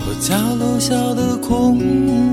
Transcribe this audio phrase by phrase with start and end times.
[0.00, 1.78] 我家楼下的空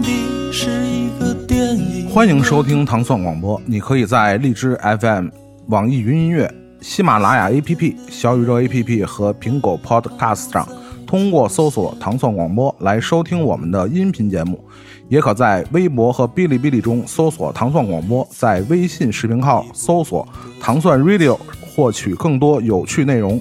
[0.01, 5.27] 地是一个电影欢迎收听糖蒜广播，你可以在荔枝 FM、
[5.67, 6.49] 网易云音乐、
[6.81, 10.67] 喜马拉雅 APP、小宇宙 APP 和苹果 Podcast 上，
[11.05, 14.63] 通过搜索“糖蒜广播”来收听我们的音频节目。
[15.07, 20.27] 也可在微博和哔哩哔哩中搜索“糖蒜广播”，在微信视频号搜索
[20.59, 21.37] “糖蒜 Radio”
[21.75, 23.39] 获取更多有趣内容。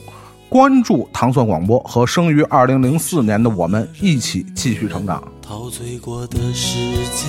[0.54, 5.20] 关注糖蒜广播，和生于二零零四年的我们一起继续成长。
[5.42, 7.26] 陶醉过的世界。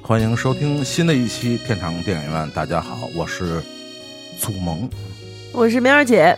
[0.00, 2.50] 欢迎收听新的一期天堂电影院。
[2.52, 3.62] 大家好，我是
[4.38, 4.88] 祖萌。
[5.52, 6.34] 我是苗儿姐，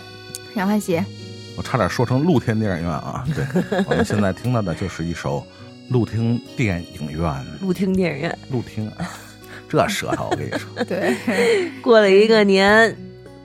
[0.57, 1.01] 杨欢喜，
[1.57, 3.24] 我差点说成露天电影院啊！
[3.33, 3.45] 对，
[3.87, 5.47] 我们现在听到的就是一首
[5.88, 7.33] 露天电影院。
[7.60, 8.38] 露天电影院。
[8.51, 9.09] 露天，啊
[9.69, 11.15] 这舌头我跟你说， 对，
[11.80, 12.93] 过了一个年，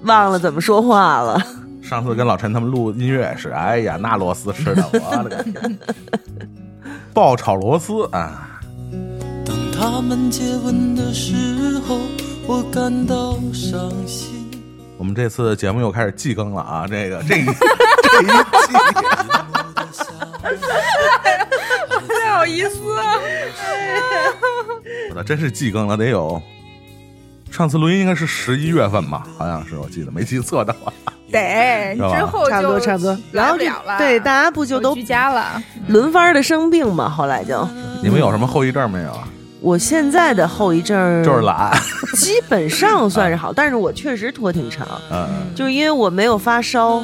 [0.05, 1.41] 忘了怎么说话了。
[1.82, 5.77] 上次跟老陈他们录音乐是，哎呀，那螺丝吃的，我的个天！
[7.13, 8.60] 爆炒螺丝啊！
[9.46, 11.99] 当他们接吻的时候，
[12.48, 14.49] 我感到伤心。
[14.98, 16.88] 我们这次节目又开始季更了啊！
[16.88, 17.46] 这个这一
[18.01, 18.74] 这一季。
[22.10, 23.13] 太好意思啊！
[25.16, 26.41] 我真是季更了，得有
[27.55, 30.91] 上次录音应该是十一月份吧，好像是我记得没记错的话。
[31.31, 33.17] 得之后差不多，差不多。
[33.31, 35.63] 然来后对，大家不就都我居家了？
[35.87, 37.09] 轮番的生病嘛？
[37.09, 37.65] 后来就，
[38.03, 39.26] 你们有什么后遗症没有啊？
[39.61, 41.71] 我现在的后遗症就是，懒，
[42.20, 47.01] 基本上算是好，但是我确实拖挺长，嗯，就是因为我没有发烧，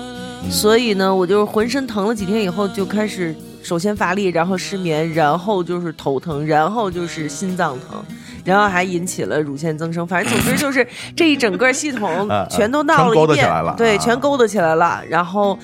[0.50, 3.34] 所以呢，我就是浑身疼了几天以后就开始。
[3.64, 8.04] 首先乏力，然后失眠，然后就是头疼，然后就是心脏疼，
[8.44, 10.06] 然后还引起了乳腺增生。
[10.06, 15.02] 反正总之就是这一整个系统 啊全都闹了勾一遍，搭起来了对，啊全勾搭起来了。
[15.10, 15.58] 然后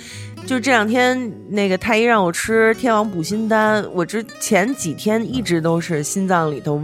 [0.48, 6.82] 就这两天那个太医让我吃天王补心丹，我之前几天一直都是心脏里头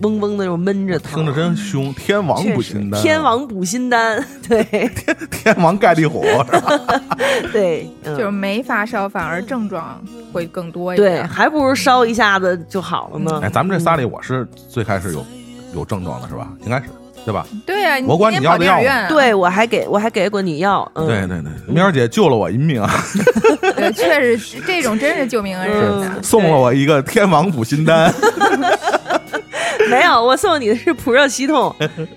[0.00, 1.92] 嗡嗡的又闷着疼，听着真凶。
[1.92, 4.64] 天王补心丹，天王补心丹，对
[5.30, 7.00] 天王盖地虎是吧？
[7.52, 11.28] 对，嗯就是没发烧，反而症状会更多一点对，点。
[11.28, 13.40] 还不如烧一下子就好了呢。
[13.42, 15.22] 哎，咱们这仨里，我是最开始有
[15.74, 16.50] 有症状的是吧？
[16.64, 16.86] 应该是
[17.24, 17.46] 对吧？
[17.64, 22.90] 对呀，我管你要的药电影院啊，对，我还给我还给过你药，嗯，对对对，喵儿姐救了我一命啊，
[23.76, 26.10] 对，确实是这种真是救命恩人的。
[26.22, 28.12] 送了我一个天王补心丹。
[29.90, 31.74] 没有，我送你的是普热西痛，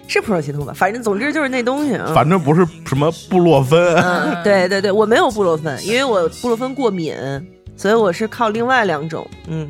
[0.08, 0.74] 是普热西痛吧？
[0.76, 2.12] 反正总之就是那东西啊。
[2.14, 7.16] 反正不是什么布洛芬，嗯，对对对，我没有布洛芬，因为我布洛芬过敏，
[7.76, 9.28] 所以我是靠另外两种。
[9.48, 9.68] 嗯，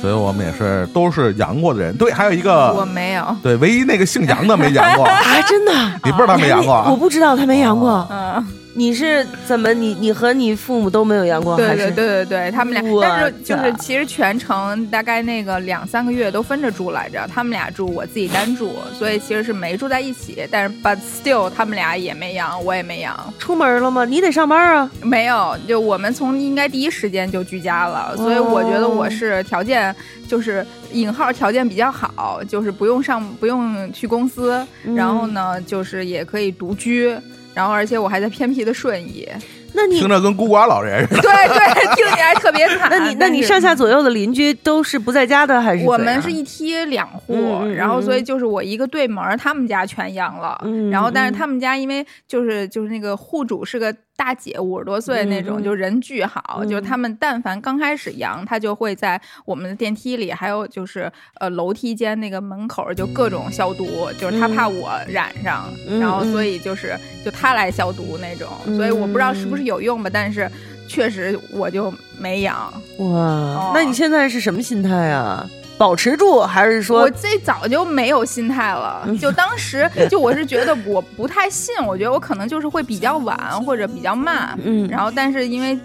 [0.00, 1.96] 所以我们也是都是阳过的人。
[1.96, 5.72] 对，还有一个，我没有，对，唯一那个姓杨的没阳过， 啊，真的，
[6.04, 6.88] 你不知道他没阳过啊？
[6.90, 8.06] 我不知道他没阳过。
[8.10, 9.72] 嗯，你是怎么？
[9.74, 11.56] 你你和你父母都没有阳过？
[11.56, 20.46] 对对对对对，他们俩，但是就是其实全程大概那个两三个月都分着住来着，他们俩住，我自己单住，所以其实是没住在一起。
[20.50, 24.04] 但是 but still 他们俩也没阳，我也没阳，出门了吗？
[24.04, 24.90] 你得上班啊。
[25.02, 29.94] 没有，就我们从应该第一时间就居家了，所以我觉得我是条件
[30.28, 37.12] 就是引号条件比较好，就是不用上不用去公司，嗯然后呢就是也可以独居。
[37.54, 39.28] 然后，而且我还在偏僻的顺义，
[39.72, 41.20] 那你听着跟孤寡老人似的。
[41.22, 42.88] 对对， 听起来特别惨。
[42.90, 45.84] 那你那你上下左右的邻居都是不在家的还是？
[45.84, 47.34] 我们是一梯两户，
[47.74, 64.54] 然后所以嗯就是我一个对门，他们家全阳了，嗯然后但是嗯他们家因为就是就是那个户主是个大姐，五十多岁那种，就人巨好，嗯就是他们但凡刚开始阳，他就会在我们的电梯里，还有就是呃楼梯间那个门口就各种消毒，就是他嗯。
[64.56, 66.32] 怕我染上，嗯然后嗯。
[66.32, 68.76] 所以就是就他来消毒那种，嗯。
[68.76, 70.50] 所以我不知道是不是有用吧，但是
[70.88, 72.72] 确实我就没阳。
[72.98, 75.48] 哇，那你现在是什么心态啊？
[75.78, 79.16] 保持住，还是说我最早就没有心态了，嗯。
[79.16, 84.88] 就当时 就我是觉得我不太信，我觉得我可能就是会比较晚或者比较慢，嗯。
[84.88, 85.78] 然后但是因为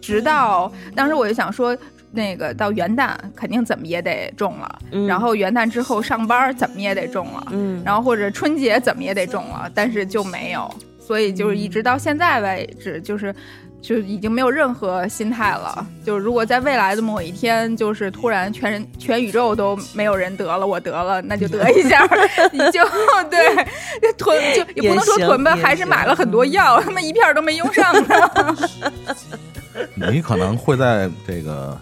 [0.00, 1.76] 直到当时我就想说。
[2.16, 5.04] 那个到元旦肯定怎么也得中了，嗯。
[5.04, 7.82] 然后元旦之后上班怎么也得中了，嗯。
[7.84, 13.34] 然后或者春节怎么也得中了，但是就没有，所以就是一直到现在为止，就是
[13.86, 15.86] 就已经没有任何心态了。
[16.02, 22.08] 就如果在未来的某一天，就是突然全人全宇宙都没有人得了，我得了，那就得一下，
[22.50, 22.80] 你就
[23.28, 23.66] 对
[24.16, 28.14] 囤就也不能说囤吧，还是买了很多药， 他们一片都没用上呢。
[30.10, 31.78] 你可能会在这个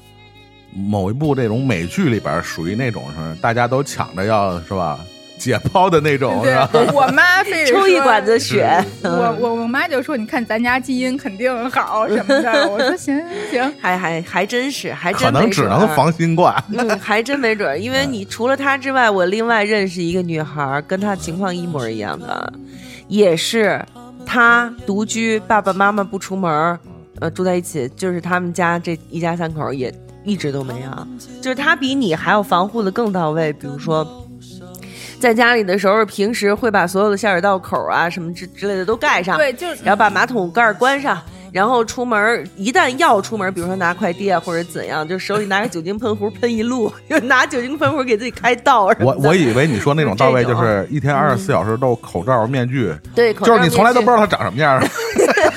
[0.75, 4.99] 某一部这种美剧里边，属于那种是大家都抢着要是吧，
[5.43, 6.69] 解剖的那种，是吧？
[6.73, 16.55] 对，我妈非得抽一管子血，我我我妈就说：“你看咱家基因肯定好什么的。”我说：“行 行，还还还真是，还可真能只能没准儿防新冠。
[16.73, 22.53] 嗯，还真没准儿，因为你除了她之外，我另外认识一个女孩儿，跟她情况一模一样的，
[23.09, 23.85] 也是
[24.25, 26.79] 她独居，爸爸妈妈不出门儿，
[27.19, 29.93] 呃，住在一起，就是他们家这一家三口也
[30.25, 31.07] 一直都没有，
[31.41, 34.07] 就是她比你还要防护的更到位，比如说。
[35.23, 39.77] 在家里的时候，平时会把所有的下水道口啊什么之之类的都盖上，对，就是。
[39.85, 41.17] 然后把马桶盖儿关上，
[41.53, 54.83] 然后出门儿一旦要出门儿，比如说拿快递啊或者怎样，就手里拿个酒精喷壶喷一路， 就拿酒精喷壶给自己开道我我以为你说那种到位，就是一天二十四小时都口罩、面具，对，口罩就是你从来都不知道它长什么样儿。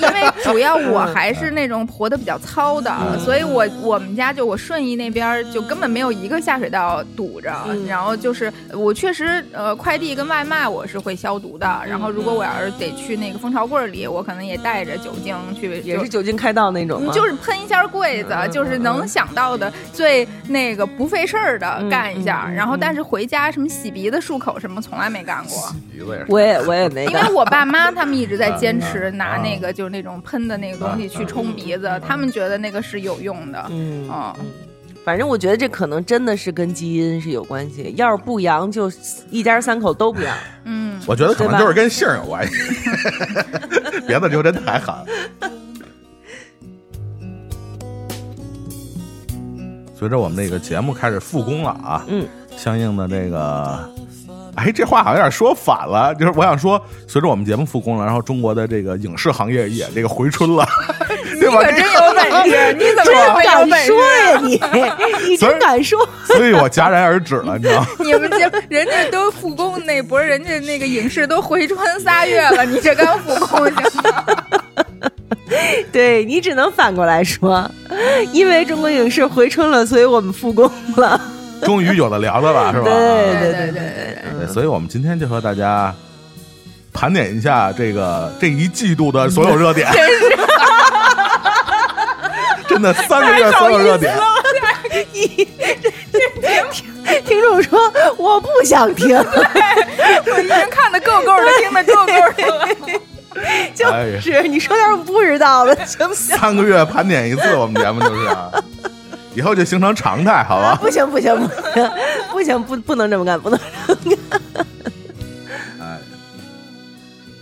[0.01, 7.85] 因为主要我还是那种活得比较糙的，所以我我们家就我顺义那边儿就根本没有一个下水道堵着，嗯。
[7.87, 25.71] 然后就是我确实呃快递跟外卖我是会消毒的，然后如果我要是得去那个蜂巢柜里，我可能也带着酒精去，也是酒精开道那种就是喷一下柜子， 就是能想到的最那个不费事儿的嗯干一下，然后但是回家什么洗鼻子、漱口什么从来没干过。
[26.27, 29.17] 我也我也没因为我爸妈他们一直在坚嗯 持嗯。
[29.17, 33.65] 拿那个就是那种喷的那个东西去冲鼻子，他们觉得那个是有用的。
[33.69, 34.35] 嗯啊，
[35.05, 38.91] 反正我觉得这可能真的是跟基因是有关系，要是不阳就
[39.29, 40.35] 一家三口都不阳。
[40.65, 42.53] 嗯，我觉得可能就是跟姓有关系，
[44.05, 44.93] 别的就真太狠。
[49.97, 52.27] 随着我们那个节目开始复工了啊，嗯，
[52.57, 53.89] 相应的这个，
[54.55, 60.65] 哎，这话好像有点说反了，就是我想说，随着我们节目复工了，然后中国的这个影视行业也这个回春了，
[61.39, 61.57] 对吧？
[61.57, 63.97] 可真有本事，你怎么敢说？
[64.01, 66.07] 呀你，你真敢说？
[66.25, 67.87] 所以我戛然而止了，你知道吗？
[67.99, 74.25] 你们这人家都复工那波，人家那个影视都回春仨月了，你这刚复工行吗？
[75.91, 77.69] 对你只能反过来说，
[78.31, 81.19] 因为中国影视回春了，所以我们复工了。
[81.63, 82.85] 终于有的聊的了，是吧？
[82.85, 85.93] 对对对对对对对，所以我们今天就和大家
[86.93, 89.87] 盘点一下这个这一季度的所有热点。
[92.67, 94.13] 真的三个月所有热点，
[97.25, 97.79] 听众说
[98.17, 102.67] 我不想听，我已经看的够够的，听的够够的了。
[103.73, 106.35] 就哎是你说点我不知道的，行不行？
[106.37, 108.51] 三个月盘点一次，我们节目就是啊，
[109.35, 110.75] 以后就形成常态，好吧？
[110.81, 111.91] 不行不行不行
[112.31, 114.41] 不行不不能这么干，不能这么干。
[115.81, 115.99] 哎，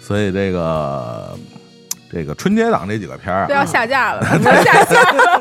[0.02, 1.38] 所以这个
[2.12, 5.40] 这个春节档这几个片儿都要啊，下架了， 都要下架了。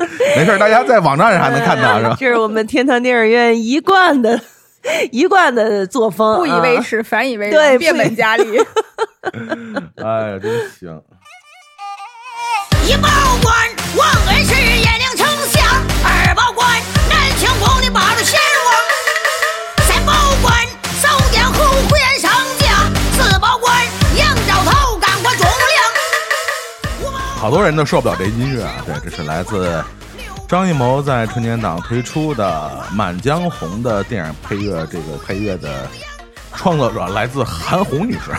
[0.36, 2.16] 没事儿，大家在网站上还能看到，是吧？
[2.18, 4.40] 这是我们天堂电影院一贯的、
[5.12, 6.82] 一贯的作风，不以为啊。
[6.82, 8.58] 耻，反以为对荣，变本加厉。
[9.96, 11.02] 哎呀，真行。
[12.86, 13.08] 一报
[13.42, 13.54] 官，
[13.96, 15.64] 王恩是延陵丞相；
[16.04, 18.72] 二报官，南庆宫的八路贤王；
[19.88, 20.54] 三报官，
[21.00, 22.68] 扫江侯胡延上将；
[23.16, 23.74] 四报官，
[24.16, 27.02] 杨兆头干过忠良。
[27.02, 28.74] 五报好多人都受不了这音乐啊！
[28.86, 29.82] 对，这是来自
[30.48, 35.88] 张艺谋在春节档推出的《满江红》的电影配乐，这个配乐的
[36.54, 38.30] 创作者来自韩红女士。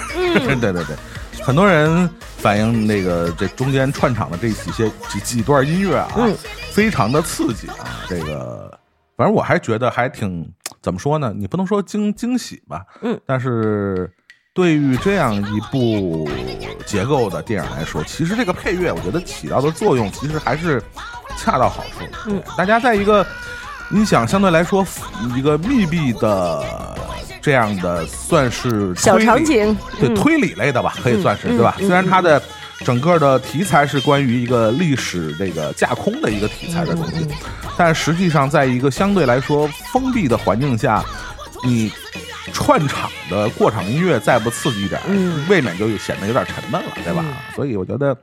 [0.45, 0.95] 对对 对，
[1.41, 6.35] 很多人反映那个这中间串场的这几些几几段音乐啊，嗯
[6.71, 8.05] 非常的刺激啊！
[8.07, 8.79] 这个
[9.17, 10.49] 反正我还觉得还挺
[10.81, 11.33] 怎么说呢？
[11.35, 14.11] 你不能说惊惊喜吧，嗯，但是
[14.53, 16.29] 对于这样一部
[16.85, 20.81] 结构的电影来说，其实这个配乐我觉得起到的作用其实还是
[21.37, 22.05] 恰到好处。
[22.27, 23.25] 嗯，大家在一个
[23.91, 24.85] 你想相对来说
[25.35, 26.63] 一个密闭的
[27.41, 31.75] 这样的算是小场景，嗯对推理类的吧，可以算是嗯对吧？
[31.79, 32.41] 嗯虽然它的
[32.85, 37.27] 整个的题材是关于一个历史这个架空的一个题材的东嗯西，
[37.77, 41.03] 但实际上在一个相对来说封闭的环境下，
[41.63, 41.91] 你
[42.53, 47.25] 串场的过场音乐再不刺激一点，嗯未免就显得有点沉闷了，对吧？
[47.55, 48.15] 所以我觉得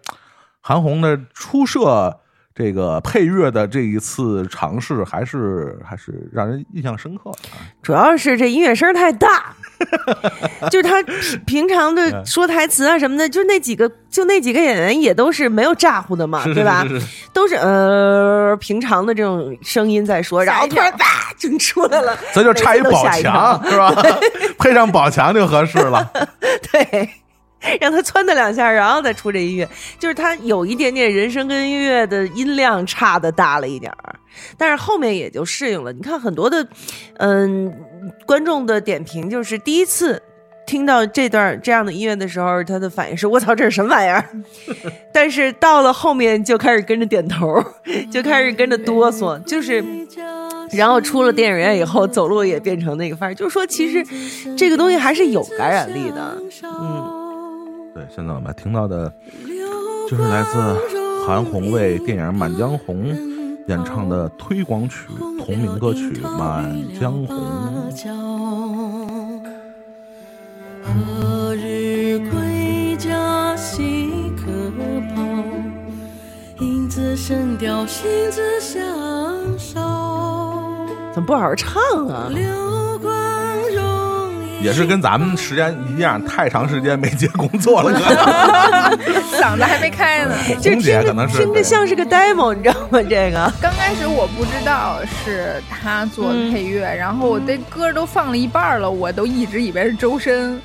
[0.61, 2.19] 韩红的出色。
[2.59, 7.62] 这个配乐的这一次尝试，还是还是让人印象深刻的啊。
[7.81, 9.55] 主要是这音乐声太大，
[10.69, 11.00] 就是他
[11.47, 16.85] 平平常的说台词啊什么的，就那几个，就那几个演员也都是没有咋呼的嘛，对吧？
[17.33, 21.05] 都是呃平常的这种声音在说，然后突然叭
[21.38, 23.95] 就出来了，咱就差一宝强是吧？
[24.59, 26.11] 配上宝强就合适了。
[26.73, 27.09] 对，
[27.81, 34.15] 让他窜他两下，然后再出这音乐，就是他有一点点人声跟音乐的音量差的大了一点儿，
[34.57, 35.93] 但是后面也就适应了。
[35.93, 36.67] 你看很多的，
[37.19, 37.73] 嗯，
[38.27, 40.23] 观众的点评就是第一次
[40.67, 44.25] 听到这段这样的音乐的时候，他的反应是“我操，这是什么玩意儿”，
[45.12, 47.62] 但是到了后面就开始跟着点头，
[48.11, 49.85] 就开始跟着哆嗦，就是。
[50.73, 54.05] 然后出了电影院以后，走路也变成那个范儿，就是说，其实
[54.55, 56.37] 这个东西还是有感染力的。
[56.62, 57.08] 嗯，
[57.99, 59.12] 对，现在我们听到的，
[60.09, 60.57] 就是来自
[61.26, 63.12] 韩红为电影《满江红》
[63.67, 65.09] 演唱的推广曲
[65.45, 67.90] 同名歌曲《满江红》。
[70.81, 74.45] 何日归家细可
[75.12, 76.64] 抛？
[76.64, 78.81] 影自身雕，心自相
[79.59, 79.81] 烧。
[81.12, 82.31] 怎么不好好唱啊？
[84.61, 87.93] 也是跟咱们时间一样，太长时间没接工作了，
[89.33, 90.35] 嗓子还没开呢。
[90.61, 93.03] 就红姐听可能是着听着像是个 demo，你知道吗？
[93.09, 100.61] 这个刚开始我不知道是他做的配乐，然后我这歌都放了一半了，我都一直以为是周深。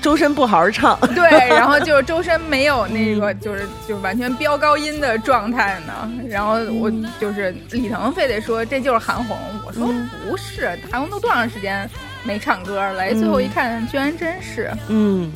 [0.00, 6.08] 周深不好好唱， 对，然后就是周深没有那个，就是就完全飙高音的状态呢。
[6.28, 6.88] 然后我
[7.20, 9.88] 就是李腾非得说这就是韩红，我说
[10.24, 11.90] 不是，韩红都多长时间
[12.28, 13.00] 没唱歌了？
[13.00, 14.70] 哎，最后一看，居然真是。
[14.88, 15.32] 嗯，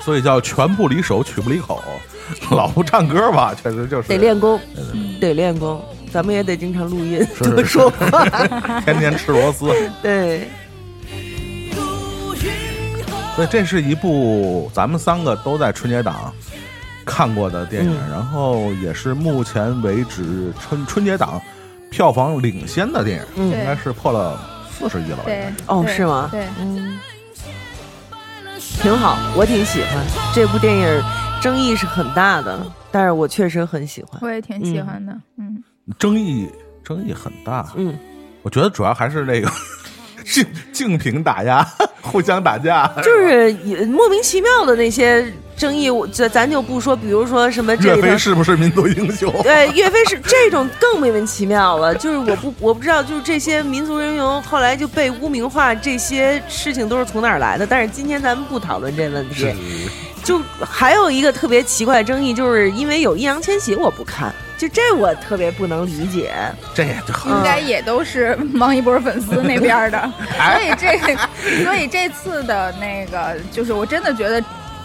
[0.00, 1.80] 所以叫拳不离手，曲不离口。
[2.50, 4.60] 老不唱歌吧，确实就是得练功，
[5.20, 5.80] 得练功，
[6.12, 8.24] 咱们也得经常录音，是多说话。
[8.84, 9.72] 天天吃螺丝。
[10.02, 10.48] 对，
[13.36, 16.34] 所以这是一部咱们三个都在春节档
[17.06, 21.40] 看过的电影，嗯然后也是目前为止春春节档
[21.90, 24.38] 票房领先的电影，嗯应该是破了
[24.78, 26.98] 四十亿了对哦是吗对，嗯，
[28.80, 30.04] 挺好，我挺喜欢
[30.34, 31.02] 这部电影，
[31.40, 34.18] 争议是很大的，但是我确实很喜欢。
[34.22, 35.12] 我也挺喜欢的。
[35.36, 35.62] 嗯，
[35.98, 36.48] 争议
[36.84, 37.72] 争议很大。
[37.76, 37.98] 嗯，
[38.42, 39.50] 我觉得主要还是那个
[40.24, 41.66] 竞竞品打压，
[42.00, 45.24] 互相打架，就是也莫名其妙的那些
[45.58, 49.30] 争议，我这咱就不说，比如说什么这岳飞是不是民族英雄？
[49.42, 51.92] 对，岳飞是这种更莫名其妙了。
[51.96, 57.66] 就是我不我不知道，就是这些民族英雄后来就被污名化，这些事情都是从哪儿来的？
[57.66, 59.52] 但是今天咱们不讨论这问题。
[60.22, 66.32] 就还有一个特别奇怪的争议，就是因为有易烊千玺，我不看，就这我特别不能理解。
[66.74, 70.12] 这就应该也都是王一博粉丝那边的，
[70.52, 71.16] 所以这
[71.64, 74.42] 所以这次的那个，就是我真的觉得。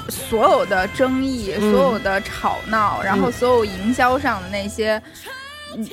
[0.09, 5.01] 所有的争议，嗯所有的吵闹，然后所有营销上的那些，
[5.75, 5.87] 嗯，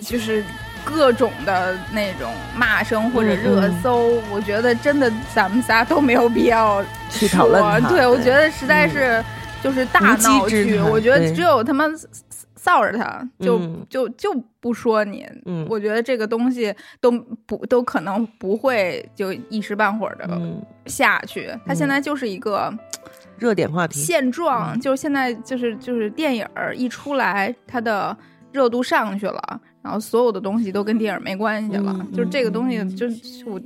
[0.00, 0.44] 就是
[0.84, 9.24] 各种的那种骂声或者热搜，我觉得真的咱们仨都没有必要去讨论它对，我觉得实在是
[9.62, 11.86] 就是大闹剧，我觉得只有他妈
[12.64, 13.86] 臊着他，就、嗯。
[13.88, 15.26] 就就不说你。
[15.46, 15.66] 嗯。
[15.68, 17.10] 我觉得这个东西都
[17.44, 22.72] 不都可能不会就一时半会儿的嗯，下去，他现在就是一个
[23.42, 23.98] 热点话题。
[23.98, 28.16] 现状，就是现在就是就是电影儿一出来，它的
[28.52, 33.60] 热度上去了，然后所有的东西都跟电影没关系了，嗯就是这个东西就是我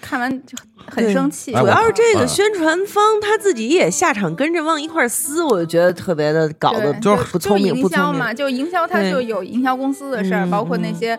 [0.00, 1.52] 看完就很很生气。
[1.52, 8.12] 主要是这嗯个宣传方他自己也下场跟着往一块儿撕，我就觉得特别的搞得对就是不聪明，营不聪明。
[8.12, 11.18] 销嘛，就营销他就有营销公司的事儿，嗯包括那嗯些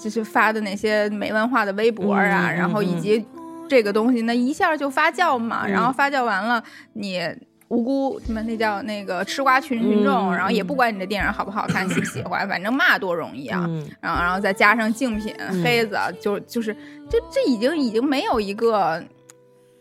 [0.00, 3.26] 就是发的那些没文化的微博啊，然后以嗯及
[3.72, 6.62] 这个东西，那一下就发酵嘛，嗯然后发酵完了，
[6.92, 7.20] 你
[7.68, 13.64] 无辜什么那叫那个吃瓜群群众，嗯然后也不管你的电影好不好看，喜不喜欢，反正骂多容易啊。
[13.66, 16.76] 嗯，然后然后再加上竞品、嗯黑子，就就是
[17.08, 19.02] 这这已经已经没有一个。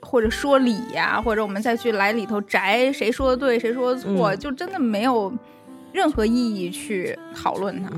[0.04, 5.32] 或者说理呀、或者我们再去来里头摘谁说的对，谁说的错，嗯就真的没有
[5.94, 7.92] 任何意义去讨论它。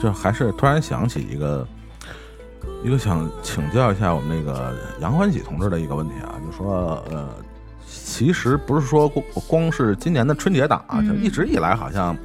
[0.00, 1.66] 就还是突然想起一个
[2.82, 7.28] 一个想请教一下我们那个杨欢喜同志的一个问题啊，就说呃，
[7.86, 12.16] 其实不是说光光是今年的春节档啊，嗯就一直以来好像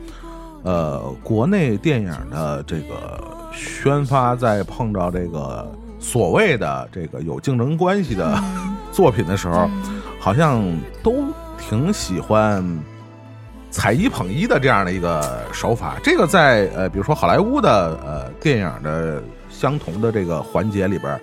[0.63, 3.21] 呃国内电影的这个
[3.51, 8.41] 宣发在碰到这个所谓的这个有竞争关系的
[8.91, 9.69] 作品的时候，
[10.19, 10.63] 好像
[11.03, 11.25] 都
[11.57, 12.63] 挺喜欢
[13.75, 15.97] 踩一捧一的这样的一个手法。
[16.01, 21.19] 这个在呃，比如说好莱坞的呃电影的相同的这个环节里边，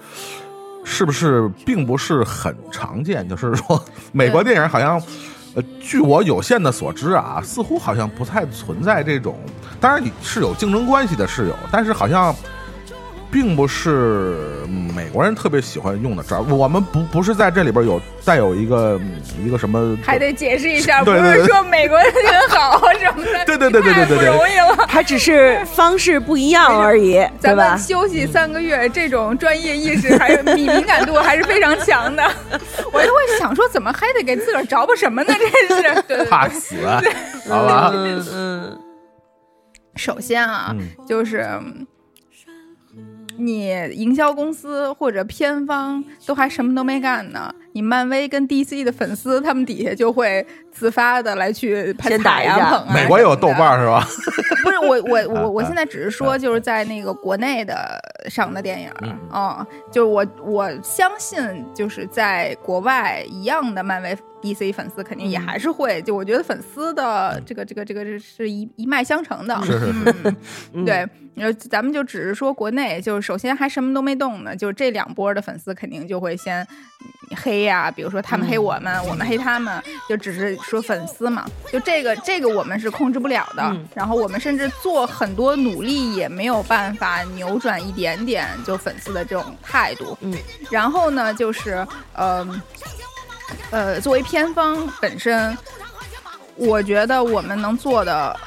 [0.85, 3.26] 是不是并不是很常见？
[3.26, 3.82] 就是说，
[4.12, 5.02] 美国电影好像。
[5.54, 9.38] 呃，据我有限的所知啊，似乎好像不太存在这种，
[9.78, 12.35] 当然是有竞争关系的是有，但是好像
[13.33, 14.37] 并不是
[14.69, 16.43] 嗯美国人特别喜欢用的招儿。
[16.43, 19.12] 我们不不是在这里边有带有一个嗯
[19.45, 24.85] 一个什么，还得解释一下，不对对对是说美国人很好什么的，对对对对对对不容易了。
[24.87, 27.79] 它只是方式不一样而已，对吧咱们？
[27.79, 32.23] 休息三个月，这种专业意识还是敏敏感度还是非常强的。
[32.93, 35.33] 我就会想说，怎么还得给自个儿找补什么呢？
[35.69, 36.77] 这是， 对对对怕死，
[37.49, 37.91] 好吧？
[37.95, 38.79] 嗯嗯，
[39.97, 41.49] 首先啊，嗯就是
[43.39, 52.95] 你营销公司或者片方都还什么都没干呢，你漫威跟 DC 的粉丝他们底下就会自发的来去拍打踩一架呀捧啊。
[52.95, 54.07] 美国有豆瓣，儿是吧？
[54.64, 69.93] 不是我我我我啊现在只是说就是在那个国内的上的电影，嗯嗯，就是我我相信就是在国外一样的漫威 DC 粉丝肯定也还是会，就我觉得粉丝的这个这个这个是是一一脉相承的，是是是。
[70.25, 70.37] 嗯
[70.75, 76.67] 嗯对，然后咱们就只是说国内，就是首先还什么都没动呢，就是这两波的粉丝肯定就会先
[77.37, 83.87] 黑呀、比如说他们黑我们，我们黑他们，就只是说粉丝嘛，就这个这个我们是控制不了的，嗯。
[83.95, 90.35] 然后我们甚至做很多努力也没有办法扭转一点点就粉丝的这种态度，嗯，
[90.71, 92.62] 然后呢就是呃
[93.71, 95.57] 呃，作为片方本身，
[96.57, 98.38] 我觉得我们能做的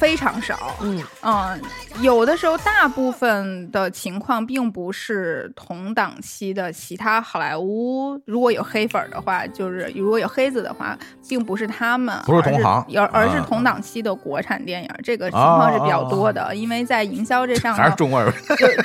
[0.00, 1.60] 非常少，嗯嗯，
[2.00, 17.94] 有的时候大部分的情况并不是同档期的其他好莱坞，如果有黑粉儿的话，就是如果有黑子的话，并不是他们，不是同行而是而而是啊同档期的国产电影，这个情况是比较多的，因为在营销这上还是。
[17.96, 18.32] 中国人？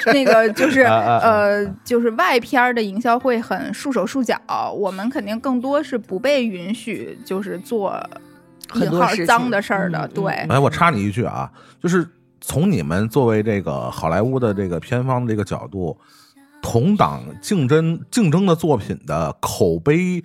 [0.04, 4.38] 就那个 就是呃，就是外片儿的营销会很束手束脚，
[4.78, 7.98] 我们肯定更多是不被允许，就是做
[8.76, 11.52] 引号很多脏的事儿的，对，哎，我插你一句啊，
[11.82, 12.08] 就是
[12.42, 15.98] 从你们作为这个好莱坞的这个片方的这个角度，
[16.62, 20.24] 同档竞争竞争的作品的口碑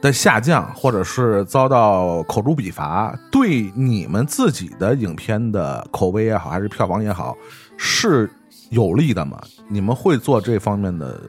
[0.00, 7.36] 的下降，或者是遭到口诛笔伐，对你们自己的影片的口碑也好，还是票房也好，
[7.76, 8.30] 是
[8.70, 9.38] 有利的吗？
[9.68, 11.20] 你们会做这方面的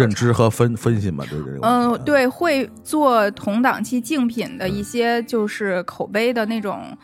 [0.00, 1.24] 认知和分分析嘛？
[1.30, 6.96] 对这个嗯，对，会做同档期竞品的一些就是口碑的那种。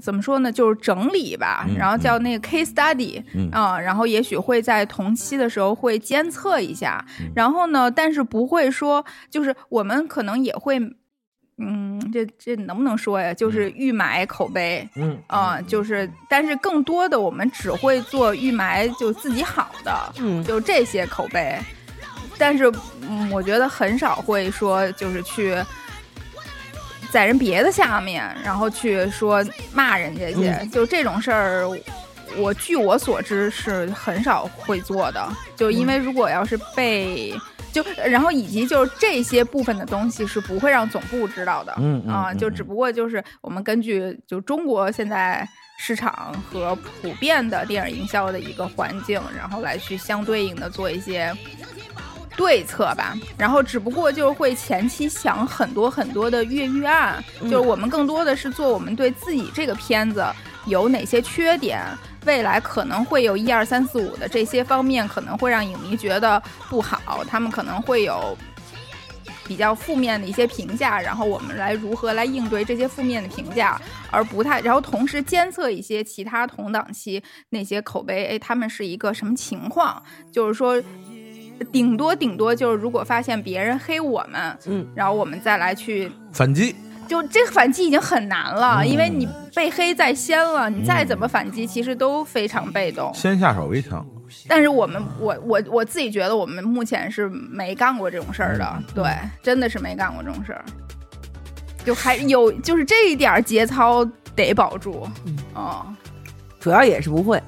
[0.00, 0.50] 怎么说呢？
[0.50, 10.78] 就是整理吧，嗯然后叫那个 case study，嗯啊、然后也许会在同期的时候会监测一下，嗯然后呢，但是不会说，就是我们可能也会，
[11.58, 13.34] 嗯，这这能不能说呀？
[13.34, 21.58] 就是预埋口碑，嗯啊、就是，但是更多的我们只会做预埋就自己好的，嗯就这些口碑，
[22.42, 22.68] 但是
[23.02, 25.56] 嗯，我觉得很少会说就是去
[27.12, 31.68] 在人别的下面，然后去说骂人家去，嗯就这种事儿。
[32.38, 37.32] 我据我所知是很少会做的，就因为如果要是被
[37.70, 45.46] 就然后以及就是这些部分的东西是不会让总部知道的，嗯嗯啊，就只不过就是我们根据就中国现在
[45.78, 51.30] 市场和普遍的电影营销的一个环境，然后来去相对应的做一些
[52.36, 53.14] 对策吧。
[53.36, 60.24] 然后只不过就是会前期想很多很多的越狱案，嗯就是我们更多的是做我们对自己这个片子
[60.66, 61.82] 有哪些缺点。
[62.24, 68.38] 未来可能会有一二三四五的这些方面，可能会让影迷觉得不好，他们可能会有
[69.44, 73.76] 比较负面的一些评价，然后我们来如何来应对这些负面的评价，
[74.08, 80.00] 而不太，然后同时监测一些其他同档期那些口碑，哎，他们是一个什么情况？
[80.30, 80.80] 就是说，
[81.64, 86.10] 顶多顶多就是如果发现别人黑我们，嗯，然后我们再来去。
[86.32, 86.74] 反击。
[87.08, 93.12] 就这个反击已经很难了，嗯因为你被黑在先了，你再怎么反击，其实都非常被动。
[93.12, 94.06] 先下手为强。
[94.48, 99.04] 但是我们，我我我自己觉得，我们目前是没干过这种事儿的，嗯对，
[99.42, 100.64] 真的是没干过这种事儿。
[101.84, 104.02] 就还有就是这一点儿节操
[104.34, 105.06] 得保住，
[105.52, 105.84] 哦，
[106.58, 107.42] 主要也是不会。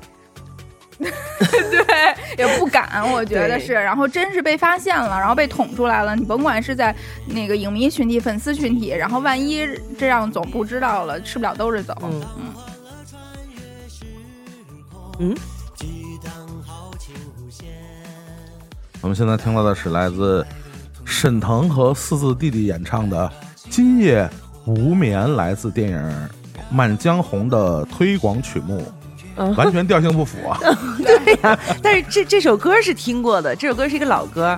[0.98, 3.72] 对，也不敢，我觉得是。
[3.72, 6.94] 然后真是被发现了，然后被捅出来了，你甭管是在
[7.26, 11.96] 那个影迷群体、粉丝群体，然后万一这样总部知道了，吃不了兜着走。
[12.02, 12.22] 嗯。
[12.38, 12.54] 嗯。
[15.20, 15.37] 嗯，
[19.00, 20.44] 我们现在听到的是来自
[21.04, 23.28] 沈腾和四字弟弟演唱的
[23.70, 24.28] 《今夜
[24.64, 25.98] 无眠》，来自电影
[26.68, 29.03] 《满江红》的推广曲目，嗯
[29.36, 30.58] 完全调性不符啊！
[30.98, 34.56] 对呀、但是这这首歌是听过的，这首歌是一个老歌，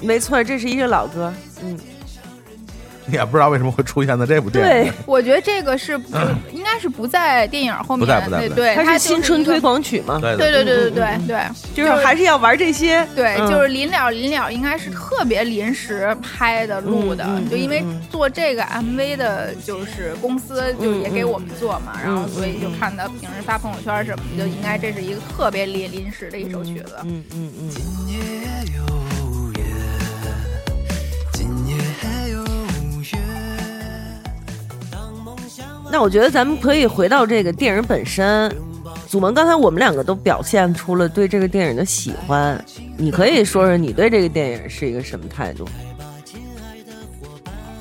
[0.00, 1.32] 没错，这是一个老歌。
[1.62, 1.78] 嗯，
[3.12, 6.16] 也不知道为什么会出现在这部电影对。，我觉得这个是不
[6.52, 9.60] 应该是不在电影后面，不在不在对对，它是新春推。
[9.64, 11.40] 广曲嘛，对对对对对对
[11.74, 26.96] 就是还是要玩这些，对，嗯就是临了临了，应该是特别临时拍的录的，就因为嗯做这个 MV 的，就是公司就也给我们做嘛，然后所以就看到平时发朋友圈什么的，就应该这是一个特别临临时的一首曲子。
[27.04, 28.93] 嗯嗯嗯。
[35.94, 38.52] 那我觉得咱们可以回到这个电影本身。
[39.06, 42.62] 祖萌，刚才我们两个都表现出了对这个电影的喜欢，
[42.96, 45.64] 你可以说说你对这个电影是一个什么态度？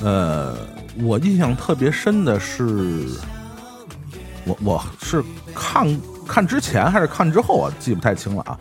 [0.03, 0.55] 呃，
[1.01, 3.07] 我印象特别深的是，
[4.45, 5.23] 我我是
[5.55, 8.55] 看看之前还是看之后啊，记不太清了啊。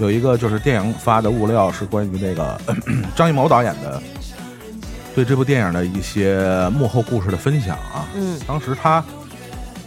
[0.00, 2.60] 有一个就是电影发的物料是关于那个
[3.14, 4.02] 张艺谋导演的
[5.18, 8.06] 对这部电影的一些幕后故事的分享啊。
[8.14, 9.02] 嗯当时他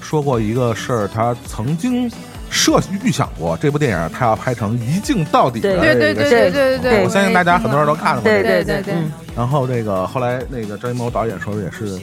[0.02, 2.12] 说过一个事儿，他曾经
[2.50, 11.98] 设预想过这部电影他要拍成一镜到底的对这个对对对对对对对，我相信大家很多人都看了对对对对嗯然后这个后来那个张艺谋导演说也是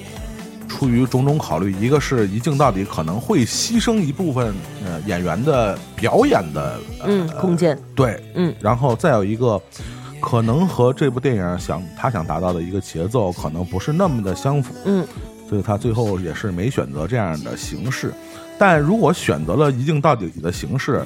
[0.66, 4.54] 出于种种考虑，一个是一镜到底可能会牺牲一部分
[4.86, 9.60] 呃演员的表演的、呃、嗯，空间，对，嗯，然后再有一个
[10.20, 15.06] 可能和这部电影想他想达到的一个节奏可能不是那么的相符，嗯
[15.48, 18.12] 所以他最后也是没选择这样的形式。
[18.58, 21.04] 但如果选择了一镜到底的形式，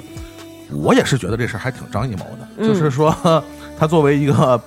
[0.71, 3.15] 我也是觉得这事儿还挺张艺谋的，嗯就是说
[3.77, 4.61] 他作为一个。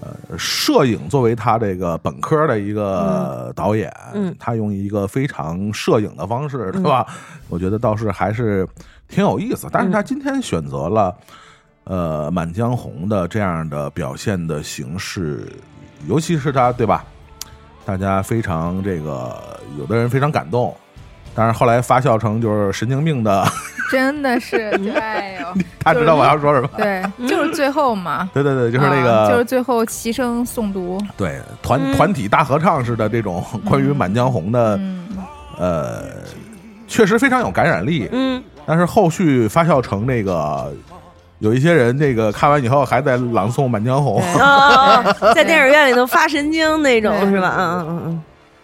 [0.00, 7.04] 呃，摄影作为他这个本科的一个导演，嗯他用一个非常摄影的方式，对吧？
[7.48, 8.64] 我觉得倒是还是
[9.08, 9.66] 挺有意思。
[9.72, 11.12] 但是他今天选择了
[11.88, 15.50] 呃《满江红》的这样的表现的形式，
[16.06, 17.04] 尤其是他，对吧？
[17.84, 20.76] 大家非常这个，有的人非常感动，
[21.34, 23.42] 但是后来发酵成就是神经病的，
[23.90, 25.46] 真的是，对 哎呦，
[25.80, 26.68] 他知道我要说什么。
[26.76, 28.28] 对，就是最后嘛。
[28.34, 35.08] 对对对，就是那个，啊就是最后齐声诵读，对团团体大合唱式的这种关于《满江红》的，嗯，
[35.58, 36.04] 呃，
[36.86, 38.06] 确实非常有感染力。
[38.12, 40.70] 嗯，但是后续发酵成那个，
[41.40, 44.20] 有一些人这个看完以后还在朗诵《满江红》
[45.34, 47.54] 在电影院里头发神经那种是吧？
[47.58, 48.22] 嗯嗯嗯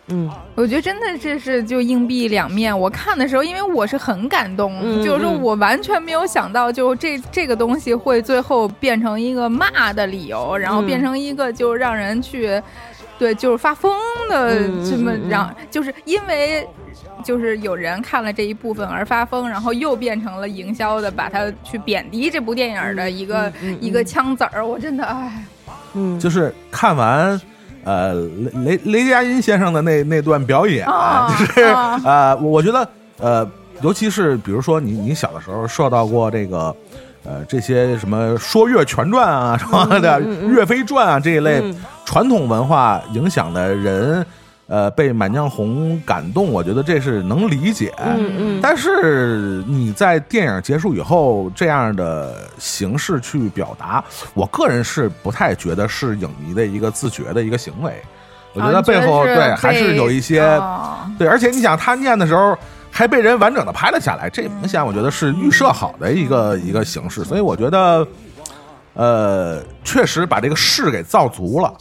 [0.09, 2.79] 嗯我觉得真的这是就硬币两面。
[2.79, 12.61] 我看的时候，因为我是很感动，嗯就是说嗯我完全没有想到，就这这个东西会最后变成一个骂的理由，然后嗯变成一个就让人去。
[13.19, 13.93] 对，就是发疯
[14.29, 16.67] 的嗯这么让，就是因为
[17.25, 24.65] 就是有人看了这一部分而发疯，然后又变成了营销的，把它去贬低这部电影的一个、嗯嗯嗯一个枪子儿。
[24.67, 25.45] 我真的唉，
[25.95, 27.41] 嗯，就是看完。
[27.87, 33.47] 呃，雷雷雷佳音先生的那那段表演，啊就是啊呃，我我觉得呃，
[33.83, 36.75] 尤其是比如说你你小的时候受到过这个
[37.25, 44.25] 呃这些什么说岳全传啊什么的、岳飞传啊这一类嗯传统文化影响的人，
[44.67, 47.93] 呃，被《满江红》感动，我觉得这是能理解。
[47.99, 57.93] 嗯嗯，但是你在电影结束以后这样的形式去表达，我个人是不太觉得是影迷的一个自觉的一个行为。
[58.53, 62.57] 我觉得啊背后、对还是有一些、哦对，而且你想他念的时候
[62.97, 68.07] 还被人完整的拍了下来，这明显我觉得是预设好的一个一个形式，所以我觉得。
[68.95, 71.75] 呃，确实把这个势给造足了，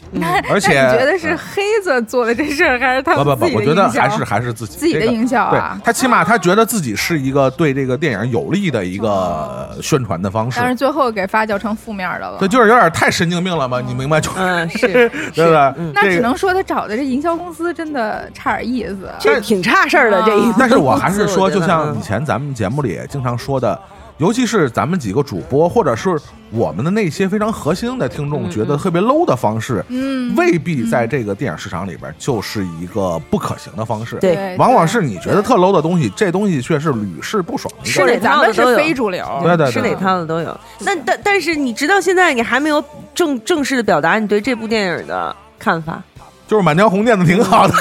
[0.49, 5.77] 而且你觉得是黑子做的这事儿，还是他不不不，我觉得还是还是自己自己的这个营销啊。
[5.79, 10.59] 对他起码他觉得自己是一个对这个电影有利的一个宣传的方式。
[10.59, 12.37] 但，是最后给发酵成负面的了。
[12.39, 15.71] 对，就是有点太神经病了嘛，你明白就嗯 是对吧？
[15.93, 19.07] 那只能说他找的这营销公司真的差点意思。
[19.19, 23.79] 这挺差事儿的这意思，但是我还是说，就像以前咱们节目里经常说的，
[24.23, 26.17] 尤其是咱们几个主播，或者是
[26.49, 34.15] 我们的那些非常核心的听众，觉得特别 low 的方式，嗯，未必在这个电影市场里边就是一个不可行的方式。
[34.21, 37.85] 对对往往是你觉得特 low 的东西，这东西却是屡试不爽的。
[37.85, 39.27] 是哪对咱们是套的都有非主流。
[39.43, 40.57] 对对对是哪套的都有。
[40.79, 42.81] 那但但是你直到现在你还没有
[43.13, 46.01] 正正式的表达你对这部电影的看法。
[46.47, 47.73] 就是《满江红》念的挺好的，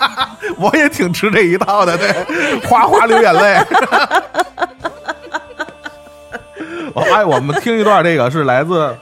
[0.60, 3.58] 我也挺吃这一套的，对，哗哗流眼泪。
[6.96, 8.96] 我哎，我们听一段，这个是来自，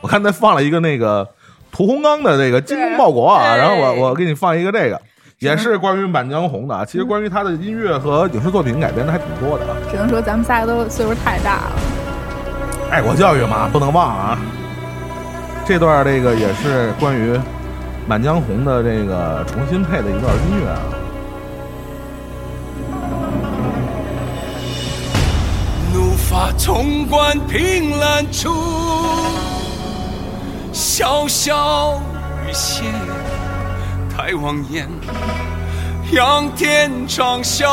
[0.00, 1.28] 我看他放了一个那个
[1.70, 4.98] 屠洪刚的这个《精忠报国》啊，然后我我给你放一个这个，
[5.40, 6.82] 也是关于《满江红》的啊。
[6.82, 9.76] 其实关于他的音乐和影视作品改编的还挺多的啊。
[9.90, 11.72] 只能说咱们仨都岁数太大了。
[12.90, 14.38] 爱国教育嘛，不能忘啊。
[15.66, 17.38] 这段这个也是关于
[18.06, 20.80] 满江红》的这个重新配的一段音乐啊。
[26.36, 28.50] 怒发冲冠凭栏处，
[30.70, 31.96] 潇潇
[32.46, 32.82] 雨歇
[34.14, 34.86] 抬望眼，
[36.12, 37.66] 仰天长啸。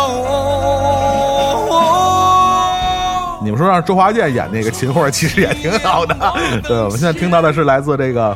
[3.43, 6.15] 你们说让周华健演那个秦桧，其实也挺好的。
[6.63, 8.35] 对，我们现在听到的是来自这个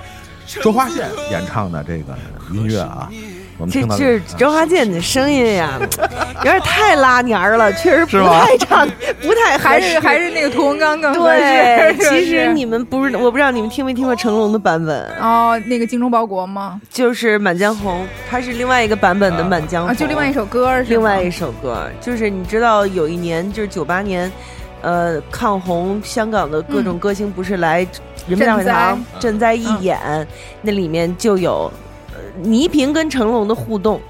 [0.61, 2.13] 周华健演唱的这个
[2.51, 3.09] 音乐啊。
[3.57, 5.79] 我们这听到的这周华健的声音呀，
[6.37, 8.87] 有点太拉年儿了，确实不吗太唱，
[9.21, 12.09] 不太合还是还是那个屠洪刚更合对适。。
[12.09, 16.79] 其实你们不是，我不知道你们听没听过成龙的版本，哦，那个精忠报国吗？
[16.89, 24.31] 就是《满江红》，它是另外一个版本的《满江红》啊，就另外一首歌是吗，另外一首歌，就是你知道有一年就是九八年，
[24.83, 27.79] 呃，抗洪香港的各种歌星不是来
[28.27, 29.97] 人民大会堂赈灾义演，
[30.61, 31.71] 那里面就有呃
[32.41, 34.01] 倪萍跟成龙的互动，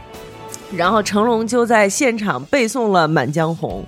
[0.75, 3.83] 然后成龙就在现场背诵了《满江红》。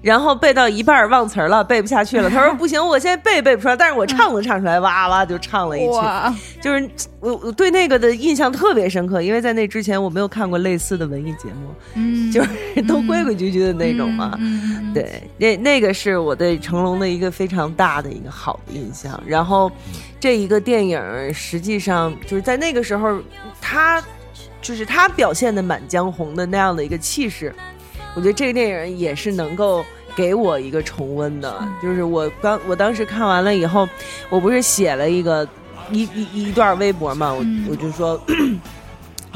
[0.00, 2.28] 然后背到一半忘词儿了，背不下去了。
[2.30, 6.60] 他说：“不行，我现在背背不出来，但是我唱能唱出来， 哇哇就唱了一句。
[6.60, 6.86] 就是
[7.20, 14.38] 我我对那个的印象特别深刻，因为在那之前我没有看过类似的文艺节目，嗯，就是都规规矩矩的那种嘛。
[14.92, 19.18] 对，那那个是我对成龙的一个非常大的一个好的印象。
[19.26, 19.72] 然后，
[20.20, 21.00] 这一个电影
[21.32, 23.18] 实际上就是在那个时候，
[23.66, 24.02] 他
[24.60, 27.54] 就是他表现的《满江红》的那样的一个气势，
[28.14, 29.82] 我觉得这个电影也是能够
[30.14, 31.66] 给我一个重温的。
[31.82, 33.88] 就是我刚我当时看完了以后，
[34.28, 35.48] 我不是写了一个
[35.90, 38.20] 一一一段微博嘛，我嗯我就说。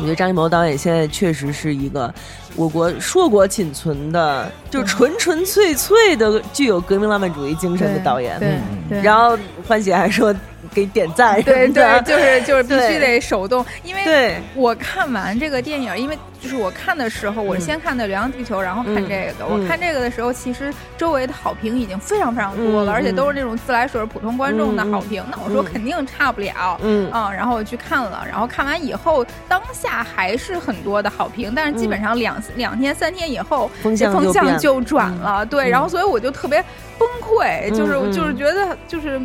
[0.01, 2.15] 我觉得张艺谋导演现在确实是一个
[2.55, 8.39] 我国硕果仅存的，就是纯纯粹粹的具有革命浪漫主义精神的导演。
[8.39, 9.37] 对对，然后
[9.67, 10.33] 欢喜还说
[10.73, 19.45] 给点赞对对，就是就是必须得手动，因为我看完这个电影，因为就是我看的时候，我先看的《流浪地球》，然后看嗯这个。
[19.45, 25.25] 嗯我看这个的时候，其实周围的好评已经非常非常多了，嗯而且都是那种自来水普通观众的好评。
[25.31, 26.79] 那我说嗯肯定差不了。
[26.83, 35.45] 嗯嗯，然后我去看了，然后看完以后，当下还是很多的好评，但是基本上两、两天三天以后，风向就转了。
[35.47, 36.63] 对，嗯然后所以我就特别
[36.99, 39.21] 崩溃，就是、就是觉得就是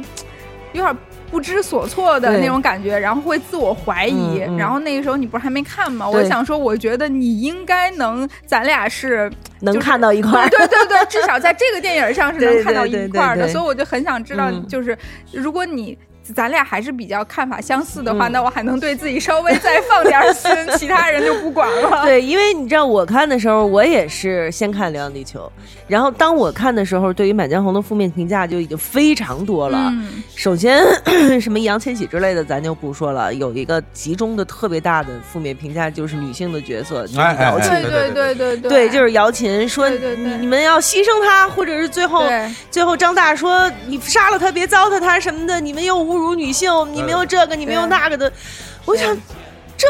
[0.71, 0.95] 有点
[1.33, 4.39] 不知所措的那种感觉，然后会自我怀疑。
[4.43, 6.07] 嗯嗯然后那个时候你不是还没看吗？
[6.07, 10.47] 我想说，我觉得你应该能，咱俩是能就是看到一块儿。
[10.49, 14.95] 对对对，至少在这个电影上是 能看到一块儿的，对对所以我就很想知道，嗯就是
[15.31, 15.97] 如果你。
[16.33, 22.05] 咱俩还是比较看法相似的话，嗯那我还能对自己稍微再放点心， 其他人就不管了。
[22.05, 25.51] 对，因为你知道，我看的时候，我也是先看《流浪地球》，
[25.87, 29.89] 然后当我看的时候，对于《满江红》的负面评价就已经非常多了。
[29.91, 30.81] 嗯首先，
[31.41, 33.33] 什么易烊千玺之类的，咱就不说了。
[33.33, 37.69] 有一个集中的特别大的负面评价，就是女性的角色，就是哎哎姚琴。
[37.69, 42.23] 对对对对对对，就是姚琴说对对对你你们要牺牲她，或者是最后
[42.71, 48.31] 最后张大说你杀了她，别糟蹋她什么的，你们又侮辱女性，你没有这个，你没有那个的，
[48.85, 49.17] 我想
[49.75, 49.87] 这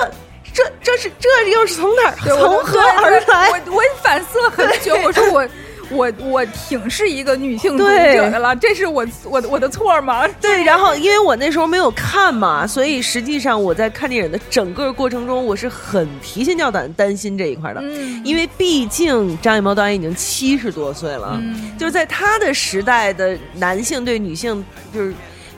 [0.54, 3.50] 这这是这又是从哪儿从何而来？
[3.50, 5.48] 我我反思了很久，我说我
[5.90, 10.28] 我我挺是一个女性主义者的了，这是我我我的错吗？
[10.40, 18.22] 对，然后因为我那时候没有看嘛，所以实际上我在看电影的整个过程中，我是很提心吊胆、担心这一块的，嗯。
[18.24, 21.76] 因为毕竟张艺谋导演已经七十多岁了，嗯。
[21.78, 25.14] 就是在他的时代的男性对女性就是。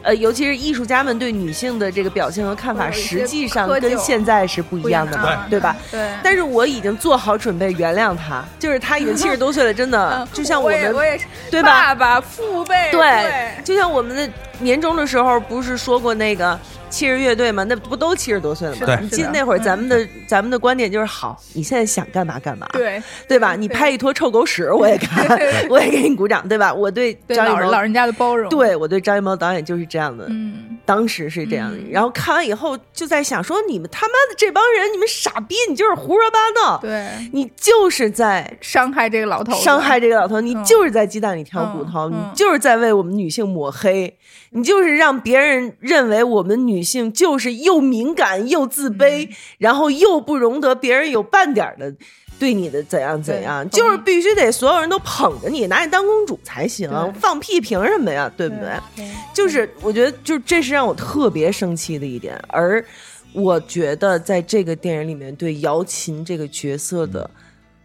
[0.06, 5.76] 呃，尤其是艺术家们对女性的这个表现和看法，实际上跟现在是不一样的嘛，对吧？
[5.92, 6.08] 对。
[6.24, 17.64] 但是我已经做好准备原谅他，就是他已经七十多岁了，真的嗯，就像我们我也是，对吧爸爸、父辈，对，就像我们的年终的时候，不是说过那个七人乐队吗？
[17.64, 19.00] 那不都七十多岁了吗？
[19.02, 19.64] 你记得那会儿嗯。
[19.64, 23.02] 咱们的、咱们的观点就是好，你现在想干嘛干嘛，对。
[23.28, 23.56] 对吧？
[23.56, 25.28] 你拍一坨臭狗屎，我也 看，
[25.70, 26.74] 我也给你鼓掌，对吧？
[26.74, 30.26] 我对对张艺谋，老人家的包容，，对我对张艺谋导演就是这样的。
[30.30, 31.90] 嗯，当时是这样的，嗯。
[31.92, 40.64] 然后看完以后就在想说，你们他妈的这帮人，你们傻逼，你就是胡说八道，对，你就是在伤害这个老头，伤害这个老头，你嗯。
[40.64, 44.16] 就是在鸡蛋里挑骨头，你就是在为我们女性抹黑，
[44.56, 51.94] 你就是让别人认为我们女性就是又敏感又自卑，嗯然后又不容得别人有半点的。
[52.38, 58.30] 对你的怎样怎样，就是必须得所有人都捧着你，拿你当公主才行对，放屁凭什么呀？
[58.36, 58.78] 对不对？
[58.98, 62.84] 对就是我觉得，就这是让我特别生气的一点，而
[63.32, 67.30] 我觉得在这个电影里面对姚琴这个角色的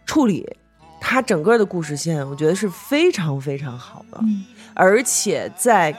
[0.05, 0.45] 处理，
[0.99, 5.95] 她整个的故事线，我觉得是非常非常好的，嗯而且在，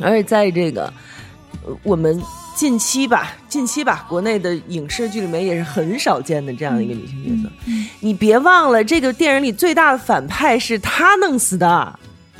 [0.00, 0.92] 而且在这个
[1.64, 2.20] 呃我们
[2.54, 7.54] 近期吧，近期吧，国内的影视剧里面也是很少见的这样的一个女性角色。
[8.00, 11.98] 你别忘了，这个电影里最大的反派是她弄死的，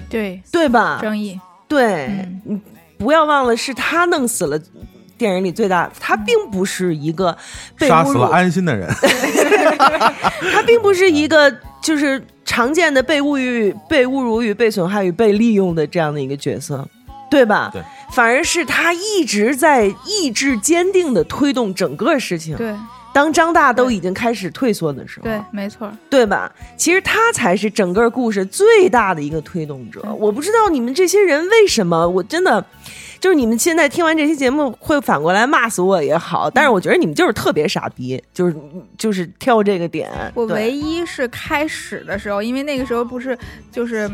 [0.09, 0.99] 对，对吧？
[1.03, 2.61] 张译，对，嗯你
[2.99, 4.61] 不要忘了，是她弄死了
[5.17, 7.37] 电影里最大，她并不是一个
[7.79, 8.89] 被杀死了安心的人，
[10.53, 11.51] 他并不是一个
[11.83, 16.87] 就是常见的被物欲、被侮辱与被损害与被利用的这样的一个角色，
[17.33, 17.71] 对吧？
[17.73, 22.57] 对，反而是他一直在意志坚定的推动整个事情。
[22.57, 22.75] 对
[23.15, 26.51] 当张大都已经开始退缩的时候，对，没错，对吧？
[26.79, 30.01] 其实他才是整个故事最大的一个推动者。
[30.19, 32.65] 我不知道你们这些人为什么，我真的
[33.21, 38.57] 就是你们现在听完这期节目会反过来骂死我也好，但是我觉得你们就是特别傻逼，就是
[38.97, 40.11] 就是挑这个点。
[40.35, 43.37] 我唯一是开始的时候，因为那个时候不是
[43.71, 44.11] 就是。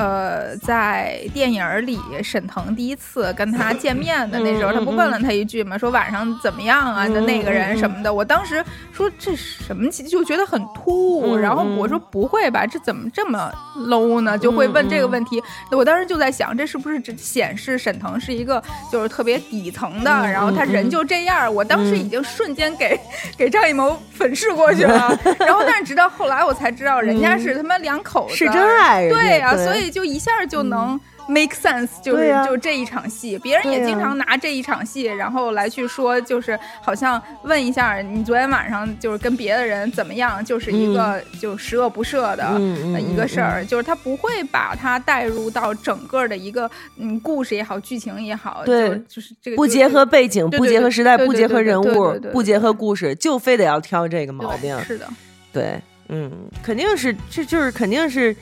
[0.00, 5.76] 呃，在电影里，沈腾第一次跟他见面的那时候，他不问了他一句吗？
[5.76, 7.06] 说晚上怎么样啊？
[7.06, 11.36] 的那个人什么的，我当时说这什么，就觉得很突兀。
[11.36, 14.38] 嗯然后我说不会吧，这怎么这么 low 呢？
[14.38, 15.42] 就会问这个问题。
[15.70, 21.52] 我当时就在想，这是不是只显示沈腾是一个就是特别底层的，然后他人就这样？
[21.54, 22.98] 我当时已经瞬间给
[23.36, 25.18] 给张艺谋粉饰过去了。
[25.40, 30.98] 然后，但是直到后来我才知道，人家是他妈两口子，是真爱对呀、对所以就一下就能
[31.28, 42.58] make sense，就是、就这一场戏，别人也经常拿这一场戏，然后来去说，就是好像问一下你昨天晚上就是跟别的人怎么样，就是一个就十恶不赦的
[43.00, 54.76] 一个事儿，就是他不会把它带入到整个的一个嗯故事也好，剧情也好，对就就是这个不结合背景，不结合时代，不结合人物不结合故事，就非得要挑这个毛病。
[54.84, 55.06] 是的，
[55.52, 56.30] 对，嗯，
[56.62, 58.34] 肯定是，这就是肯定是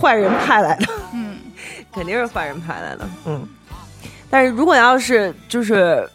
[0.00, 1.36] 坏人派来的，嗯。
[1.92, 3.08] 肯定是坏人派来的。
[3.26, 3.46] 嗯，
[4.30, 6.08] 但是如果要是就是，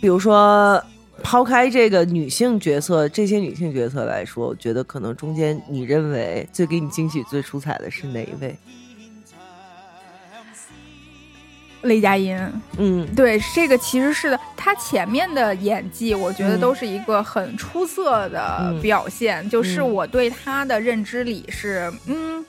[0.00, 0.80] 比如说
[1.20, 8.56] 抛开这个女性角色，这些女性角色来说，我觉得可能中间你认为最给你惊喜、最出彩的是哪一位？
[11.82, 12.38] 雷佳音，
[12.78, 19.48] 嗯对，这个其实是的，他前面的演技，我觉得嗯都是一个很出色的嗯表现。
[19.50, 22.44] 就是嗯我对他的认知里是，嗯，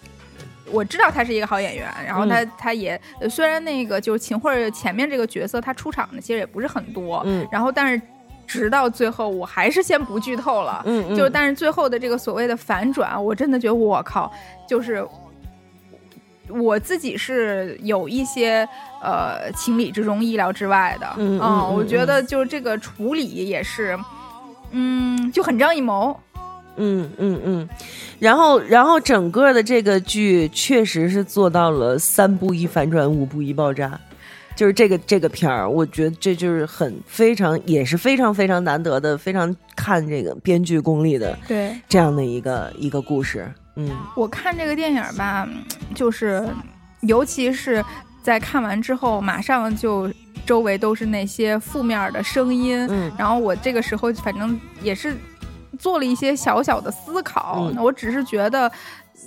[0.71, 2.51] 我知道他是一个好演员，然后他、嗯。
[2.57, 7.47] 他也呃虽然那个就是秦桧前面这个角色他出场的其实也不是很多，嗯。
[7.51, 8.01] 然后但是
[8.45, 11.15] 直到最后，我还是先不剧透了，嗯嗯。
[11.15, 14.31] 就是但是最后的这个所谓的反转，我真的觉得我靠，
[14.67, 15.07] 就是。
[16.49, 18.65] 我自己是有一些
[19.03, 23.99] 呃情理之中、意料之外的，嗯嗯嗯我觉得就是这个处理也是，
[24.71, 26.17] 嗯，就很张艺谋，
[26.77, 27.69] 嗯嗯嗯，
[28.19, 33.99] 然后然后整个的这个剧确实是做到了三步一反转，五步一爆炸。
[34.55, 43.47] 就是这个这个片儿，我觉得这就是很非常也是非常非常难得的，非常看这个编剧功力的对这样的一个一个故事。
[43.75, 45.47] 嗯我看这个电影吧，
[45.93, 46.43] 就是
[47.01, 47.85] 尤其是
[48.23, 50.11] 在看完之后，马上就
[50.43, 55.15] 周围都是那些负面的声音，嗯然后我这个时候反正也是
[55.77, 58.71] 做了一些小小的思考，嗯我只是觉得。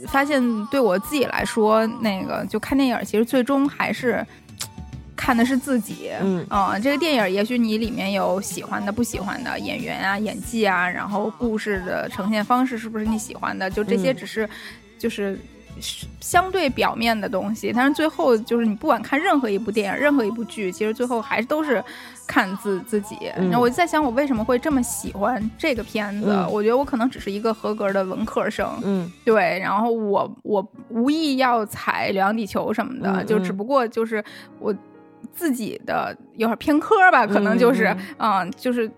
[0.07, 4.25] 发现对我自己来说，那个就看电影，其实最终还是
[5.15, 6.11] 看的是自己。
[6.23, 13.69] 嗯啊、这个电影也许你里面有喜欢的、不喜欢的演员啊、演技啊，然后故事的呈现方式是不是你喜欢的？
[13.69, 14.49] 就这些嗯只是、
[14.97, 15.39] 就是
[16.21, 21.83] 相对表面的东西，但是最后就是你不管看任何一部电影、任何一部剧，其实最后还是都是
[22.27, 23.17] 看自自己。
[23.37, 26.29] 嗯然后我就在想，我为什么会这么喜欢这个片子？
[26.31, 34.23] 嗯我觉得我可能只是一个合格的文科生，嗯对，然后我我无意要踩《流浪地球》什么的，就只不过就是
[34.59, 34.75] 我
[35.33, 37.87] 自己的有点偏科吧，可能就是
[38.19, 38.91] 嗯嗯就是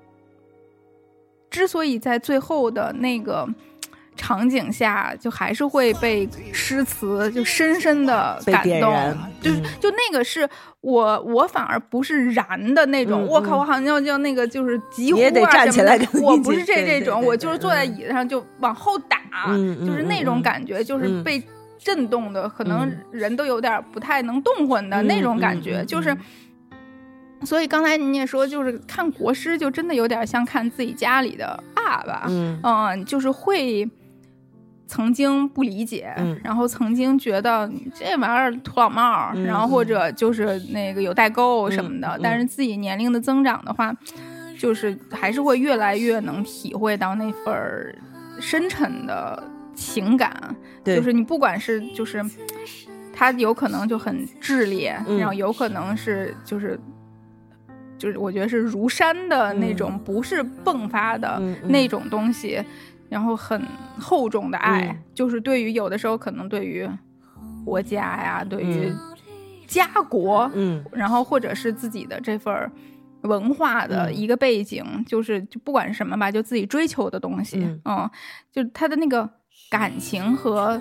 [1.51, 3.49] 之所以在最后的那个。
[4.23, 8.95] 场景下，就还是会被诗词就深深的感动，
[9.41, 9.65] 就是嗯。
[9.81, 10.49] 就那个是
[10.81, 13.59] 我我反而不是燃的那种，嗯我靠，嗯。
[13.59, 17.99] 我好像要要那个就是急呼啊什么的我不是这这种，我就是坐在嗯。
[17.99, 19.19] 椅子上就往后打，
[19.85, 21.25] 就是那种感觉，就是嗯。
[21.25, 21.43] 被
[21.79, 22.99] 震动的，可能嗯。
[23.11, 26.17] 人都有点不太能动弹的嗯那种感嗯觉，嗯就是。
[27.45, 32.61] 所以刚才你也说，就是看国师，就真的有点像看自己家里的爸爸，嗯。
[32.63, 33.85] 嗯，就是会
[34.93, 36.39] 曾经不理解，嗯。
[36.45, 43.95] 然后曾经觉得这玩意儿土老帽儿，嗯然后或者就是那个有代沟什么的，但是自己年龄的增长的话，
[44.59, 47.95] 就是还是会越来越能体会到那份儿
[48.39, 49.43] 深沉的
[49.75, 50.55] 情感，
[50.85, 50.95] 对。
[50.95, 52.23] 就是你不管是就是。
[53.15, 55.19] 他有可能就很炽烈，嗯。
[55.19, 56.81] 然后有可能是就是
[57.99, 62.61] 就是我觉得是如山的那种，不是迸发的那种东西，
[63.13, 63.63] 然后很
[64.01, 64.97] 厚重的爱，嗯。
[65.15, 66.89] 就是对于有的时候可能对于
[67.63, 68.99] 国家呀，对于嗯。
[69.67, 70.83] 家国，嗯。
[70.93, 72.73] 然后或者是自己的这份
[73.23, 74.17] 文化的嗯。
[74.17, 78.11] 一个背景，就是就不管是什么吧，就自己追求的东西，嗯
[78.51, 79.29] 就他的那个
[79.71, 80.81] 感情和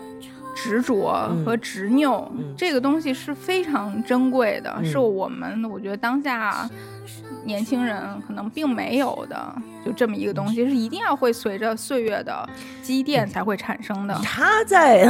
[0.56, 6.70] 执着嗯和执拗，嗯这个东西是非常珍贵的，嗯是我们我觉得当下
[7.45, 12.47] 年轻人可能并没有的，就这么一个东西，是一定要会随着岁月的
[12.84, 14.14] 积淀才会产生的。
[14.24, 15.08] 他在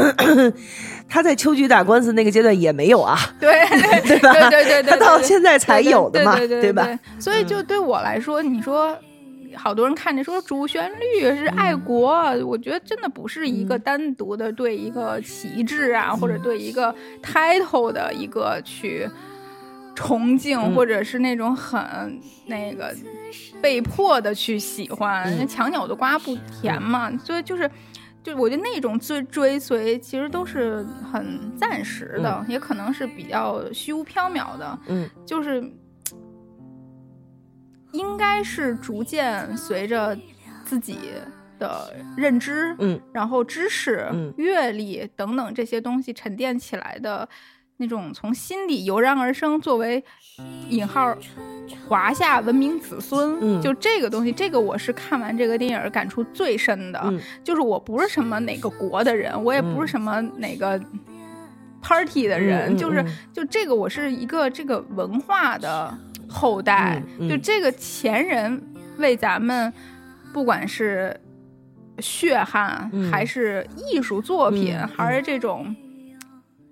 [1.09, 3.67] 他在秋菊打官司那个阶段也没有啊， 对
[4.03, 4.33] 对吧？
[4.33, 6.87] 对对对对，他到现在才有的嘛，对对对吧？？
[7.19, 8.97] 所以就对我来说，你说。
[9.55, 12.11] 好多人看着说主旋律是爱国，
[12.45, 19.09] 我觉得真的不是一个单独的对一个旗帜啊，或者对一个 title 的一个去
[19.95, 22.95] 崇敬，嗯或者是那种很那个
[23.61, 25.23] 被迫的去喜欢。
[25.25, 27.69] 嗯那强扭的瓜不甜嘛，所以就是。
[28.23, 34.77] 就我觉得那种追追随，其实都是很暂时的，也可能是比较虚无缥缈的。
[34.85, 35.73] 嗯就是应
[38.21, 40.15] 该是逐渐随着
[40.63, 40.99] 自己
[41.57, 43.01] 的认知，嗯。
[43.11, 44.31] 然后知识、嗯。
[44.37, 47.27] 阅历等等这些东西沉淀起来的
[47.77, 50.03] 那种从心底油然而生，作为
[50.69, 51.17] 引号
[51.87, 53.61] 华夏文明子孙，嗯。
[53.61, 57.19] 就这个东西，这个我是看完这个电影感触最深的，嗯。
[57.43, 60.79] 就是我不是什么哪个国的人，我也不是什么哪个
[61.81, 65.97] party 的人，就是嗯就这个我是一个这个文化的
[66.31, 67.29] 后代，嗯嗯。
[67.29, 68.61] 就这个前人
[68.97, 69.71] 为咱们
[70.33, 71.19] 不管是
[71.99, 73.11] 血汗、嗯。
[73.11, 75.75] 还是艺术作品，嗯还是这种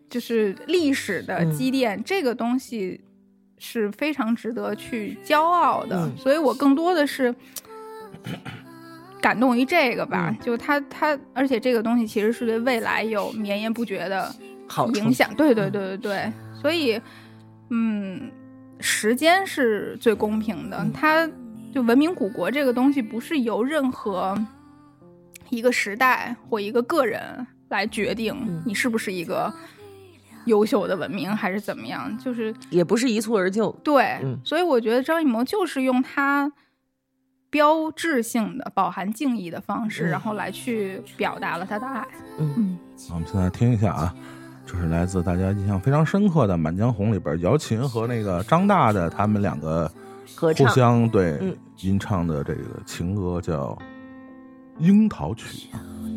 [0.10, 3.01] 就是历史的嗯积淀，这个东西
[3.57, 5.97] 是非常值得去骄傲的。
[6.05, 6.18] 嗯。
[6.18, 7.36] 所以我更多的是。
[9.22, 10.38] 感动于这个吧，嗯。
[10.45, 14.34] 就他他，而且这个东西其实是对未来有绵延不绝的
[14.66, 15.30] 好影响。
[15.36, 16.97] 对对对对对，所以，
[17.70, 18.32] 嗯，
[18.80, 20.77] 时间是最公平的。
[20.77, 21.30] 嗯它
[21.73, 24.36] 就文明古国这个东西，不是由任何
[25.49, 29.53] 一个时代或一个个人来决定嗯你是不是一个
[30.45, 32.17] 优秀的文明，还是怎么样。
[32.17, 33.71] 就是也不是一蹴而就。
[33.84, 36.51] 对，嗯所以我觉得张艺谋就是用他
[37.51, 42.03] 标志性的、饱含敬意的方式，嗯然后来去表达了他的爱。
[42.39, 42.80] 嗯
[43.11, 44.15] 我们现在听一下啊，
[44.72, 49.91] 这是来自大家印象非常深刻的《满江红》里边姚琴和那个张大的他们两个
[50.36, 53.70] 合互相对嗯吟唱的这个情歌叫
[54.78, 55.67] 《樱桃曲》。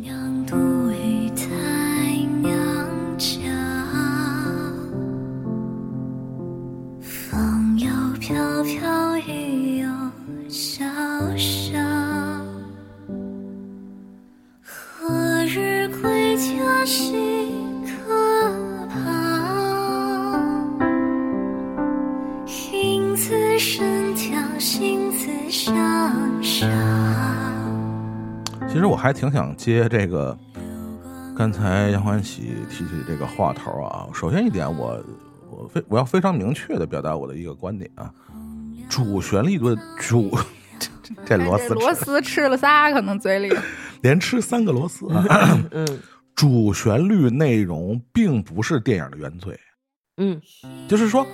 [0.01, 0.55] 娘独
[0.91, 1.47] 倚在
[2.43, 2.55] 娘
[3.17, 3.39] 家，
[7.01, 7.89] 风又
[8.19, 9.87] 飘飘，雨又
[10.47, 10.83] 潇
[11.35, 11.81] 潇。
[14.61, 17.62] 何日归家兮
[24.63, 25.75] 心自相
[26.41, 26.65] 杀。
[28.69, 30.37] 其实我还挺想接这个，
[31.35, 34.07] 刚才杨欢喜提起这个话头啊。
[34.13, 35.03] 首先一点我，
[35.51, 38.09] 我非我要非常明确的表达我的一个观点啊，
[38.87, 40.31] 主旋律的主，
[40.79, 43.53] 这 这螺丝螺丝吃了仨，可能嘴里。
[44.01, 45.59] 连吃三个螺丝啊。
[45.71, 45.85] 嗯
[46.35, 49.59] 主旋律内容并不是电影的原罪，
[50.17, 50.41] 嗯
[50.87, 51.25] 就是说，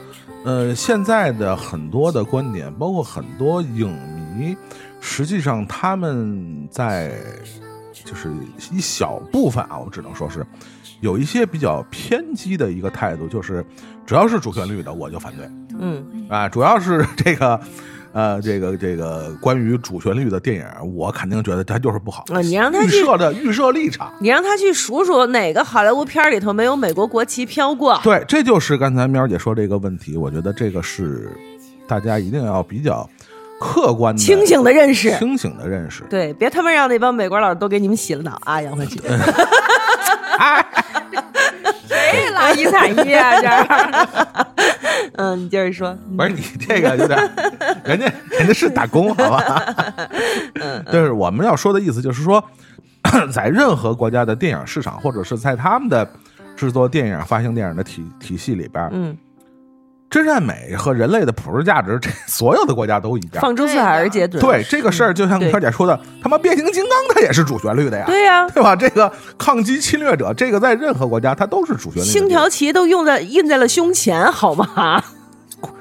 [0.45, 3.91] 呃，现在的很多的观点，包括很多影
[4.36, 4.55] 迷，
[5.01, 7.19] 实际上他们在
[8.05, 8.32] 就是
[8.71, 10.45] 一小部分啊，我只能说是
[11.01, 13.65] 有一些比较偏激的一个态度，就是
[14.05, 15.49] 只要是主旋律的我就反对
[15.80, 17.59] 嗯啊，主要是这个。
[18.12, 22.26] 呃，这个这个关于主旋律的电影，我肯定觉得它就是不好。
[22.34, 27.99] 啊你让他预去设的预设立场，你让他去数数哪个好莱坞片儿里头没有美国国旗飘过？
[28.03, 31.32] 对，这就是刚才喵姐说这个问题，我觉得这个是
[31.88, 33.07] 大家一定要比较
[33.60, 35.16] 客观的、清醒的认识。
[35.18, 36.03] 清醒的认识。
[36.10, 38.60] 对，别他妈让那帮美国佬都给你们洗了脑啊！
[38.60, 38.99] 杨欢喜，
[41.88, 43.41] 谁拉一踩一啊？
[43.41, 44.47] 这儿
[45.17, 45.97] 嗯，你接着说。
[46.17, 47.17] 不是你这个有点，
[47.84, 49.76] 人家人家是打工，好吧？
[50.61, 52.43] 嗯就是我们要说的意思，就是说，
[53.34, 56.07] 在任何国家的电影市场，或者是在他们的
[56.55, 59.17] 制作电影、发行电影的体体系里边，嗯，
[60.10, 63.41] 真善美和人类的普世价值，这 所有的国家都一样。
[63.41, 64.41] 放诸四海而皆准。
[64.41, 68.05] 对这个事儿，就像对飘姐说的，他妈变形金刚它也是主旋律的呀。
[68.07, 68.76] 对呀、对吧？
[68.76, 72.07] 这个抗击侵略者，这个在任何国家它都是主旋律。
[72.07, 75.03] 星条旗都用在印在了胸前，好吗？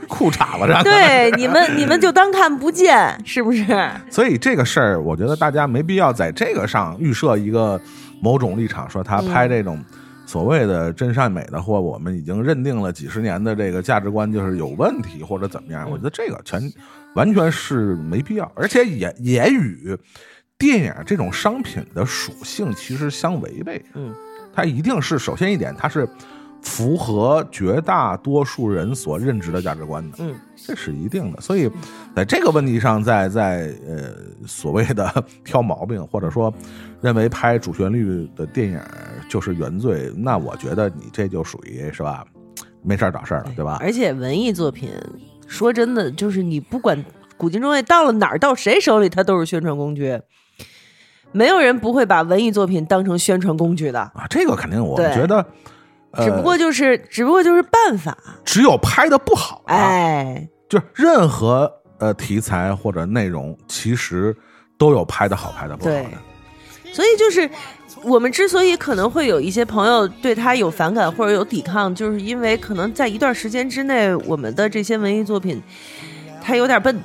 [0.08, 0.82] 裤衩子上。
[0.84, 3.64] 对，你们你们就当看不见，是不是？
[4.10, 7.80] 所以这个事儿，我觉得大家没必要在这个上预设一个
[8.20, 9.82] 某种立场，说他拍这种
[10.28, 15.90] 所谓的真善美的，或我们已经认定了几十年的这个价值观就是有问题或者怎么样。
[15.90, 16.60] 我觉得这个全
[17.14, 19.96] 完全是没必要，而且也也与
[20.58, 23.82] 电影这种商品的属性其实相违背。
[23.94, 24.14] 嗯，
[24.52, 26.06] 它一定是首先一点，它是
[26.60, 30.18] 符合绝大多数人所认知的价值观的。
[30.20, 31.40] 嗯，这是一定的。
[31.40, 31.70] 所以
[32.14, 34.12] 在这个问题上，在在呃
[34.46, 36.52] 所谓的 挑毛病，或者说
[37.00, 38.80] 认为拍主旋律的电影
[39.28, 42.24] 就是原罪，那我觉得你这就属于是吧？
[42.82, 43.78] 没事儿找事儿了，对吧？
[43.80, 44.90] 而且文艺作品，
[45.46, 47.04] 说真的，就是你不管
[47.36, 50.20] 古今中外到了哪儿，到谁手里，它都是宣传工具。
[51.32, 55.44] 没有人不会把文艺作品当成宣传工具的，啊，这个肯定，我觉得，
[56.12, 58.16] 呃、只不过就是，只不过就是办法。
[58.44, 64.34] 只有拍的不好、啊，哎，就是任何呃题材或者内容，其实
[64.78, 66.08] 都有拍的好，拍的不好的对。
[66.92, 67.48] 所以就是
[68.02, 75.62] 我们之所以可能会有一些朋友对他有反感或者有抵抗，就是因为可能在一段时间之内，我们的这些文艺作品
[76.42, 76.98] 它有点笨，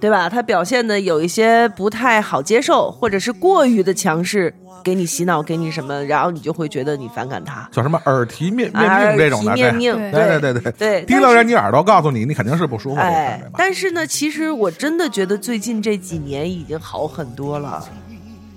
[0.00, 0.28] 对吧？
[0.28, 7.68] 它表现的有一些不太好接受，或者是过于的强势，给你洗脑，给你什么，然后你就会觉得你反感他。
[7.72, 13.50] 叫什么耳提面面命这种的，提面命，对对对对对对，提了人你耳朵，告诉你，你肯定是不舒服的，哎对？
[13.56, 17.84] 但是呢，其实我真的觉得最近这几年已经好很多了，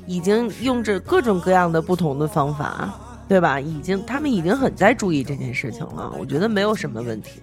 [0.09, 2.91] 已经用着各种各样的不同的方法，
[3.27, 3.59] 对吧？
[3.59, 7.39] 已经他们已经很在注意这件事情了，我觉得没有什么问题，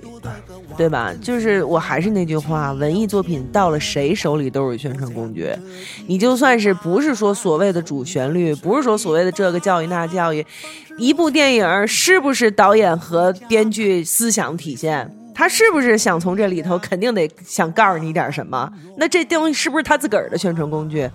[0.77, 1.15] 对吧？
[1.23, 5.49] 就是我还是那句话，文艺作品到了谁手里都是宣传工具，
[6.09, 10.45] 你就算是不是说所谓的主旋律，不是说所谓的这个教育那教育，
[10.99, 15.09] 一部电影是不是导演和编剧思想体现？
[15.33, 18.69] 他是不是想从这里头肯定得想告诉你点什么？
[18.97, 21.09] 那这东西是不是他自个儿的宣传工具？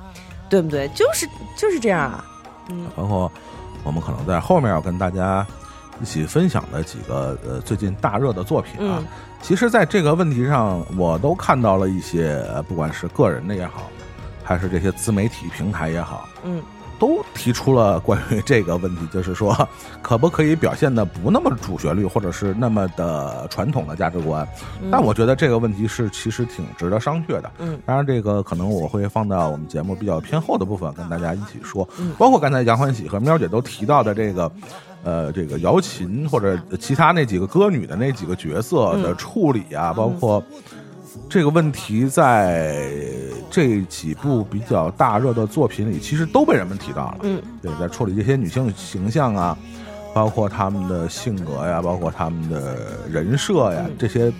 [0.51, 0.87] 对不对？
[0.89, 1.27] 就是
[1.57, 2.25] 就是这样啊。
[2.69, 3.31] 嗯包括
[3.83, 5.45] 我们可能在后面要跟大家
[5.99, 9.07] 一起分享的几个呃最近大热的作品啊，嗯
[9.41, 13.89] 其实在这个问题上，我都看到了一些，呃不管是个人的也好，
[14.43, 16.61] 还是这些自媒体平台也好，嗯，
[17.01, 19.67] 都提出了关于这个问题，就是说，
[20.03, 24.47] 可不可以表现的不那么主旋律，或者是那么的传统的价值观？
[24.91, 27.51] 但我觉得这个问题是其实挺值得商榷的。
[27.57, 34.51] 嗯，当然这个可能我会放到我们节目比较偏后的部分跟大家一起说，嗯包括刚才杨欢喜和喵姐都提到的这个。
[35.03, 40.43] 呃，这个瑶琴或者其他那几个歌女的那几个角色的处理啊，包括
[41.29, 42.83] 这个问题在
[43.49, 47.17] 这几部比较大热的作品里，其实都被人们提到了。
[47.23, 49.57] 嗯，对，在处理这些女性形象啊，
[50.13, 52.77] 包括她们的性格呀，包括她们的
[53.09, 54.31] 人设呀，这些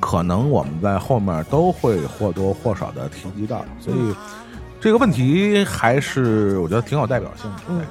[0.00, 3.64] 可能我们在后面都会或多或少的提及到。
[3.80, 4.14] 所以
[4.80, 7.62] 这个问题还是我觉得挺有代表性的。
[7.68, 7.86] 嗯对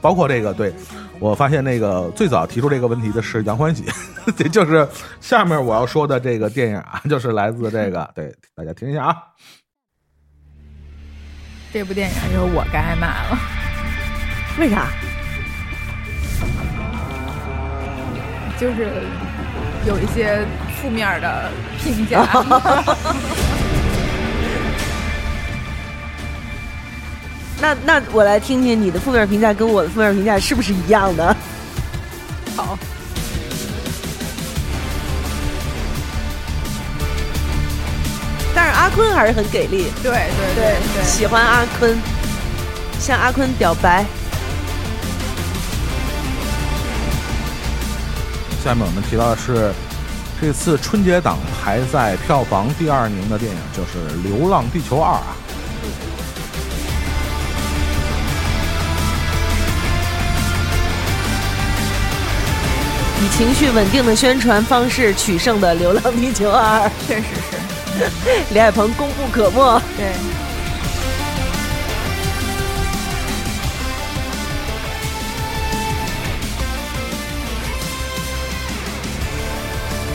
[0.00, 0.74] 包括这个，对
[1.22, 3.84] 我发现那个最早提出这个问题的是杨欢喜，
[4.36, 4.86] 这就是
[5.20, 9.16] 下面我要说的这个电影啊， 就是来自这个，对大家听一下啊。
[11.72, 13.38] 这部电影就是我该挨骂了。
[14.58, 14.88] 为啥？
[18.58, 18.90] 就是
[19.86, 20.44] 有一些
[20.80, 21.48] 负面的
[21.78, 22.26] 评价。
[27.62, 31.36] 那那我来听听你的负面评价跟我的负面评价是不是一样的？
[32.56, 32.76] 好，
[38.52, 41.96] 但是阿坤还是很给力，对对对对，喜欢阿坤，
[42.98, 44.04] 向阿坤表白。
[48.64, 49.72] 下面我们提到的是
[50.40, 55.36] 这次春节档排在票房第二名的电影，就是《流浪地球二》啊。
[63.22, 67.22] 以情绪稳定的宣传方式取胜的《流浪地球二》，确实
[67.96, 68.10] 是，
[68.52, 69.80] 李海鹏功不可没。
[69.96, 70.06] 对。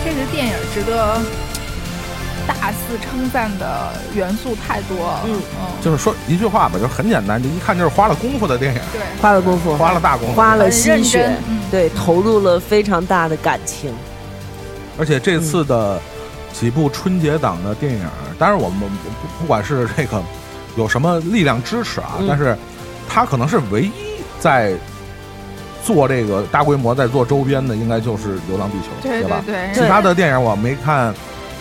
[0.04, 1.22] 这个电影值得
[2.48, 4.98] 大肆称赞的元素太多。
[4.98, 5.42] 了，嗯。
[5.60, 11.60] 嗯，就是说一句话吧，就是很简单，就一看就是花了功夫的电影，对，花了功夫，花了大功夫，花了心血，嗯。
[11.70, 13.94] 对，投入了非常大的感情。
[14.98, 16.00] 而且这次的
[16.54, 18.02] 几部春节档的电影，
[18.40, 20.24] 当然我们不不管是这个
[20.76, 22.26] 有什么力量支持啊，嗯。
[22.28, 22.58] 但是
[23.08, 23.92] 它可能是唯一
[24.40, 24.74] 在
[25.84, 29.42] 做这个大规模在做周边的，应该就是《流浪地球》，对吧？
[29.46, 29.70] 对。
[29.74, 31.14] 其他的电影我没看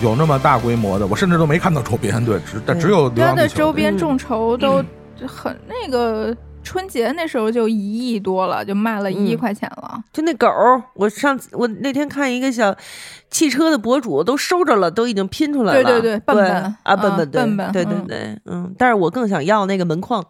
[0.03, 4.84] 有那么大规模的，我甚至都没看到周边，对，只但只有《流它的周边嗯众筹都
[5.26, 6.36] 很那个。
[6.68, 10.03] 春节那时候就一亿多了，就卖了一亿嗯块钱了。
[10.12, 10.49] 就那狗，
[10.94, 12.76] 我上次我那天看一个小
[13.30, 15.84] 汽车的博主都收着了，都已经拼出来了。
[15.84, 18.74] 对对对笨笨啊，嗯笨笨对笨笨对对嗯对，嗯。
[18.76, 20.26] 但是我更想要那个门框，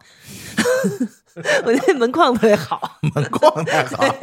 [1.65, 2.99] 我觉得门框特别好。
[3.15, 4.13] 门框太好了。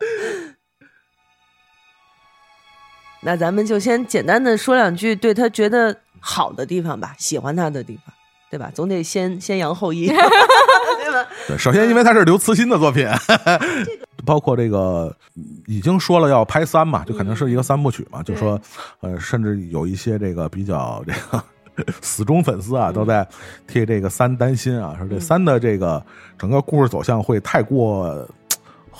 [3.22, 8.14] 那咱们就先简单的说两句对他觉得好的地方吧，喜欢他的地方，
[8.50, 8.70] 对吧？
[8.74, 11.26] 总得先先扬后抑， 对吧？
[11.46, 13.06] 对，首先因为他是刘慈欣的作品，
[14.24, 15.14] 包括这个
[15.66, 18.60] 已经说了要拍三嘛，就肯定是一个三部曲嘛，就说
[19.00, 21.42] 呃，甚至有一些这个比较这个。
[22.02, 23.26] 死忠粉丝啊，都在
[23.66, 26.04] 替这个三担心啊，说这三的这个
[26.36, 28.28] 整个故事走向会太过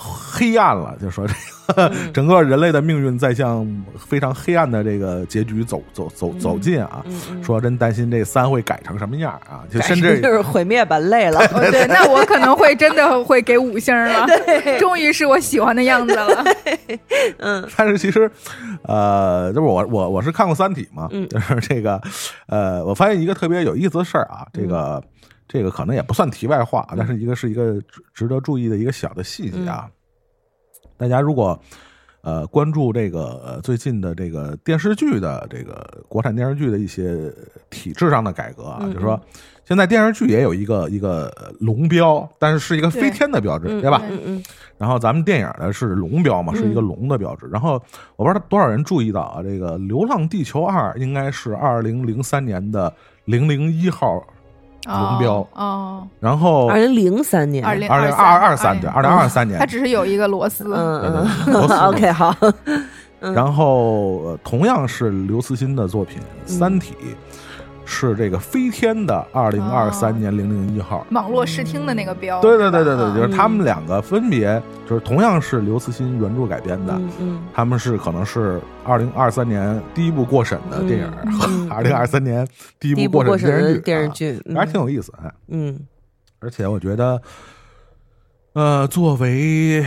[0.03, 1.33] 黑暗了，就说这
[1.73, 3.65] 个 整个人类的命运在向
[3.97, 7.03] 非常黑暗的这个结局走走走走近啊，
[7.43, 11.39] 说真担心这三会改成什么样啊，就甚至就是毁灭吧，累了。
[11.53, 14.25] 哦，对，那我可能会真的会给五星了。
[14.79, 16.43] 终于是我喜欢的样子了。
[17.37, 17.67] 嗯。
[17.77, 18.29] 但是其实，
[18.83, 21.27] 呃，就是我我我是看过《三体》嘛，嗯。
[21.29, 22.01] 就是这个，
[22.47, 25.03] 呃，我发现一个特别有意思的事儿啊，这个、嗯
[25.51, 29.89] 这个可能也不算题外话，但是一个是一个值值得注意的一个小的细节啊。
[29.89, 29.91] 嗯
[30.97, 31.59] 大家如果
[32.21, 37.33] 呃关注这个呃最近的这个电视剧的这个国产电视剧的一些
[37.71, 39.19] 体制上的改革啊，嗯就是说
[39.65, 43.99] 现在电视剧也有一个一个呃龙标，但是是一个飞天的标志，嗯对吧？
[44.11, 44.43] 嗯嗯
[44.77, 47.47] 然后咱们电影的是龙标嘛，是一个嗯龙的标志。
[47.47, 47.81] 然后
[48.15, 52.93] 我不知道多少人注意到啊，这个《流浪地球二》应该是二零零三年的
[53.25, 54.23] 零零一号
[54.87, 58.79] 龙标，哦，然后二零零三年，二零二零二二三。
[58.79, 59.59] 对，二零二三年。
[59.59, 60.63] 它，只是有一个螺丝。
[60.73, 62.35] 嗯对对嗯对螺丝， OK 好，
[63.21, 63.33] 嗯。
[63.33, 66.93] 然后呃同样是刘慈欣的作品《嗯三体》，
[67.91, 71.05] 是这个飞天的二零二三年零零一号。
[71.11, 72.39] 网络视听的那个标。
[72.41, 73.15] 对对对对对，嗯。
[73.15, 76.99] 就是他们两个分别就是同样是刘慈欣原著改编的，
[77.53, 81.13] 他们是可能是二零二三年第一部过审的电影
[81.69, 82.47] 二零二三年
[82.79, 84.55] 第一部部过审的电视剧，啊电视剧，嗯。
[84.55, 85.13] 还挺有意思。
[85.21, 85.77] 哎，嗯。
[86.39, 87.21] 而且我觉得，
[88.53, 89.85] 呃，作为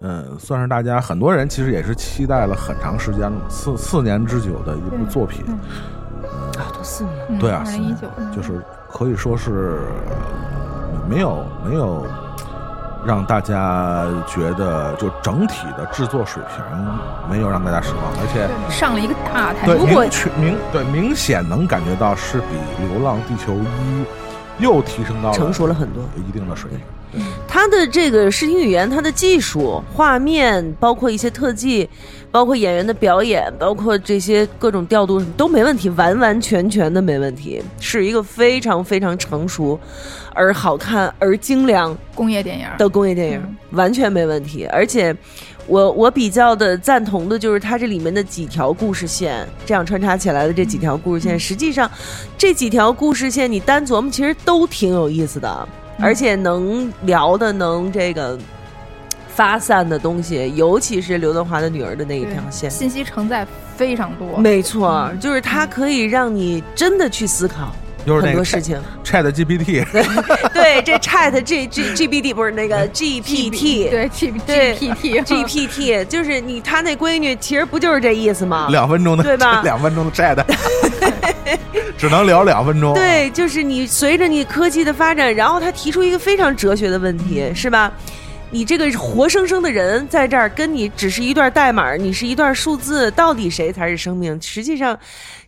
[0.00, 5.58] 嗯，算是大家很多人其实也是期待了很长时间了，四四年之久的一部作品，嗯
[6.58, 9.80] 啊，都四年，嗯对啊二零一九就是可以说是
[10.10, 12.06] 呃没有没有
[13.04, 16.64] 让大家觉得就整体的制作水平
[17.28, 18.48] 没有让大家失望，而且。
[18.70, 19.66] 上了一个大台。
[19.66, 22.46] 对，如果明确明对明显能感觉到是比
[22.92, 24.02] 《流浪地球一》
[24.58, 26.04] 又提升到了成熟了很多。
[26.16, 26.80] 一定的水平。
[27.46, 31.88] 它的这个视听语言，它的技术、画面，包括一些特技，
[32.30, 39.78] 包括演员的表演，包括这些各种调度什么都没问题，完完全全的没问题，是一个非常非常成熟
[40.32, 43.56] 而好看而精良工业电影的工业电影，嗯。
[43.72, 44.66] 完全没问题。
[44.66, 45.14] 而且
[45.66, 51.90] 我我比较的赞同的就是它这里面的几条故事线，这样穿插起来的这几条故事线，实际上
[52.36, 55.68] 这几条故事线你单琢磨，其实都挺有意思的，
[56.02, 58.38] 而且能聊的能这个。
[59.34, 64.36] 发散的东西，尤其是刘德华的女儿的那一条线，信息承载非常多。
[64.36, 68.80] 没错，就是它可以让你真的去思考很就是那个多事情。
[69.04, 69.84] Chat GPT，
[70.52, 76.04] 对，这 Chat G G G B D 不是那个 G P T，对 G 对 GPT GPT
[76.06, 78.68] 就是你他那闺女，其实不就是这意思吗？
[78.70, 80.44] 两分钟的对吧 两分钟的 Chat，
[81.98, 87.92] 只能聊两分钟。，对，就是你随着你科技的发展，然后他提出一个非常哲学的问题，是吧？
[88.50, 94.38] 你这个活生生的人在这儿，跟你只是一段代码，你是一段数字，到底谁才是生命？
[94.42, 94.98] 实际上，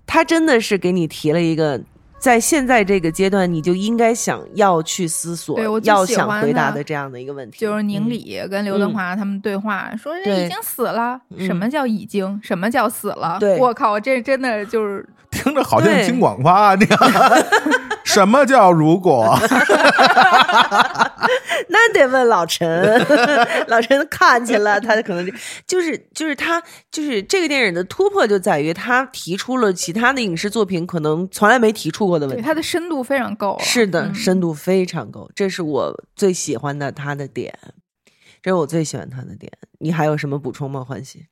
[0.07, 1.80] 他真的是给你提了一个。
[2.19, 12.41] 在现在这个阶段，你就应该想要去思索对我，最要想喜欢回答的这样的一个问题，就是宁嗯理跟刘德华他们对话，说人已经死了，嗯什么叫已经？
[12.43, 13.37] 什么叫死了？
[13.39, 17.45] 对我靠，这真的就是听着好像对金广发，你看，
[18.05, 19.39] 什么叫如果？
[21.68, 22.68] 那得问老陈，
[23.68, 25.32] 老陈看去了，他可能就
[25.66, 32.43] 就是就是他就是这个电影的突破就在于他提出了其他的影视作品可能从来没提出过的问题。
[32.43, 33.64] 对它的深度非常够了。
[33.64, 37.53] 是的，嗯深度非常够，这是我最喜欢的他的点，
[38.43, 39.51] 这是我最喜欢他的点。
[39.78, 40.85] 你还有什么补充吗？
[40.85, 41.26] 欢喜？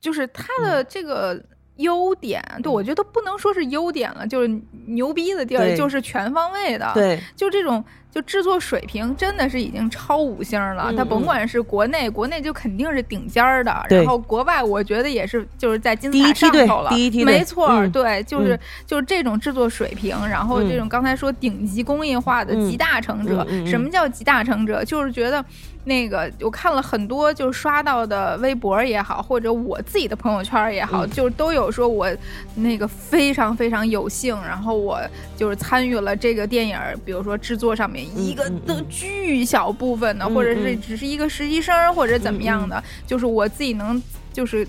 [0.00, 1.42] 就是他的嗯这个
[1.76, 10.86] 优点，对我觉得不能说是优点了，就是牛逼的地儿，就是全方位的。，对，就这种就制作水平真的是已经超五星了。
[10.88, 16.90] 嗯它甭管是国内，国内就肯定是顶尖儿的，对然后国外我觉得也是就是在金字塔上头了。
[16.90, 24.82] 第一梯队没错，嗯对，就是、嗯就是这种制作水平，然后嗯这种刚才说顶级工业化的嗯集大成者，什么叫集大成者？
[24.84, 25.44] 就是觉得。
[25.86, 31.10] 那个，我看了很多，就是刷到的微博也好，或者我自己的朋友圈也好，嗯。
[31.10, 32.08] 就是都有说我
[32.56, 35.00] 那个非常非常有幸，然后我
[35.36, 40.80] 就是参与了这个电影儿，比如说制作上面一个的巨小部分的，嗯或者是嗯。
[40.80, 44.66] 只是一个实习生或者怎么样的，就是我自己能就是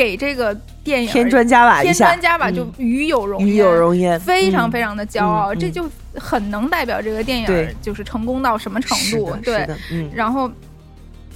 [0.00, 9.36] 给这个电影添砖加瓦一添，砖加瓦，就嗯与有荣与焉，有荣焉，嗯非常非常的骄傲，这就很能代表这个电影就是成功到什么程，度。
[9.44, 9.68] 对。
[10.14, 10.50] 然后，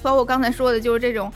[0.00, 1.30] 包括刚才说的，就是这种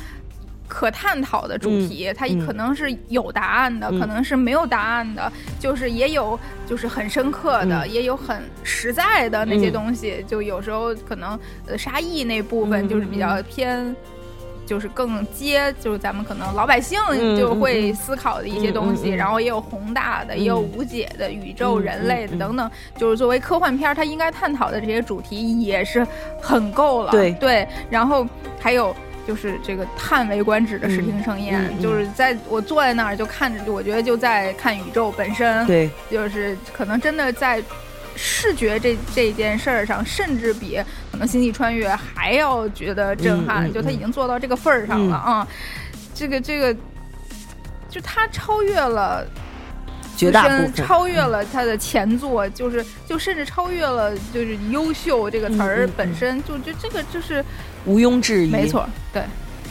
[0.66, 2.46] 可探讨的主题，它嗯。
[2.46, 4.00] 可能是有答案的，嗯。
[4.00, 7.90] 可能是没有答案的，就是也有就是很深刻的，嗯。
[7.90, 9.72] 也有很实在的那些嗯。
[9.74, 10.24] 东西。
[10.26, 13.94] 就有时候可能呃杀意那部分嗯就是比较偏。
[14.68, 22.70] 就是更接，就是咱们可能老百姓嗯就会思考的一些东西，然后也有宏大的，也有无解的宇宙、嗯人类等等。
[22.98, 26.06] 就是作为科幻片儿，它应该探讨的这些主题也是
[26.42, 27.10] 很够了。
[27.10, 28.26] 对对，然后
[28.60, 28.94] 还有
[29.26, 37.62] 就是这个叹为观止的视听盛宴，嗯嗯嗯就是在我坐在那儿就看着，我觉得就在看宇宙本身。，对，就是可能真的在
[38.16, 43.72] 视觉这这件事儿上，甚至比可能《星际穿越》还要觉得震撼。
[43.72, 45.46] 就他已经做到这个份儿上了啊、
[46.14, 46.74] 这个这个，
[47.90, 49.26] 就他超越了。
[50.16, 57.44] 绝大部分超越了他的前作，就是就甚至超越了就是优秀这个词儿嗯嗯本身，就就这个就是
[57.84, 59.22] 毋庸置疑，没，错，对，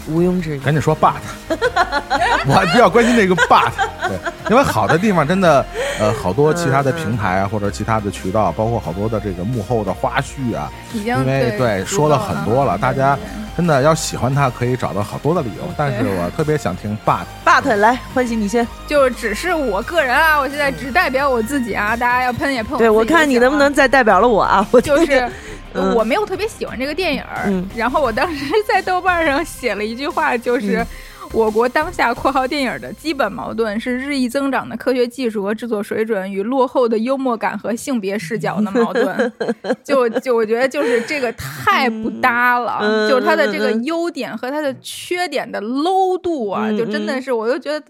[0.10, 0.60] 毋庸置疑。
[0.60, 1.14] 赶紧说 but，
[2.47, 3.70] 我还比较关心这个 but，
[4.08, 4.18] 对，
[4.49, 5.66] 因为好的地方真的，
[5.99, 13.18] 呃，好多其他的平台啊，或者其他的渠道，包括好多的这个幕后的花絮啊，已经因为对说了很多了，嗯大家
[13.55, 15.64] 真的要喜欢它，可以找到好多的理由。
[15.76, 24.66] 但是我特别想听 but，but 来，欢喜你先，就只是我个人啊，我现在只代表我自己啊，大家要喷也喷我对我看你能不能啊再代表了我啊？
[24.72, 25.30] 我就是。
[25.78, 27.23] 嗯我没有特别喜欢这个电影
[27.75, 30.78] 然后我当时在豆瓣上写了一句话，就是。
[30.78, 30.88] 嗯
[31.34, 39.34] 我国当下（括号电影）的基本矛盾是日益增长的科学技术和制作水准与落后的幽默感和性别视角的矛盾。
[39.84, 47.86] 就就我觉得就是这个太不搭了，嗯就是它的这个优点和它的缺点的 low 度啊，嗯就真的是我就觉得。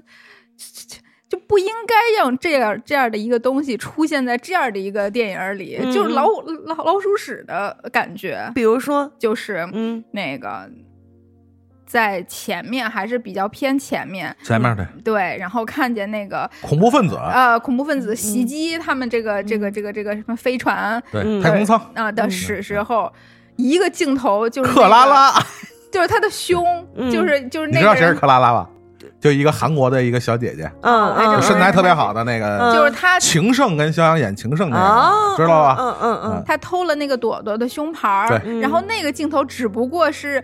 [1.29, 6.27] 就不应该让这样这样的一个东西出现在这样的一个电影里，嗯就是老
[6.65, 8.51] 老老鼠屎的感觉。
[8.55, 10.03] 比如说，就是嗯。
[10.11, 10.69] 那个
[11.85, 23.11] 在前面还是比较偏前面，前面的对，然后看见那个恐怖分子，呃恐怖分子袭击他们这个这个这个这个什么飞船对，嗯太空舱，啊的时时候，
[23.55, 25.45] 一个镜头就是克拉那个，拉，
[25.91, 27.09] 就是他的胸，嗯。
[27.09, 28.69] 就是就是你知道谁是那个人，克拉拉吧？
[29.19, 35.75] 就一个韩国的一个小姐姐，嗯嗯，身材特别好的那嗯个，就是她情圣跟肖央演情圣那哦，个，知道吧？
[35.79, 40.43] 嗯嗯嗯他偷了那个朵朵的胸牌儿，对然后那个镜头只不过是。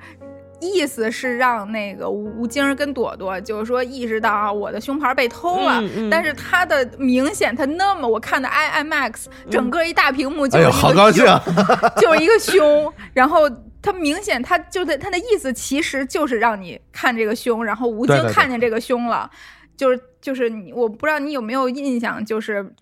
[0.66, 5.82] 意思是让那个吴吴京跟朵朵，就是说意识到啊，我的胸牌被偷了。
[5.82, 11.26] 嗯嗯但是他的明显，他那么我看的 i IMAX，整个一大屏幕就哎呦，是一个好高兴！
[12.00, 13.42] 就是一个胸，然后
[13.84, 19.30] 他明显他就在他的意思其实就是让你看这个胸，然后吴京看见这个胸了，
[19.78, 22.74] 就是就是你我不知道你有没有印象，就是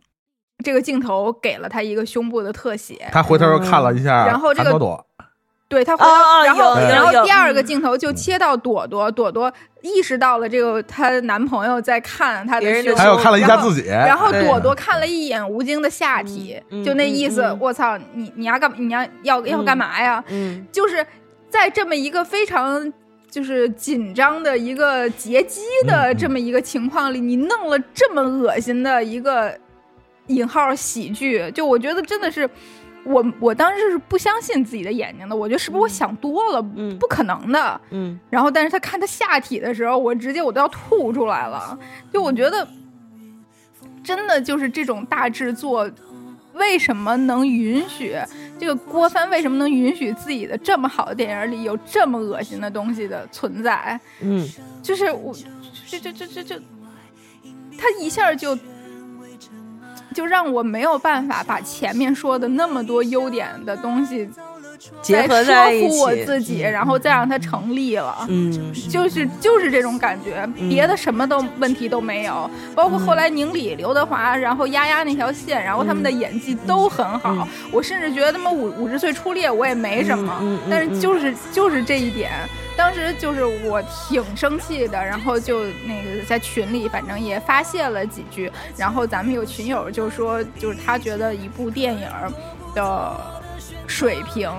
[0.64, 5.08] 这个镜头给了他一个胸部的特写，他回头又看了一下然后这个朵朵，
[5.72, 7.66] 对他回头，哦然后然后第二个嗯。
[7.66, 9.50] 镜头就切到朵朵，朵朵
[9.82, 12.68] 意识到了这个她男朋友在看她的
[12.98, 20.22] 还有看了一下然后自己，然后对朵朵看了一眼吴京的下体，嗯就那意思，我操，你你要干你要要要干嘛呀？
[20.28, 20.68] 嗯。
[20.74, 21.06] 就是
[21.50, 22.92] 在这么一个非常
[23.30, 29.58] 就是紧张的一个劫机的这么一个情况里，你弄了这么恶心的一个
[30.28, 32.50] 引号喜剧，就我觉得真的是。
[33.04, 36.66] 我我当时是不相信自己的眼睛的，我觉得是不是我想多了？
[36.76, 37.82] 嗯不可能的。
[37.90, 41.78] 嗯然后，但是他看他下体的时候，我直接我都要吐出来了。
[42.14, 42.68] 就我觉得，
[44.04, 45.90] 真的就是这种大制作，
[46.54, 48.16] 为什么能允许
[48.60, 54.00] 这个郭帆为什么能允许自己的这么好的电影里有这么恶心的东西的存在？
[54.20, 54.48] 嗯
[54.84, 55.36] 就是我，
[55.88, 56.62] 这这这这这，
[57.78, 58.56] 他一下就
[60.14, 64.30] 就让我没有办法把前面说的那么多优点的东西
[65.02, 68.26] 结合在在一说服我，自己，然后再让它成立了。
[68.30, 77.48] 嗯，就是就是这种感觉，别的什么都问题都没有，包括后来宁理、刘德华，然后丫丫那条线，然后他们的演技都很好。
[77.72, 82.32] 我甚至觉得他们五五十岁初恋我也没什么，但是就是就是这一点，
[82.76, 92.08] 当时就是我挺生气的，然后就那个在群里反正也发泄了几句，然后咱们有群友就说，就是他觉得一部电影
[92.74, 93.16] 的
[93.92, 94.50] 水平，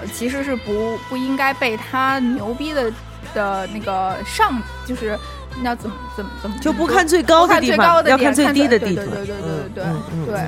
[0.00, 2.90] 呃其实是不不应该被他牛逼的
[3.34, 5.16] 的那个上，就是
[5.62, 9.36] 那怎么怎么怎么就不看最高的不看最地方要看最低的对地方对对对
[9.74, 9.84] 对对
[10.24, 10.40] 对对。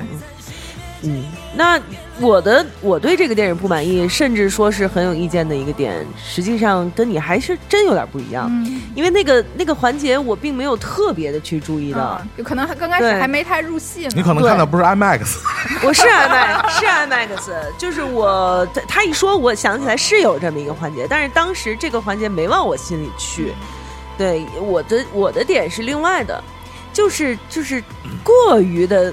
[1.03, 1.23] 嗯，
[1.55, 1.79] 那
[2.21, 8.47] 我的我对这个电影不满意，甚至说是很有意见的一个点，实际上跟你还是真有点不一样。
[8.49, 14.11] 嗯，因为那个那个环节我并没有特别的去注意到，嗯，就可能还刚开始还没太入戏呢。
[14.15, 15.37] 你可能看的不是 IMAX，
[15.83, 23.53] 我是 IMAX 是 IMAX，就是我他他一说，我想起来是有这么一个环节，但是当时这个环节没往我心里去。
[24.17, 26.43] 对我的我的点是另外的，
[26.93, 27.83] 就是就是
[28.23, 29.11] 过于的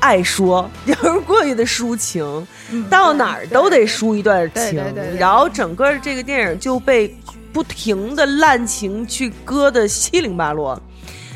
[0.00, 4.82] 爱说， 就是过于的抒情，嗯到哪儿都得抒一段情
[5.18, 7.14] 然后整个这个电影就被
[7.52, 10.80] 不停的滥情去割的七零八落。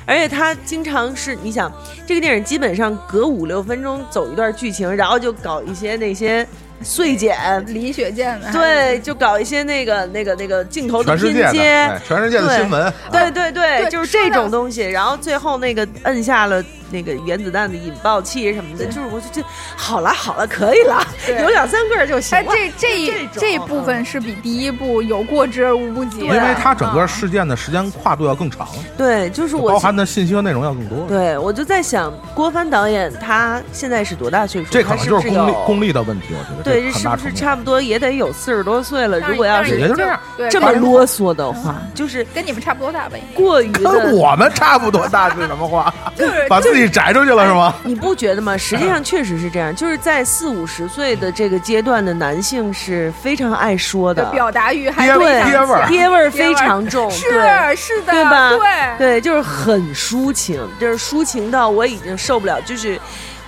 [0.05, 1.73] 而且他经常是，你想
[2.07, 6.45] 这个电影基本上隔五六分钟走一段剧情，然后就搞一些那些
[6.83, 14.83] 碎剪，李雪健的，对，就搞一些那个那个那个镜头的拼接哎，全世界新闻，对对对，对就是这种东西。
[14.83, 16.63] 然后最后那个摁下了
[16.93, 21.05] 那个原子弹的引爆器什么的，就是我就就好了好了，可以了，
[21.41, 22.53] 有两三个就行哎，了。
[22.53, 31.07] 这这一这种这部分是比第一部有过之而无不及，因为它整个啊事件的时间跨度要更长，对，就是我包含的信息和内容要更多。
[31.09, 34.71] 对我就在想，郭帆导演他现在是多大岁数？
[34.71, 39.19] 这可能就是功力功力的问题，我觉得对，这这是不是差不多也得有四十多岁了？
[39.21, 40.21] 如果要是也就这样
[40.51, 43.23] 这么啰嗦的话，就是跟你们差不多大呗？
[43.35, 44.13] 过于跟。
[44.13, 45.93] 我们差不多大是什么话？
[46.17, 47.75] 就是 把自己摘出去了是吗？
[47.85, 48.57] 你不觉得吗？
[48.57, 58.51] 实际上确实是这样，就是在四五十岁的这个阶段的男性是非常爱说的，表达欲还爹味儿爹味儿非常重，对是是的，对吧？
[58.51, 62.99] 对对，就是很抒情，就是抒情到我已经受不了，就是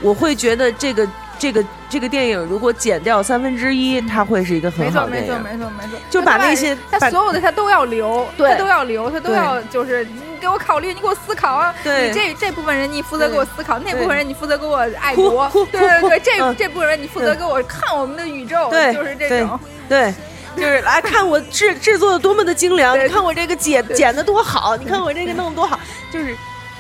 [0.01, 1.07] 我会觉得这个
[1.39, 5.37] 这个这个电影如果减掉三分之一，它会是一个很好的没错。
[5.39, 8.51] 没错没错没错，就把那些把他所有的他都要留，对。
[8.51, 16.55] 他都要留，他都要就是你给我考虑，你给我思考啊，你这这部分人你负责给我思考，那部分人你负责给我爱国，对对对，这嗯。
[16.57, 19.59] 这部分人你负责给我看我们的宇宙，对就是这种，
[19.89, 20.15] 对，
[20.57, 25.79] 就是来看我制制作的多么的精良，你看我这个剪剪的多好，你看我这个弄的多好，
[26.13, 26.37] 就是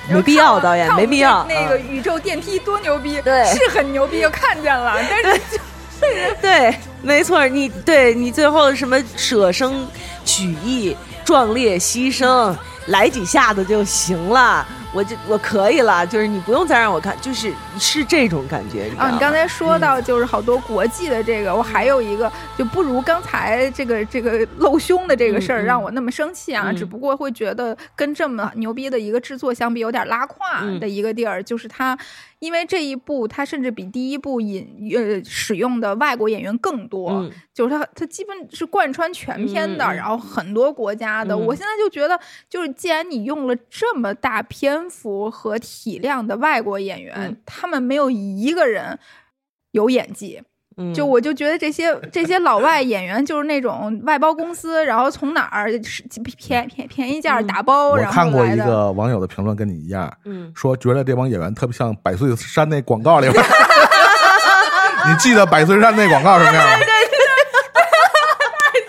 [0.08, 1.46] 没必要，导演没必要。
[1.48, 5.58] 那个嗯宇宙电梯多牛逼，对是很牛逼，就看见了， 但是就
[6.40, 9.86] 对，没错，你对你最后什么舍生
[10.24, 10.94] 取义、
[11.24, 12.54] 壮烈牺牲，
[12.86, 18.90] 来几下子就行了，我就我可以了，就是你不用再让我看，就是是这种感觉。
[18.96, 31.98] 啊，你刚才说到就是好多国际的这个，我还有一个就不如刚才这个这个露胸的这个事儿让我那么生气啊，嗯只不过会觉得跟这么牛逼的一个制作相比有点拉胯嗯的一个地儿，就是它。
[32.44, 41.34] 因为这一部，它甚至比第一部引呃使用的外国演员更多，嗯就是它它基本是贯穿全篇的，然后很多国家的。
[41.34, 48.98] 嗯我现在就觉得，就是既然你用了这么大篇幅和体量的外国演员，嗯他们没有一个人
[49.72, 50.42] 有演技。
[50.76, 56.02] 嗯，就我就觉得这些这些老外演员就是那种外包公司，然后从哪儿是
[56.36, 58.56] 便便便宜价打包，我然后看过一。
[58.56, 63.44] 个网友的评论，跟你一样，嗯说觉得这帮演员特别像百岁山那广告里边。
[65.06, 66.78] 你记得百岁山那广告什么样吗？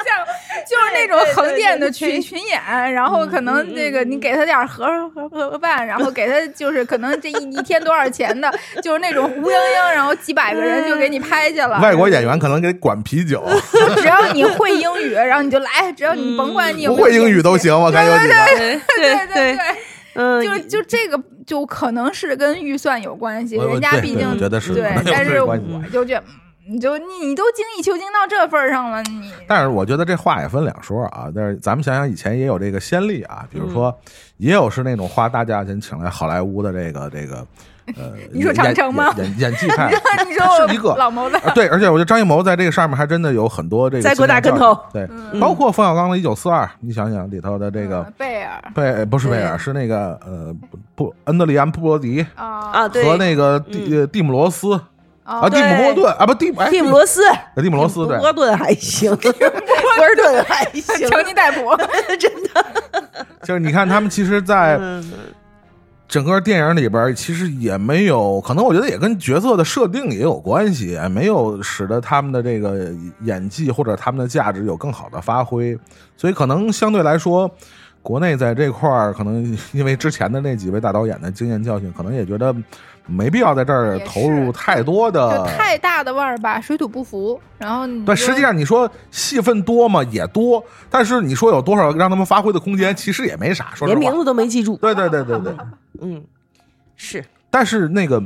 [0.05, 0.25] 像
[0.65, 2.61] 就是那种 横店的群群演，
[2.93, 8.51] 然后可能嗯那个你给他点盒盒盒饭，然后给他就是可能这一一天多少钱的，
[8.81, 11.79] 就是那种乌泱泱，然后几百个人就给你拍去了。
[11.79, 13.43] 外国演员可能给管啤酒，
[13.97, 17.73] 只要你会英语，然后你就来，只要你甭管你会英语都行。
[17.77, 18.57] 我看有几个，对。
[18.57, 19.57] 对对对对。
[20.17, 25.57] 嗯，就就这个就可能是跟预算有关系，人家毕竟觉得是对但是我
[25.91, 26.21] 就觉
[26.67, 29.31] 你就你你都精益求精到这份儿上了，你。
[29.47, 31.27] 但是我觉得这话也分两说啊。
[31.35, 34.11] 但是咱们想想，以前也有这个先例啊，比如说，嗯。
[34.37, 37.37] 也有是那种花大价钱请来好莱坞的这个这个
[37.95, 39.89] 呃， 你说演长城吗演演演技派，
[40.27, 48.61] 你说是一个老谋子，啊，对，而且我觉得张艺谋在这个上面还真的有很多这个栽过大跟头训对，包括冯小刚的《一九四二》，你想想里头的这个嗯贝尔。
[48.73, 54.77] 贝不是贝尔，是那个呃不不恩德里安布罗迪啊啊，对，和那个蒂呃蒂姆罗斯，
[55.25, 57.21] 啊，蒂姆·波顿啊，不蒂姆蒂姆·罗斯，
[57.55, 61.75] 蒂姆·罗斯对，波顿还行， 波尔顿还行，乔尼戴普，
[62.17, 63.25] 真的。
[63.43, 65.03] 就是你看他们其实，在嗯。
[66.07, 72.91] 整个电影里边，其实也没有，可能我觉得也跟角色的设定也有关系，也没有使得他们的这个
[73.23, 75.75] 演技或者他们的价值有更好的发挥，
[76.15, 77.49] 所以可能相对来说，
[78.05, 82.55] 国内在这块儿，可能 因为之前的那几位大导演的经验教训，可能也觉得
[83.07, 87.41] 没必要在这儿投入太多的太大的腕儿吧，水土不服。
[87.57, 90.03] 然后你对，实际上你说戏份多吗？
[90.11, 93.71] 也多，但是你说有多少让他们发挥的空间，其实也没啥。
[93.73, 94.77] 说实话，连名字都没记住。
[94.77, 95.55] 对对对对对。
[95.99, 96.23] 嗯，
[96.95, 98.21] 是但是那个，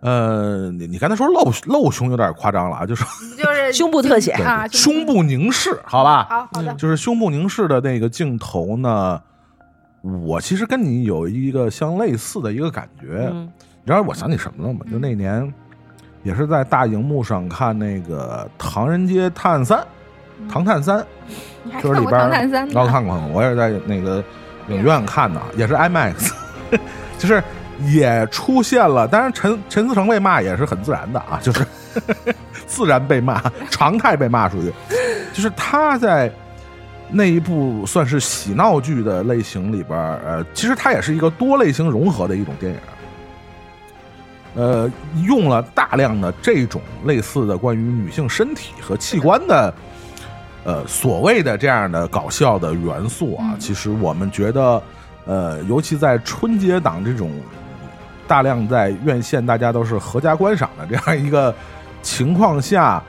[0.00, 3.04] 呃，你你刚才说露露胸有点夸张了啊，就是
[3.36, 6.26] 就是胸部特写啊，胸部凝视，好吧？
[6.28, 9.20] 好好的，就是胸部凝视的那个镜头呢，
[10.02, 13.28] 我其实跟你有一个相类似的一个感觉。
[13.32, 13.50] 嗯
[13.88, 14.80] 你知道我想起什么了吗？
[14.90, 15.54] 就那年
[16.24, 19.78] 也是在大荧幕上看那个《唐人街探案三》，
[20.52, 20.98] 《唐探三》。
[21.80, 22.90] 就是里边儿唐探三》然后？
[22.90, 24.20] 看过，我也是在那个
[24.66, 26.32] 影院看的，也是 IMAX，
[27.16, 27.40] 就是
[27.84, 29.06] 也出现了。
[29.06, 31.64] 当然陈陈思诚被骂也是很自然的啊，就是
[32.66, 34.72] 自然被骂， 常态被骂，出去
[35.32, 36.30] 就是他在
[37.08, 42.78] 那一部算是喜闹剧的类型里边儿，呃，其实它也是一个多类型融合的一种电影。
[44.56, 44.90] 呃，
[45.22, 49.74] 用了大量的这种类似的关于女性身体和器官的，
[50.64, 54.82] 呃，所谓的这样的搞笑的元素啊，嗯其实我们觉得，
[55.26, 57.30] 呃，尤其在春节档这种
[58.26, 61.54] 大量在院线大家都是合家观赏的这样一个
[62.06, 63.02] 情况下，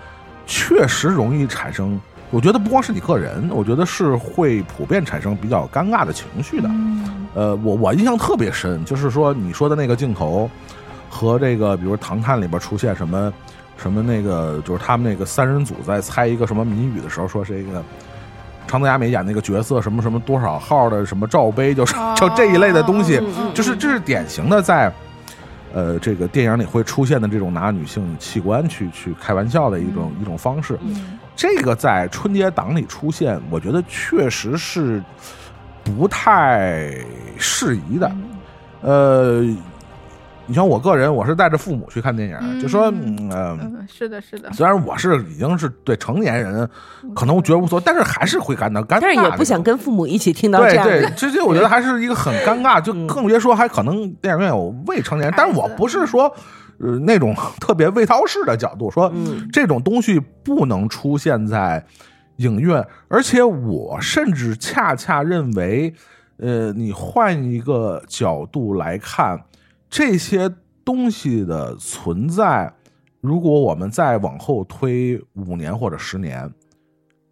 [0.48, 2.02] 确实容易产生。
[2.32, 6.68] 我觉得不光是你个人，我觉得是会普遍产生比较尴尬的情绪的。
[6.68, 10.50] 嗯呃，我我印象特别深，就是说你说的那个镜头
[11.10, 13.32] 和这个，比如《唐探》里边出现什么
[13.78, 17.84] 什么那个，就是他们那个三人组在猜一个什么谜语的时候，说是一个
[18.66, 23.22] 长泽雅美演那个角色什么什么多少号的什么罩杯，就是就这一类的东西
[23.54, 24.92] 就是这是典型的在。
[25.74, 31.20] 呃，这个电影里会出现的这种拿女性器官去去开玩笑的一种、一种方式，嗯。
[31.36, 35.04] 这个在春节档里出现，我觉得确实是
[35.84, 36.92] 不太
[37.38, 38.12] 适宜的。
[38.82, 39.44] 呃，
[40.48, 46.68] 你像我个人，我是带着父母去看电影，嗯就说，嗯、是的，是的，虽然我是已经是对成年人，
[47.14, 49.00] 可能觉得无所谓，但是还是会感到尴尬。
[49.02, 49.62] 但是也不想。
[49.68, 51.16] 跟父母一起听到这对对样的，。
[51.18, 56.34] 这这我觉得还是一个很尴尬， 就更别说还可能电影院有未成年人，但是我不是说，
[56.80, 61.86] 呃，那种 特别未掏式的角度说，嗯这种东西不能出现在
[62.38, 65.94] 影院，而且我甚至恰恰认为，
[66.38, 69.38] 呃，你换一个角度来看，
[69.90, 70.50] 这些
[70.84, 72.74] 东西的存在，
[73.22, 76.52] 如果我们再往后推五年或者十年，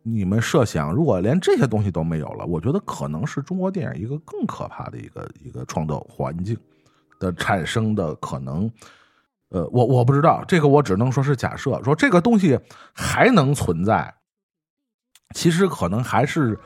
[0.03, 6.57] 你们设想，如果连这些东西都没有了，我觉得可能是中国电影一个更可怕的一个一个创造环境
[7.19, 8.71] 的产生的可能。
[9.49, 12.59] 呃，我我不知道这个，我只能说是假设，说这个东西
[12.93, 14.13] 还能存在，
[15.35, 16.59] 其实可能还是，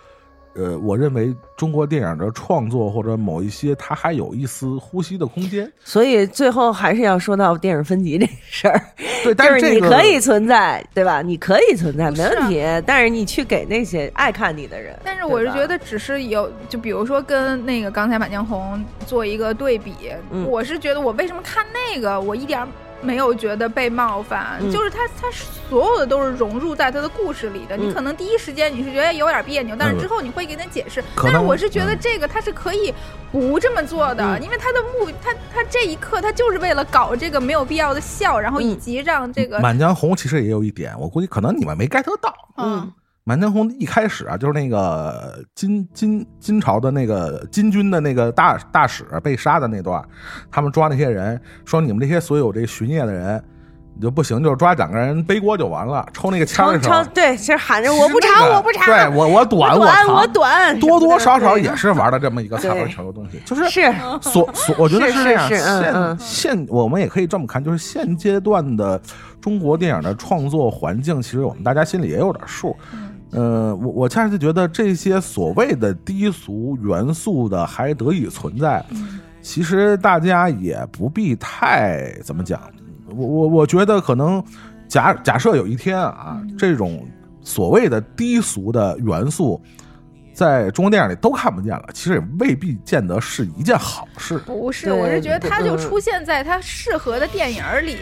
[0.56, 5.72] 呃，我认为中国电影的创作或者某一些，它还有一丝呼吸的空间。
[5.84, 8.82] 所以最后还是要说到电影分级这事儿，
[9.24, 11.22] 对，但是是你这个可以存在，对吧？
[11.22, 12.62] 你可以存在，没问题。
[12.62, 19.94] 啊但是你去给那些爱看你的人，但是我是觉得，只是有，就比如说跟那个刚才满江红做一个对比，
[20.32, 22.68] 嗯我是觉得我为什么看那个，我一点儿
[23.02, 27.78] 没有觉得被冒犯，嗯就是他他所有的都是融入在他的故事里的。
[27.78, 31.04] 嗯你可能第一时间你是觉得有点别扭，但是之后你会给他解释。
[31.16, 32.94] 但是我是觉得嗯这个他是可以
[33.32, 42.34] 不这么做的，嗯因为他的目他他这一刻他就是为了搞这个没有必要的笑，然后以嗯及让这个满江红其实也有一点，我估计可能你们没 get 到。
[42.58, 42.92] 嗯
[43.30, 50.04] 满江红一开始啊，就是那个金金金朝的那个金军的那个大大使被杀的那段，
[50.50, 53.40] 他们抓那些人，说你们这些所有这巡夜的人，
[53.96, 65.48] 你就不行，就是抓两个人背锅就完了，抽那个枪的时候，对，其实喊着我不长我不长，对我我短我短长我短，多多少少也是玩的这么一个擦边对球的东西，就是是 所所，我觉得是这样。
[65.48, 69.00] 是是嗯现嗯现我们也可以这么看，就是现阶段的
[69.40, 72.76] 中国电影的创作环境，其实我们大家心里也有点数。
[73.32, 78.84] 呃，我我恰恰觉得这些所谓的低俗元素的还得以存在，
[79.42, 82.60] 其实大家也不必太怎么讲。
[83.08, 84.44] 我我我觉得可能
[84.88, 87.06] 假假设有一天啊，这种
[87.42, 89.62] 所谓的低俗的元素，
[90.40, 94.38] 在中国电影里都看不见了，其实也未必见得是一件好事。
[94.38, 97.98] 不是，对我是觉得它就嗯出现在它适合的电影里，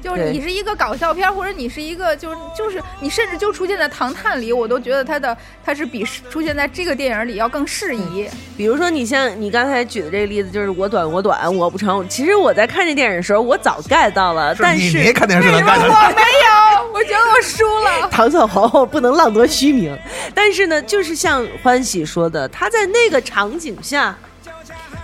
[0.00, 8.28] 就是你是一个搞笑片，或者你是一个就是就是你甚至就出现在《唐探》里，我都觉得它的它是比出现在这个电影里要更适宜。
[8.56, 12.08] 比如说，你像你刚才举的这个例子，就是我短我短我不成。
[12.08, 15.86] 其实我在看这电影的时候，我早 get 到了，但是你肯定是能干的。
[15.86, 18.08] 我没有，我觉得我输了。
[18.12, 19.98] 唐宋皇后不能浪得虚名。
[20.34, 21.46] 但是呢，就是像
[21.80, 24.14] 欢喜说的，他在那个场景下，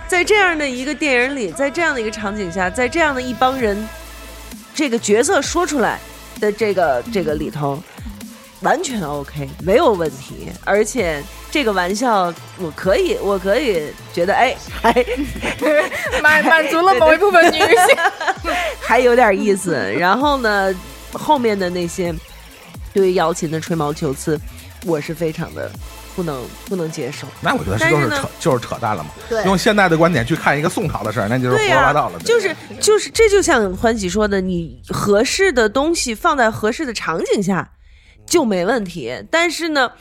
[0.07, 3.75] 在这样的一个电影里，在这样的一个场景下，在这样的一帮人
[4.75, 5.99] 这个角色说出来
[6.39, 7.81] 的这个这个里头，
[8.61, 10.51] 完全 OK，没有问题。
[10.63, 11.19] 而且
[11.49, 14.93] 这个玩笑，我可以，我可以觉得，哎，还
[16.21, 18.53] 满满足了某一部分女性。
[18.79, 19.73] 还有点意思。
[19.97, 20.71] 然后呢，
[21.11, 22.13] 后面的那些
[22.93, 24.39] 对于瑶琴的吹毛求疵，
[24.85, 25.71] 我是非常的
[26.17, 27.27] 不能不能接受。
[27.41, 29.11] 那我觉得这就是是扯，就是扯淡了嘛。
[29.29, 32.17] 对用现在的观点去看一个宋朝的事儿，那就是胡、说八道了。
[32.21, 37.69] 就是就是，这就像欢喜说的，你合适的东西放在合适的场景下
[38.25, 39.13] 就没问题。
[39.29, 39.91] 但是呢，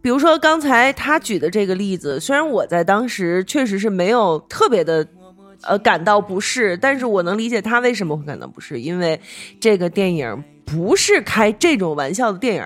[0.00, 5.06] 比如说刚才他举的这个例子，虽然我在当时确实是没有特别的。
[5.62, 9.18] 呃，感到不适，但是我能理解他为什么会感到不适，因为
[9.58, 12.62] 这个电影不是开这种玩笑的电影。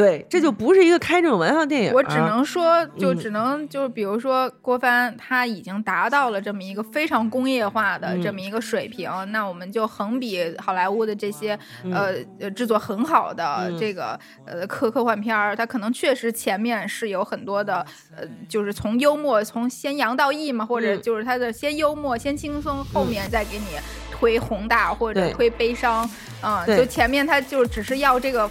[0.00, 1.92] 嗯，对，这就不是一个开这种玩笑电影。
[1.92, 3.18] 我只能说，就嗯。
[3.18, 11.92] 只能就比如说郭帆，他已经达到了这么一个非常工业化的嗯这么一个水平，那我们就横比好莱坞的这些嗯。
[11.92, 17.84] 呃呃制作很好的这个呃科科幻片儿，它可能确实前面是有很多的
[18.16, 21.02] 呃，就是从幽默从先扬到抑嘛，或者嗯。
[21.02, 23.64] 就是它的先幽默先轻松，后面再给你
[24.10, 26.08] 推宏大或者推悲伤，
[26.42, 28.48] 嗯，就前面它就只是要这个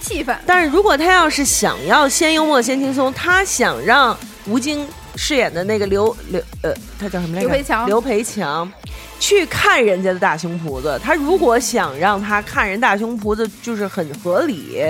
[0.00, 0.34] 气氛。
[0.46, 4.86] 但是如果他要是想要先幽默先轻松，他想让吴京
[5.16, 7.48] 饰演的那个刘刘呃，他叫什么来着？
[7.48, 7.86] 刘培强。
[7.86, 8.72] 刘培强
[9.18, 14.82] 去看人家的大胸脯子，他如果想让他看人大胸脯子就是很合理，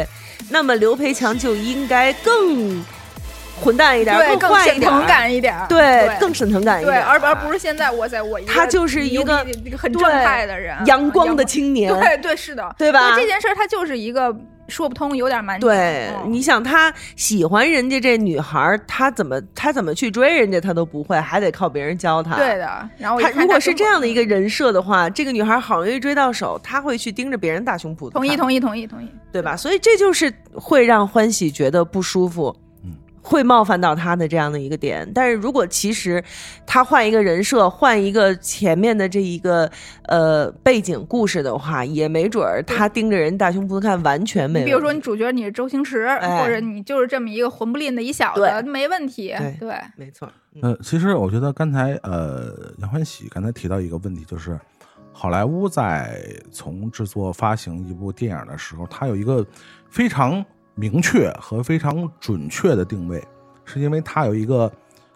[0.49, 2.85] 那么刘培强就应该更
[3.61, 9.45] 混蛋一点，对，更坏一点，沈腾感一点，对，更沈腾感一对，点，而而不是现在我在我一个他就是一个
[9.77, 13.17] 很正派的人，阳光的青年，对对是的，对吧？
[13.17, 14.35] 这件事儿他就是一个
[14.71, 22.37] 说不通，有点蛮拧对，嗯你想他喜欢人家这女孩儿，他怎么他怎么去追人家他都不会，还得靠别人教他。
[22.37, 22.89] 对的。
[22.97, 28.09] 然后他如果是这样的一个人设的话，这个女孩好容易追到手，他会去盯着别人大胸脯。
[28.11, 29.57] 同意同意同意同意，对吧？
[29.57, 32.70] 所以这就是会让欢喜觉得不舒服，嗯，
[33.23, 35.09] 会冒犯到他的这样的一个点。
[35.15, 36.23] 但是如果其实
[36.67, 39.71] 他换一个人设，换一个前面的这一个
[40.09, 46.41] 呃背景故事的话，也没准儿他盯着人大胸脯子看，完全没比如说你主角你是周星驰，哎。
[46.41, 50.73] 或者你就是这么一个混不吝的一小子，没问题，对对，没错，嗯。
[50.73, 54.59] 呃，其实我觉得刚才呃杨欢喜刚才提到一个问题，就是
[55.13, 56.19] 好莱坞在
[56.51, 59.45] 从制作发行一部电影的时候，它有一个
[59.91, 60.43] 非常
[60.81, 63.23] 明确和非常准确的定位，
[63.67, 64.73] 是因为它有一个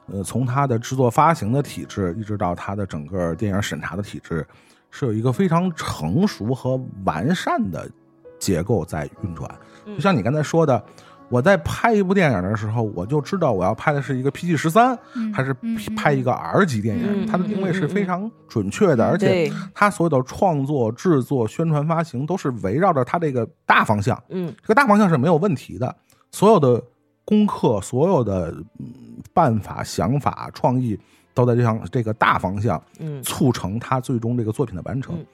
[0.09, 4.47] 呃从它的制作发行的体制，一直到它的整个电影审查的体制，
[4.91, 7.91] 是有一个非常成熟和完善的
[8.39, 9.51] 结构在运转。
[9.87, 10.85] 就像你刚才说的。
[11.31, 14.97] 我在拍一部电影的时候，我就知道我要拍的是一个 PG 十三，
[15.33, 15.55] 还是
[15.97, 25.95] 拍一个 R 级电影，嗯它的定位是非常准确的，而且它所有的创作、制作、宣传、发行都是围绕着它这个大方向，嗯这个大方向是没有问题的。
[26.31, 26.83] 所有的
[27.25, 28.93] 功课、所有的嗯
[29.33, 30.99] 办法、想法、创意
[31.33, 35.27] 都在这样这个大方向嗯促成它最终这个作品的完成嗯。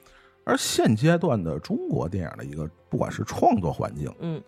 [0.45, 4.41] 而现阶段的中国电影的一个，不管是创作环境，嗯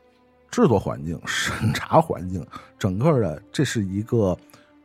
[0.53, 2.47] 制作环境、审查环境，
[2.79, 4.39] 整个的这是一个，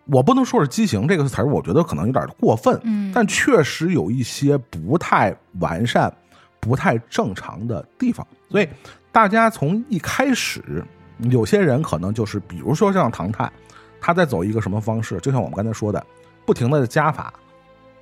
[0.06, 3.12] 我不能说是畸形这个词儿，我觉得可能有点过分，嗯。
[3.14, 6.12] 但确实有一些不太完善、
[6.60, 8.68] 不太正常的地方，所以
[9.12, 10.84] 大家从一开始，
[11.30, 13.52] 有些人可能就是，比如说像唐探，
[14.00, 16.02] 他在走一个什么方式，就像我们刚才说的，
[16.46, 17.34] 不停的加法，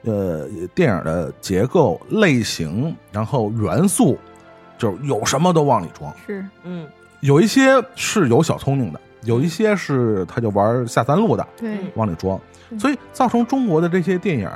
[0.03, 4.17] 呃，电影的结构、类型，然后元素，
[4.77, 6.13] 就是有什么都往里装。
[6.25, 6.45] 是。
[6.63, 6.87] 嗯。
[7.21, 11.75] 有一些是有小聪明的，有一些是他就玩下三路的，对。
[11.75, 12.39] 嗯往里装，
[12.77, 14.49] 所以造成中国的这些电影，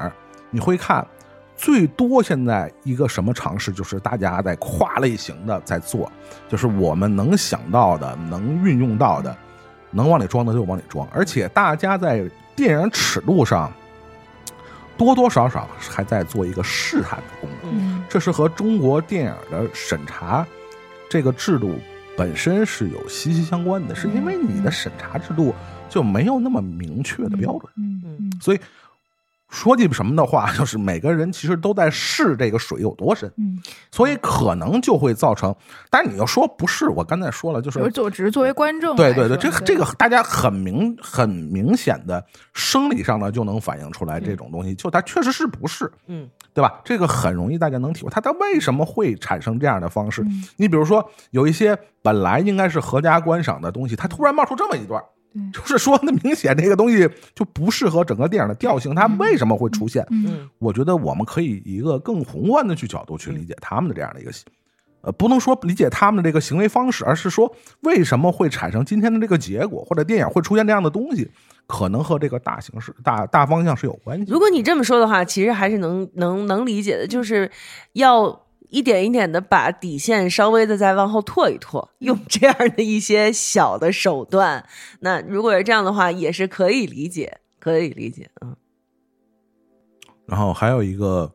[0.51, 1.05] 你会看
[1.55, 6.11] 最多现在一个什么尝试，就是大家在跨类型的在做，
[6.47, 9.35] 就是我们能想到的、能运用到的、
[9.91, 12.23] 能往里装的就往里装，而且大家在
[12.55, 13.71] 电影尺度上
[14.99, 17.71] 多多少少还在做一个试探的功能。
[17.73, 20.45] 嗯这是和中国电影的审查
[21.09, 21.79] 这个制度
[22.17, 25.55] 本身是有息息相关的，是因为你的审查制度
[25.87, 27.71] 就没有那么明确的标准。
[27.77, 28.59] 嗯嗯所以
[29.49, 33.57] 说句什么的话，就是每个人其实都在试这个水有多深，嗯，
[33.91, 35.53] 所以可能就会造成。
[35.89, 42.23] 但是你要说不是，我刚才说了，就是就是我只是作为观众，对对对，这个这个大家很明很明显的
[42.53, 46.79] 生理上呢就能反映出来这种东西，就它确实是不是，嗯，对吧？
[46.85, 50.23] 这个很容易大家能体会，它它为什么会产生这样的方式？
[50.57, 55.03] 你比如说有一些本来应该是合家观赏的东西，它突然冒出这么一段。
[55.53, 60.05] 就是说，那明显这个东西就不适合整个电影的调性，它为什么会出现？
[60.09, 64.31] 嗯我觉得我们可以以一个更宏观的去角度去理解他们的这样的一个，
[65.01, 71.29] 呃，不能说理解他们的这个行为方式，而是说为什么会产生今天的这个结果，或者电影会出现这样的东西，
[71.67, 74.31] 可能和这个大形势、大大方向是有关系。
[74.31, 77.49] 如果你这么说的话，其实还是能能能理解的，就是
[77.93, 84.65] 要一点一点的把底线稍微的再往后拓一拓，用这样的一些小的手段。
[85.01, 88.29] 那如果是这样的话，也是可以理解，可以理解。
[88.41, 88.55] 嗯
[90.25, 91.33] 然后还有一个，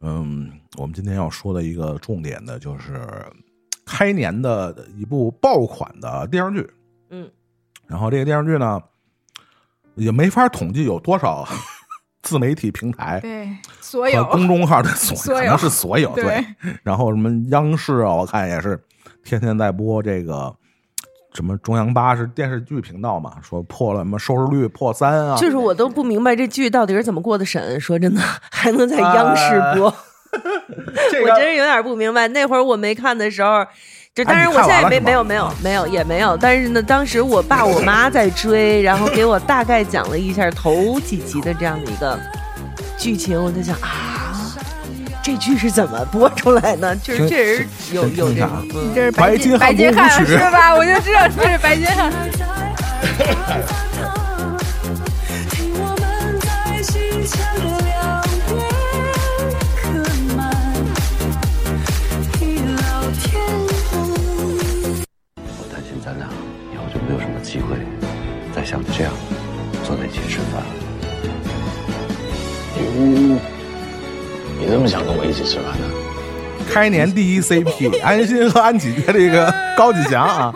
[0.00, 3.06] 嗯，我们今天要说的一个重点的就是
[3.84, 6.70] 开年的一部爆款的电视剧。
[7.10, 7.30] 嗯，
[7.86, 8.80] 然后这个电视剧呢，
[9.96, 11.46] 也没法统计有多少
[12.22, 13.48] 自媒体平台对
[13.80, 16.44] 所有公众号的所 可能是所有对
[16.82, 18.80] 然后什么央视啊，我看也是
[19.24, 20.54] 天天在播这个。
[21.34, 23.36] 什么中央八是电视剧频道嘛？
[23.42, 25.34] 说破了什么收视率破三啊？
[25.40, 27.80] 就是我都不明白这剧到底是怎么过的审。
[27.80, 28.20] 说真的，
[28.50, 29.94] 还能在央视播，
[31.10, 32.28] 这个我真是有点不明白。
[32.28, 33.64] 那会儿我没看的时候，
[34.14, 42.20] 就当然我现在也没没有没有没有也没有，但是呢，当时我爸我妈在追，然后给我大概讲了一下头几集的这样的一个
[42.98, 44.28] 剧情，我在想啊。
[45.22, 46.94] 这剧是怎么播出来呢？
[46.96, 48.46] 就是确实有有这
[48.94, 50.74] 这是白金白金汉是吧？
[50.74, 52.12] 我就知道这是白金汉。
[68.72, 69.12] 像这样
[69.84, 70.62] 坐在一起吃饭。
[72.74, 73.38] 你
[74.58, 75.86] 你这么想跟我一起吃饭呢？
[76.72, 80.54] 开年第一 CP 安心和安启杰这个 高启强啊，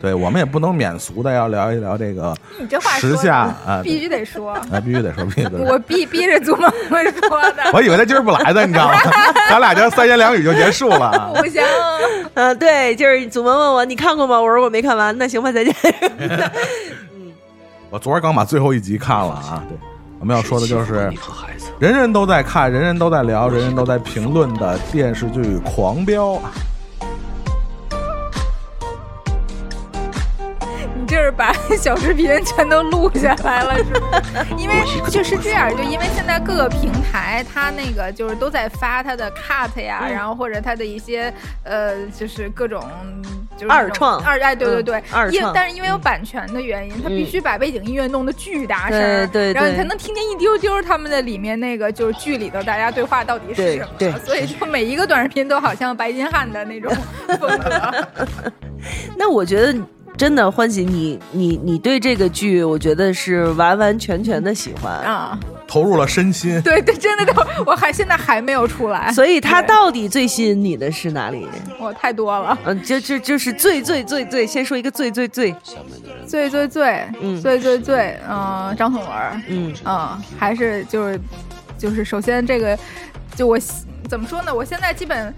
[0.00, 5.66] 对我们也不能免俗的要聊一聊这个你这话时下啊，必须得说，啊必须得说，必须得说。
[5.66, 8.98] 我逼逼着祖萌会说的， 我以为他今儿不来的，你知道吗？
[9.48, 11.30] 咱俩就三言两语就结束了啊。
[11.36, 11.62] 不行。
[12.34, 14.40] 啊，对，就是祖萌问我你看过吗？
[14.40, 15.72] 我说我没看完，那行吧，再见。
[17.92, 19.62] 我昨儿刚把最后一集看了啊。
[19.68, 19.76] 对，
[20.18, 21.12] 我们要说的就是
[21.78, 26.50] 人人都在看，人人都在聊，人人都在评论的电视剧《狂飙》啊。
[31.22, 34.22] 是把小视频全都录下来了，是吗？
[34.58, 34.74] 因为
[35.10, 41.32] 就是这样，就因为现在各个平台它那个就是都在发它的 cut 呀，嗯然后或者它的一些
[41.64, 42.82] 呃，就是各种
[43.56, 48.98] 就是二创二哎，对对对嗯，二因创但是因为有版权的原因，它必须把背景音乐弄得巨大声，
[49.30, 56.92] 对对然后你才能听见一丢丢他们的里面那个就是剧里头大家对话到底是什么，对所以就每一个短视频都好像白金汉的那种
[57.38, 58.06] 风格。
[59.16, 59.72] 那我觉得
[60.16, 64.92] 真的欢喜，你你你对这个剧，我觉得是完完全全的喜欢。
[64.92, 66.60] 啊，投入了身心。
[66.62, 71.48] 对对，真的都，我还现在还没有出来，所以他到底最吸引你的是哪里？
[71.80, 75.54] 我太多了，嗯，就就就是最最最最，先说一个最最最，
[76.26, 81.20] 最最最，嗯最最最，嗯、张颂文，嗯嗯，还是就是
[81.78, 82.78] 就是首先这个，
[83.34, 83.58] 就我
[84.08, 84.54] 怎么说呢？
[84.54, 85.34] 我现在基本。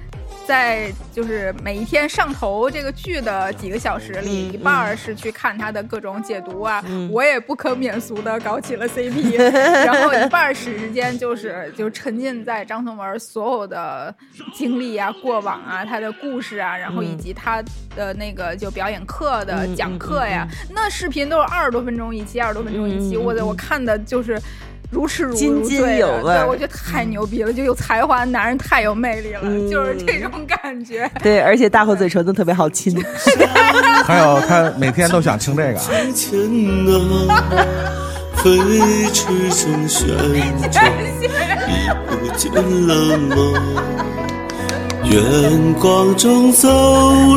[0.46, 9.36] 在就是每一天上头这个剧的几个小时里，嗯一半儿是去看他的各种解读啊，嗯我也不可免俗的搞起了 CP，
[9.84, 14.14] 然后一半儿时间就是就沉浸在张颂文所有的
[14.54, 17.62] 经历啊、过往啊、他的故事啊，然后以嗯及他
[17.96, 24.38] 的那个就表演课的嗯讲嗯课呀，那视频都是二十多分钟一期，二十多分钟一期，我的我看的就是。
[24.94, 31.10] 如痴如津津有味对我觉得太牛逼了，就有才华的男人太有魅力了，嗯就是这种感觉。
[31.20, 32.94] 对，而且大厚嘴唇都特别好亲。
[34.06, 35.78] 还有他每天都想听这个
[38.36, 38.50] 飞
[39.12, 40.08] 驰中旋
[40.70, 40.84] 转，
[41.68, 42.52] 已不见
[42.86, 43.36] 了吗？
[45.04, 46.68] 远光中走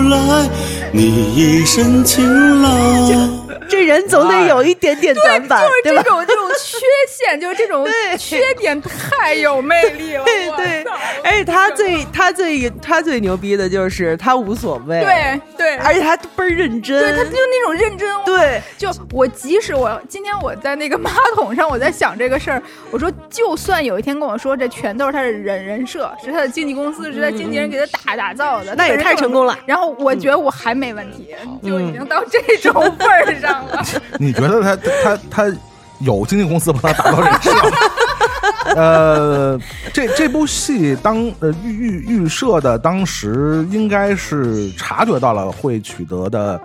[0.09, 0.49] 来，
[0.91, 3.36] 你一身晴朗。
[3.67, 6.01] 这人总得有一点点短板，对吧？
[6.03, 6.79] 就是这种这种缺
[7.09, 7.87] 陷，就是这种
[8.17, 10.23] 缺点太有魅力了。
[10.23, 10.85] 对对，
[11.23, 18.07] 而且他最他最他最牛逼的就是他无所谓，对对，而且他倍儿认真，对他就那种认真。
[18.25, 22.61] 对，就我即使我今天我在那个马桶上，我在想这个事儿，
[22.91, 29.57] 我说就算有一天跟我说这全都是他的人人设，是他的经纪公司，是他经纪人给他打打造的，那也太成功了。
[29.65, 33.83] 然后我觉得我还没问题，就已经到这种份儿上了。
[34.19, 35.57] 你觉得他他他
[35.99, 37.51] 有经纪公司帮他打造人设？
[38.75, 39.59] 呃，
[39.93, 46.61] 这这部戏当呃预预预设的当时应该是察觉到了会取得的，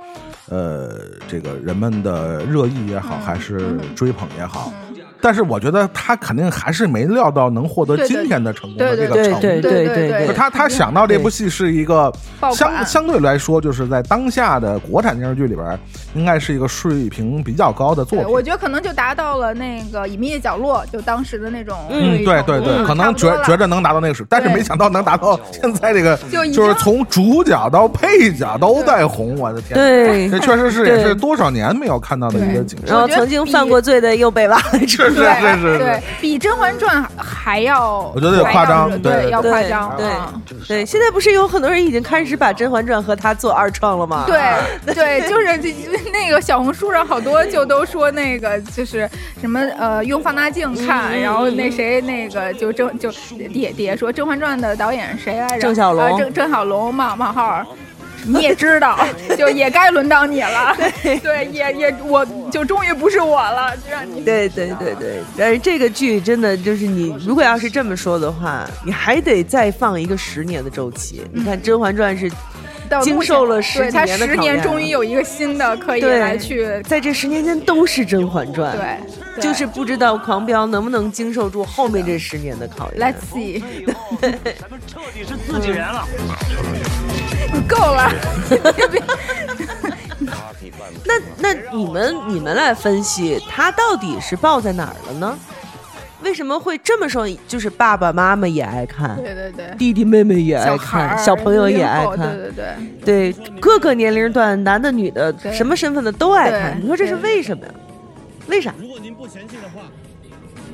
[0.51, 0.91] 呃，
[1.29, 4.73] 这个人们的热议也好，还是追捧也好。
[5.23, 9.41] 但是我觉得他肯定还是没料到能获得今天的成功的这个成绩。
[9.41, 12.13] 对对对对，他他想到这部戏是一个
[12.53, 15.79] 相相对来说，就是在当下的国产电视剧里边，
[16.15, 18.29] 应该是一个水平比较高的作品。
[18.29, 21.79] 我觉得可能就达到了那个隐秘的角落，就当时的那种。
[21.89, 26.19] 嗯，对对对，可能觉觉着能达到那个水，但是没想到能达到现在这个，
[26.53, 29.79] 就是从主角到配角都在红，我的天！
[29.79, 32.97] 对，这确实是也是多少年没有看到的一个景象。
[32.97, 40.07] 然后曾经犯过罪的又被挖了出是是是，对比《甄嬛传》还要，我觉得有夸张，对，要夸张，对
[40.69, 40.87] 对。
[40.87, 44.25] 现在不是有很多人已经开始把《甄嬛传》和他做二创了吗？
[44.27, 45.75] 对对， 就是
[46.13, 49.09] 那个小红书上好多就都说那个就是
[49.41, 55.61] 什么呃用放大镜看，然后那谁那个就甄就底底下说《甄嬛传》的导演谁来着？
[55.61, 57.65] 郑晓龙，郑郑晓龙冒冒号。
[58.27, 58.99] 你也知道，
[59.37, 60.77] 就也该轮到你了。
[61.03, 64.23] 对， 也也，我就终于不是我了，就让你。
[64.23, 71.23] 对对对对，但是这个剧真的就是你，如果要是这么说的话，你还得再放一个十年的周期。
[71.33, 72.31] 你看《甄嬛传》是
[73.03, 78.77] 经受了十年的十年，终于有一个新的可以来去，在这十年间都是《甄嬛传》。
[78.79, 83.01] 对，就是不知道狂飙能不能经受住后面这十年的考验。
[83.01, 83.63] Let's see，
[84.21, 86.07] 咱们彻底是自己人了。
[87.69, 88.11] 够了，
[91.05, 95.39] 那那你们你们来分析，他到底是爆在哪儿了呢？
[96.23, 97.29] 为什么会这么说？
[97.49, 102.53] 就是爸爸妈妈也爱看，对对对，弟弟妹妹也爱看，小朋友也爱看，对对
[103.05, 106.81] 对，对各个年龄段，男的女的，什么身份的都爱看。
[106.81, 107.73] 你说这是为什么呀？
[108.47, 108.73] 为啥？
[108.79, 109.83] 如果您不嫌弃的话，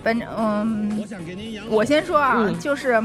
[0.05, 1.03] 反正嗯，
[1.71, 3.03] 我先说啊，就是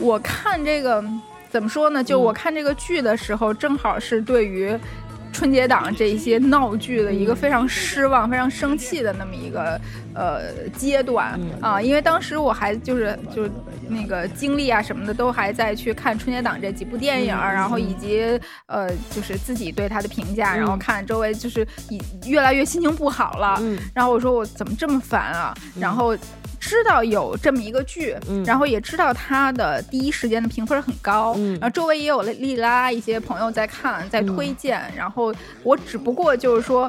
[0.00, 1.04] 我看这个。
[1.50, 2.02] 怎么说呢？
[2.02, 4.78] 就我看这个剧的时候，正好是对于
[5.32, 9.80] 春节档这一些闹剧的一个非常失望、非常生气的那么一个
[10.14, 11.80] 呃阶段啊。
[11.80, 13.48] 因为当时我还就是就
[13.88, 18.22] 那个精力啊什么的都还在去看春节档这几部电影，然后以及
[18.66, 23.60] 呃就是自己对他的评价，然后看周围就是以越来越心情不好了。
[23.94, 25.54] 然后我说我怎么这么烦啊？
[25.78, 26.16] 然后。
[26.60, 28.14] 知道有这么一个剧，
[28.44, 36.88] 然后也知道它的第一时间的评分很高，然后周围也有了丽拉一些朋友在看，在推荐，然后我只不过就是说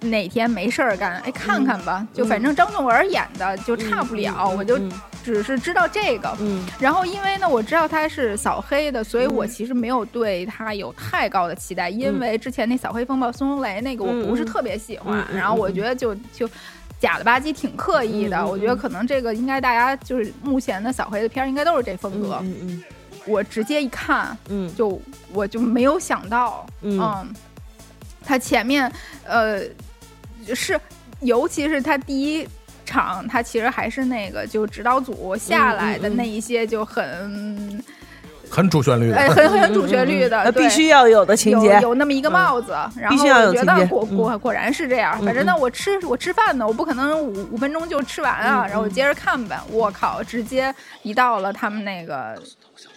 [0.00, 4.76] 哪天没事儿干，哎，看看吧，就反正张颂文演的就差不了，我就
[5.22, 6.36] 只是知道这个，
[6.80, 16.50] 然后因为呢我知道他是扫黑的，所以我其实没有对他有太高的期待，因为之前那扫黑风暴孙红雷那个我不是特别喜欢，然后我觉得就就。
[17.06, 18.44] 假了吧唧，挺刻意的。
[18.44, 22.38] 我觉得可能这个应该大家就是目前的扫黑的片儿，应该都是这风格。
[22.42, 22.84] 嗯嗯。
[23.24, 25.00] 我直接一看，嗯，就
[25.32, 27.32] 我就没有想到，嗯，
[28.24, 28.90] 他前面
[29.24, 29.62] 呃
[30.52, 30.80] 是，
[31.20, 32.48] 尤其是他第一
[32.84, 37.82] 场，他其实还是那个就指导组下来的那一些就很。
[38.48, 45.20] 很主旋律的，哎，很很主旋律的，必须要有的情节，有那么一个帽子，然后我觉得果果果然是这样。
[45.22, 49.60] 反正呢，我吃我吃饭呢，我不可能五五分钟就吃完啊，然后我接着看呗。
[49.70, 52.40] 我靠，直接一到了他们那个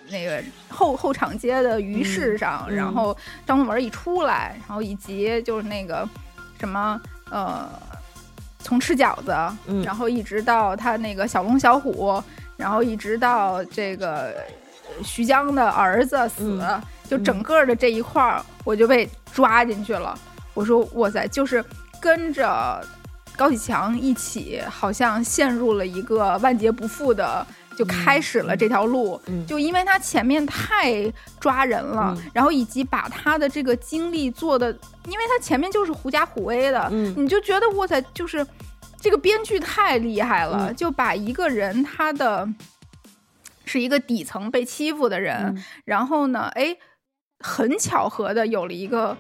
[0.10, 3.16] 那个后后场街的鱼市上，然后
[3.46, 6.08] 张颂文一出来，然后以及就是那个
[6.60, 7.00] 什么
[7.32, 7.68] 呃，
[8.60, 9.36] 从吃饺子，
[9.84, 12.22] 然后一直到他那个小龙小虎，
[12.56, 14.36] 然后一直到这个。
[15.04, 16.62] 徐江的儿子死，
[17.10, 20.18] 就整个的这一块儿，我就被抓进去了。
[20.54, 21.64] 我说哇塞，就是
[22.02, 22.86] 跟着
[23.38, 27.46] 高启强一起，好像陷入了一个万劫不复的，
[27.78, 29.20] 就开始了这条路。
[29.48, 34.72] 就因为他前面太抓人了，然后以及把他的这个经历做的，
[35.06, 38.46] 因为他前面就是狐假虎威的，你就觉得哇塞，就是
[39.00, 42.48] 这个编剧太厉害了，就把一个人他的。
[43.70, 45.56] 是一个底层被欺负的人，
[45.86, 46.76] 然后呢，哎，
[47.40, 49.16] 很巧合的有了一个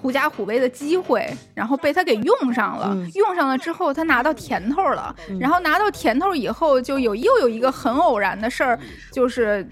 [0.00, 2.90] 狐假虎威的机会，然后被他给用上了。
[2.92, 5.12] 嗯用上了之后，他拿到甜头了。
[5.28, 8.78] 嗯然后拿到甜头以后，就有又有一个很偶然的事儿，
[9.10, 9.66] 就是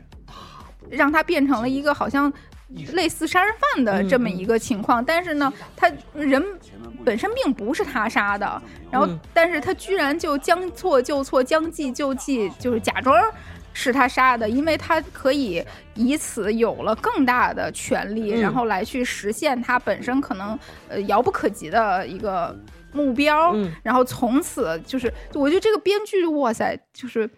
[0.90, 2.32] 让他变成了一个好像
[2.94, 5.04] 类似杀人犯的这么一个情况。
[5.04, 6.44] 但是呢，他人
[7.04, 8.60] 本身并不是他杀的，
[8.90, 13.14] 然后嗯但是他居然就将错就错，将计就计，就是假装。
[13.72, 20.58] 是他杀的，因为他可以以此有了更大的权利，嗯然后来去实现他本身可能
[20.88, 22.54] 呃遥不可及的一个
[22.92, 23.52] 目标。
[23.54, 27.28] 嗯然后从此就是，我觉得这个编剧，哇塞，就是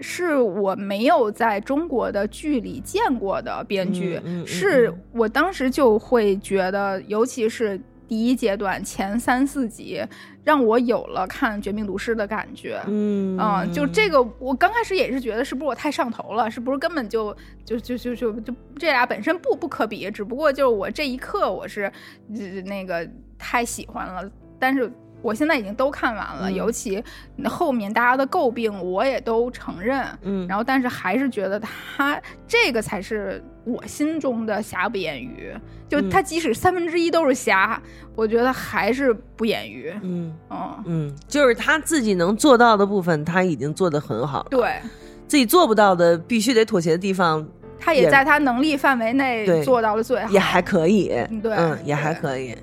[0.00, 10.02] 是我没有在中国的剧里见过的编剧，嗯嗯嗯是嗯我当时就会觉得，尤其是第一阶段前三四集，
[10.46, 12.80] 让我有了看《绝命毒师》的感觉。
[12.86, 16.48] 嗯啊、就这个，我刚开始也是觉得，是不是我太上头了？
[16.48, 20.08] 是不是根本就就就就就就这俩本身不不可比？
[20.08, 21.92] 只不过就是我这一刻我是、
[22.28, 23.04] 呃那个
[23.36, 24.22] 太喜欢了，
[24.56, 24.88] 但是
[25.20, 27.02] 我现在已经都看完了，嗯尤其
[27.46, 35.52] 后面大家的诟病我也都承认，嗯然后但是还是觉得他这个才是我心中的瑕不掩瑜。
[35.88, 37.80] 就嗯他即使三分之一都是瑕，
[38.14, 39.94] 我觉得还是不掩瑜。
[40.02, 44.46] 嗯嗯，嗯，就是他自己能做到的部分，他已经做得很好。
[44.50, 44.80] 对，
[45.28, 47.46] 自己做不到的，必须得妥协的地方，
[47.78, 51.12] 他也在他能力范围内做到了最好，也还可以。
[51.30, 52.56] 嗯对嗯，也还可以。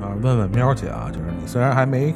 [0.00, 2.14] 啊，问问喵姐啊，就是你虽然还没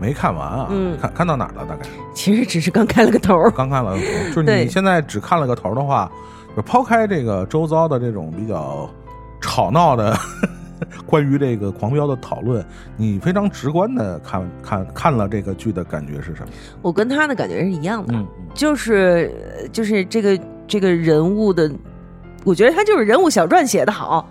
[0.00, 1.64] 没看完啊，嗯看看到哪儿了？
[1.64, 3.48] 大概其实只是刚开了个头。
[3.50, 6.10] 刚看了个头，就是你现在只看了个头的话，
[6.56, 8.90] 就抛开这个周遭的这种比较
[9.40, 10.14] 吵闹的
[11.06, 12.64] 关于这个狂飙的讨论，
[12.96, 16.48] 你非常直观的看看看了这个剧的感觉是什么？
[16.82, 19.32] 我跟他的感觉是一样的，嗯就是
[19.72, 21.70] 就是这个这个人物的，
[22.44, 24.28] 我觉得他就是人物小传写的好。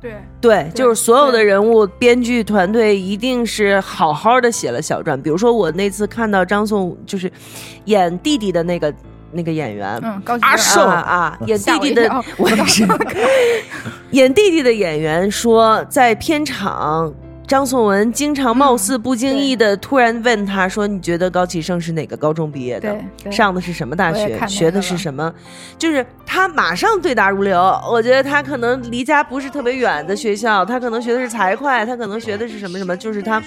[0.00, 0.14] 对。
[0.40, 5.20] 对，就是所有的人物，编剧团队一定是好好的写了小传。
[5.20, 7.30] 比如说我那次看到张颂，就是
[7.86, 8.94] 演弟弟的那个
[9.32, 12.08] 那个演员，嗯，高阿寿啊啊，演弟弟的
[12.38, 12.86] 我我一跳也是，
[14.12, 17.12] 演弟弟的演员说，在片场，
[17.48, 22.94] 张颂文经常貌似不经意的突然问他说：“你觉得高启盛是哪个高中毕业的
[23.32, 24.38] 上的是什么大学？
[24.46, 25.32] 学的是什么？”
[25.78, 27.58] 就是他马上对答如流。
[27.90, 33.42] 我觉得他可能离家不是特别远的学校，他可能学的是财会，他可能学的是什么什么，就是他。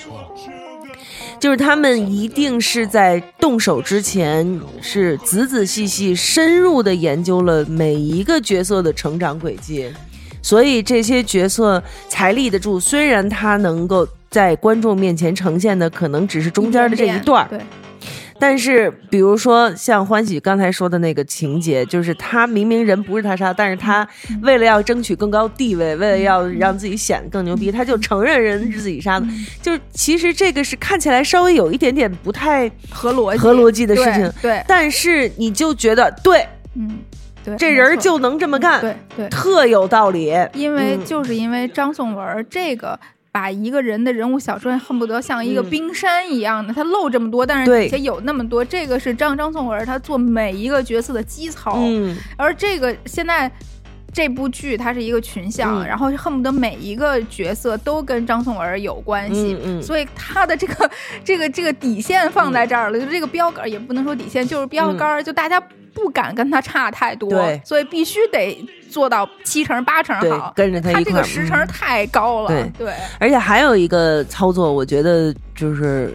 [1.39, 9.91] 就是他们一定是在动手之前是仔仔细细、深入的研究了每一个角色的成长轨迹，
[10.41, 12.79] 所以这些角色才立得住。
[12.79, 17.59] 虽然他能够在观众面前呈现的可能只是中间的这一段儿，对，
[18.39, 24.07] 但是，比如说像欢喜刚才说的那个情节，就是他明明人不是他杀，但是他
[24.41, 29.27] 为了要争取更高地位，为了要让自己显得更牛逼，他就承认人是自己杀的。
[29.61, 33.37] 就是其实这个是看起来稍微有一点点不太合逻辑。
[33.37, 34.65] 合逻辑的事情，对对。
[34.67, 36.43] 但是你就觉得对，
[36.75, 36.97] 嗯，
[37.43, 40.33] 对，这人就能这么干，对对，特有道理。
[40.53, 42.99] 因为嗯就是因为张颂文这个。
[43.33, 51.75] 把一个人的人物小传恨不得像一个嗯冰山一样的，他露这么多，但是底下有那么多，这个是张张颂文他做每一个角色的基操。
[51.77, 53.49] 嗯，而这个现在
[54.11, 60.91] 这部剧它是一个群像，嗯然后恨不得每一个角色都跟张颂文有关系，所以他的这个
[61.23, 65.57] 这个这个底线放在这儿了，就这个标杆也不能说底线，就是标杆儿，就大家
[65.93, 67.61] 不敢跟他差太多，嗯对。
[67.65, 71.67] 所以必须得做到七成八成好，跟着他他一块儿这个十成嗯。
[71.67, 72.85] 太高了，对。
[72.85, 72.93] 对。
[73.19, 76.13] 而且还有一个操作，我觉得就是。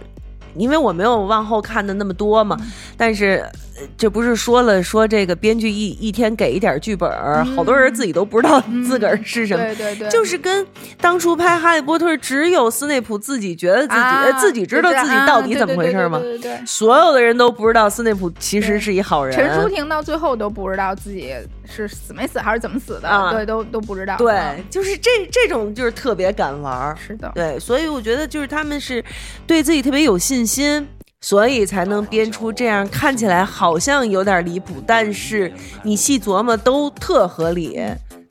[0.55, 2.57] 因为我没有往后看的那么多嘛，
[2.97, 3.51] 但是呃
[3.97, 10.65] 这不是说了说这个编剧一一天给一点剧本儿，好多人自己都不知道自个儿是什么，对对对，就是跟
[10.99, 16.17] 当初拍《哈利波特》只有斯内普自己觉得自己、自己知道自己到底怎么回事吗？
[16.17, 19.35] 啊对对对对对对对所有的人都不知道斯内普其实是一好人。
[19.35, 21.33] 陈淑婷到最后都不知道自己
[21.65, 24.13] 是死没死还是怎么死的，啊对，都都不知道。
[24.13, 29.03] 啊对，就是这这种就是特别敢玩，是的，对，所以我觉得就是他们是
[29.45, 30.87] 对自己特别有信心，
[31.21, 35.51] 所以才能编出这样看起来好像有点离谱，但是
[35.83, 37.79] 你细琢磨都特合理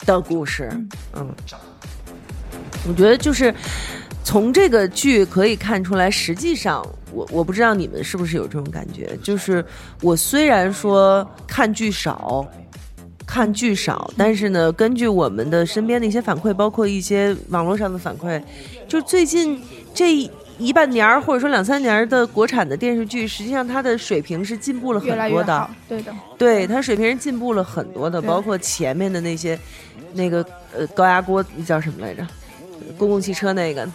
[0.01, 0.71] 的故事。
[1.15, 1.35] 嗯，
[2.89, 3.55] 我觉得就是
[4.23, 9.65] 从这个剧可以看出来，实际上我我不知道你们是不是有这种感觉，就是
[10.01, 12.47] 我虽然说看剧少。
[13.29, 18.41] 看剧少，但是呢，根据我们的身边的一些反馈，包括一些网络上的反馈，
[18.87, 19.61] 就最近
[19.93, 25.59] 这一半年儿或者说两三年儿的国产的电视剧，实际上它的水平是进步了越来越很多的。
[25.61, 29.59] 好。，对的，对，它水平是进步了很多的，包括前面的那些
[30.15, 30.45] 那个
[30.77, 32.27] 呃高压锅叫什么来着？
[32.97, 33.87] 公共汽车那个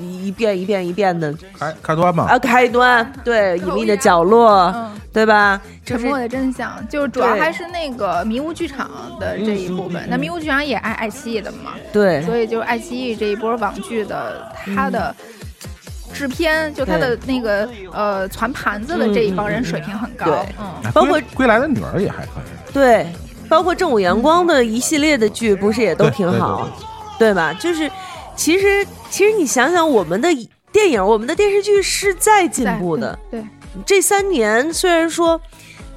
[0.00, 5.60] 一一遍一遍一遍的开开端嘛，啊，开端对，隐秘的角落，嗯，对吧？
[5.84, 8.90] 沉默的真相，就主要还是那个迷雾剧场
[9.20, 10.04] 的这一部分。
[10.08, 12.20] 那迷雾剧场也爱爱奇艺的嘛，对。
[12.22, 15.14] 所以就是爱奇艺这一波网剧的它的
[16.12, 20.26] 制片，就他的那个呃传盘子的这一帮人水平很高。
[20.26, 23.06] 对，嗯，哎包括归归来的女儿也还可以，对，
[23.48, 26.68] 包括正午阳光的一系列的剧，不是也都对对挺好，
[27.18, 27.52] 对吧？
[27.54, 27.90] 就是
[28.34, 30.28] 其实其实你想想，我们的
[30.72, 33.18] 电影、我们的电视剧是在进步的。
[33.30, 33.44] 对，
[33.84, 35.40] 这三年虽然说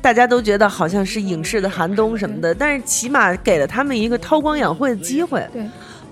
[0.02, 5.62] 大家都觉得好像是影视的寒冬什么的，但是起码给了他们一个韬光养晦的机会，对，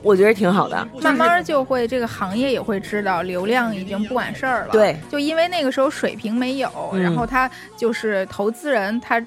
[0.08, 0.88] 我觉得挺好的。
[1.02, 4.72] 慢慢就会这个行业也会知道流量已经不管事儿了。
[4.72, 9.22] 对，就因为那个时候水平没有，嗯然后他就是投资人他。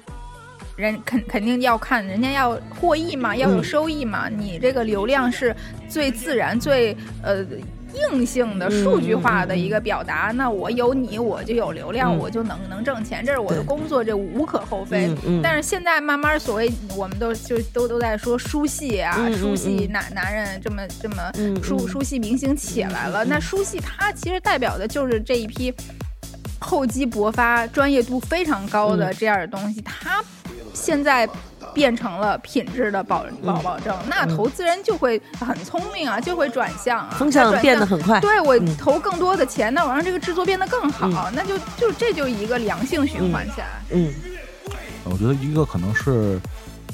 [0.77, 4.27] 人肯肯定要看，人家要获益嘛，要有嗯收益嘛。
[4.29, 5.55] 你这个流量是
[5.87, 7.45] 最自然、最呃
[7.93, 10.31] 硬性的、数据化的一个表达。
[10.35, 15.09] 那我有你，我就有流量，嗯我就能能挣钱，这是我的工作，这无可厚非。
[15.41, 23.25] 但是现在慢慢，所谓我们都就都都在说书系啊，书系嗯男男人这么这么嗯书嗯书系明星起来了。
[23.25, 25.73] 那书系它其实代表的就是这一批
[26.59, 30.23] 厚积薄发、专业度非常高的嗯这样的东西，它
[30.73, 31.27] 现在。
[31.73, 38.75] 变成了品质的保保保证，那投资人就会很聪明啊，就会转向啊，风向那转向变得很快，对我嗯。
[38.75, 43.67] 投更多的钱，那我让这个制作变得更好，那就就这就一个良性循环起来。
[43.91, 44.13] 嗯。
[45.05, 46.41] 我觉得一个可能是，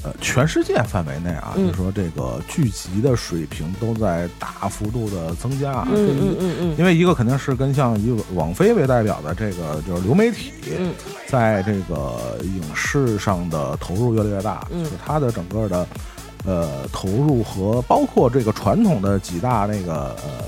[0.04, 5.84] 呃，全世界范围内啊，嗯就是说这个剧集的水平都在大幅度的增加。
[5.90, 10.94] 嗯嗯嗯嗯因为一个肯定是跟像以网飞为代表的这个就是流媒体，嗯
[11.26, 15.86] 在这个影视上的投入越来越大，嗯就是它的整个的
[16.44, 20.44] 呃投入和包括这个传统的几大那个呃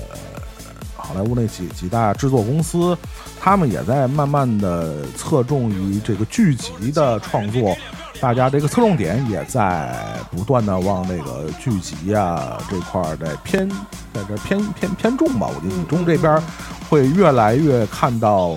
[0.95, 2.97] 好莱坞那几几大制作公司，
[3.37, 7.75] 他们也在慢慢的侧重于这个剧集的创作。
[8.19, 9.95] 大家这个侧重点也在
[10.31, 13.67] 不断的往那个剧集啊这块儿在偏，
[14.13, 15.47] 在这偏偏偏重吧。
[15.47, 16.43] 我觉得影中这边儿
[16.89, 18.55] 会越来越看到，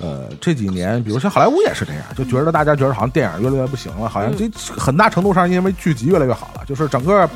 [0.00, 7.28] 呃，这几年，比如像好莱坞也是这样，就觉得大家觉得好像电影越来越不行了，好像这很大程度上因为剧集越来越好了，就是整个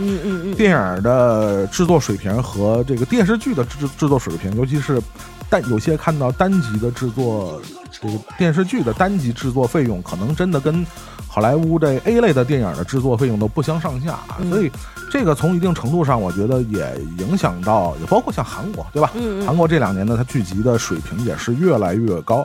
[0.57, 5.01] 电影的制作水平和这个电视剧的制制作水平，尤其是
[5.49, 7.61] 但有些看到单集的制作，
[7.91, 10.85] 这个电视剧的单集制作费用，可能真的跟
[11.33, 14.71] 好莱坞这 A 类的电影的制作费用都不相上下，嗯所以
[15.13, 19.13] 这个从一定程度上，我觉得也影响到，也包括像韩国，对吧？
[19.15, 22.45] 嗯嗯韩国这两年呢，它剧集的水平也是越来越高。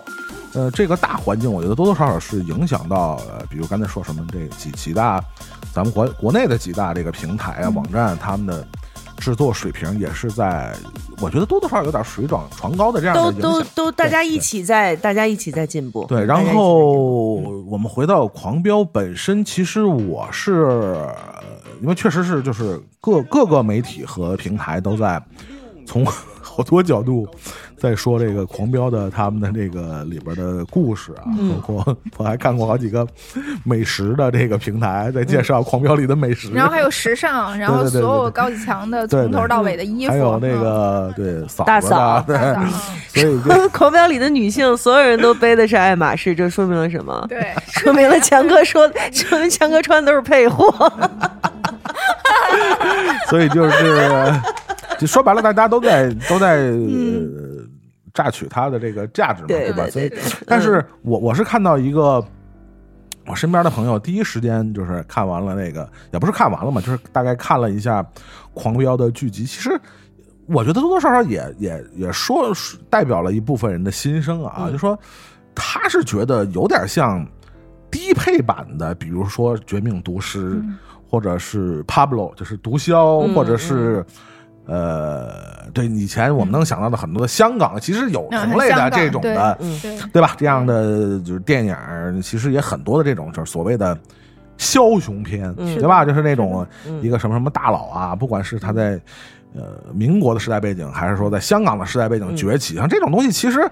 [0.53, 5.19] 呃，这个大环境，我觉得多多少少是影响到，呃，比如刚才说什么这几几大，
[5.73, 8.65] 咱们国国内的几大这个平台啊、网站，他们的
[9.17, 10.75] 制作水平也是在，
[11.19, 13.61] 我觉得多多少少有点水涨船高的这样的都。
[13.61, 16.05] 都都大家一起在，大家一起在进步。
[16.05, 17.35] 对，然后
[17.67, 21.07] 我们回到《狂飙》本身，其实我是
[21.81, 25.21] 因为确实是就是各各个媒体和平台都在
[25.85, 26.05] 从
[26.41, 27.27] 好多角度
[27.77, 31.55] 在说这个《狂飙》的他们的这个里边的故事啊，嗯。
[31.55, 33.05] 包括 我还看过好几个
[33.63, 40.61] 美食的这个平台在介绍《狂飙》里的美食，然后还有时尚，然后所有高启强的从头到尾的衣服，还有那嗯。
[40.61, 42.61] 个对嫂子大嫂大嫂。
[43.09, 47.25] 所以就 狂飙里的女性，所有人都背的是爱马仕，这说明了什么？
[47.29, 50.71] 对，说明了强哥说，说明强哥穿的都是配货。
[53.29, 54.33] 所以就是，
[54.99, 56.77] 就说白了，大家都在都在、呃、
[58.15, 59.53] 榨取它的这个价值嘛，吧？
[59.53, 60.11] 对吧所以
[60.47, 62.25] 但是我我是看到一个
[63.27, 68.01] 我身边的朋友，第一时间就是看完了那个，也不是看完了嘛，就是大概看了一下
[68.53, 69.43] 《狂飙》的剧集。
[69.43, 69.77] 其实
[70.47, 72.53] 我觉得多多少少也也也说
[72.89, 74.97] 代表了一部分人的心声啊，嗯就说
[75.53, 77.27] 他是觉得有点像
[77.91, 80.77] 低配版的，比如说《绝命毒师》嗯
[81.09, 84.05] 或者是 Pablo，就是毒枭，嗯或者是。
[84.65, 90.35] 呃，对，以前我们能想到的很多的香港，其实有嗯同类的这种的，嗯对对吧？
[90.37, 93.95] 这样的就是电影，其实也很多的这种就是所谓的
[94.57, 96.03] 枭雄片，嗯对吧？
[96.03, 98.99] 就是那种嗯一个什么什么大佬啊，不管是他在
[99.53, 99.63] 呃
[99.93, 103.69] 民国的时代背景，还是说在香港的时代背景嗯崛起，像这种东西，其实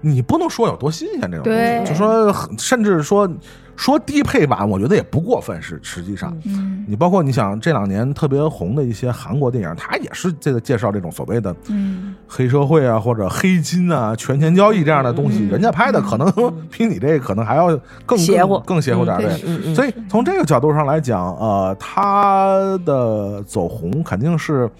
[0.00, 3.28] 你不能说有多新鲜，这种东西就说甚至说
[3.76, 6.36] 说低配版，我觉得也不过分，是实际上。
[6.44, 6.84] 嗯。
[6.88, 12.14] 你包括你想这两年特别红的一些韩国电影，它也是这个介绍这种所谓的嗯。
[12.26, 15.48] 黑社会啊或者黑金啊、权钱交易这样的东西，嗯。
[15.48, 16.32] 人家拍的可能
[16.70, 18.54] 比你这可能还要更邪乎。
[18.58, 24.70] 更更邪乎点对，所以从这个角度上来讲，呃，他的走红肯定是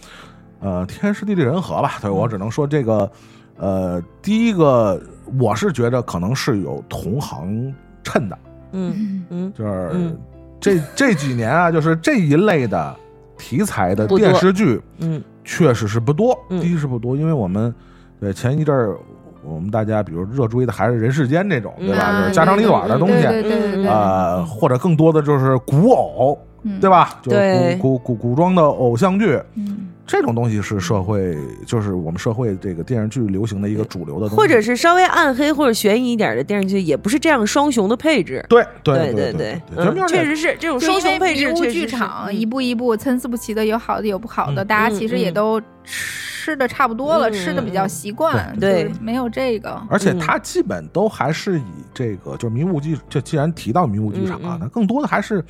[0.61, 1.95] 呃天时地利人和吧。
[2.01, 3.11] 对我只能说这个，
[3.59, 5.01] 呃，第一个
[5.39, 8.39] 我是觉得可能是有同行衬的，
[8.77, 9.53] 嗯嗯。
[9.57, 10.17] 就是嗯。
[10.61, 12.95] 这这几年啊，就是这一类的
[13.39, 15.23] 题材的电视剧，嗯。
[15.45, 16.37] 确实是不多。
[16.51, 16.61] 嗯。
[16.61, 17.73] 第一是不多，因为我们
[18.21, 18.97] 对前一阵儿
[19.45, 22.11] 我们大家比如热追的还是《人世间》这种，对吧？
[22.11, 26.81] 嗯就是家长里短的东西，对对对对对，呃，或者更多的就是古偶，嗯。
[26.81, 27.21] 对吧？
[27.23, 38.45] 就是古古古古装的偶像剧，嗯这种东西是社会，就是我们社会这个电视剧流行的一个主流的东西，或者是稍微暗黑或者悬疑一点的电视剧，也不是这样双雄的配置。
[38.49, 39.61] 对对对对
[40.09, 42.35] 确实是这种双雄配置，剧场嗯。
[42.37, 49.83] 一步一步参差不齐的，有好的有不好的，嗯大家其实也嗯都吃的差不多了，嗯吃的比较习惯，对没有这个。
[49.91, 50.19] 而且嗯。
[50.21, 55.45] 它基本都还是以这个，就是迷雾剧，就既然提到迷雾剧场啊那更多的还是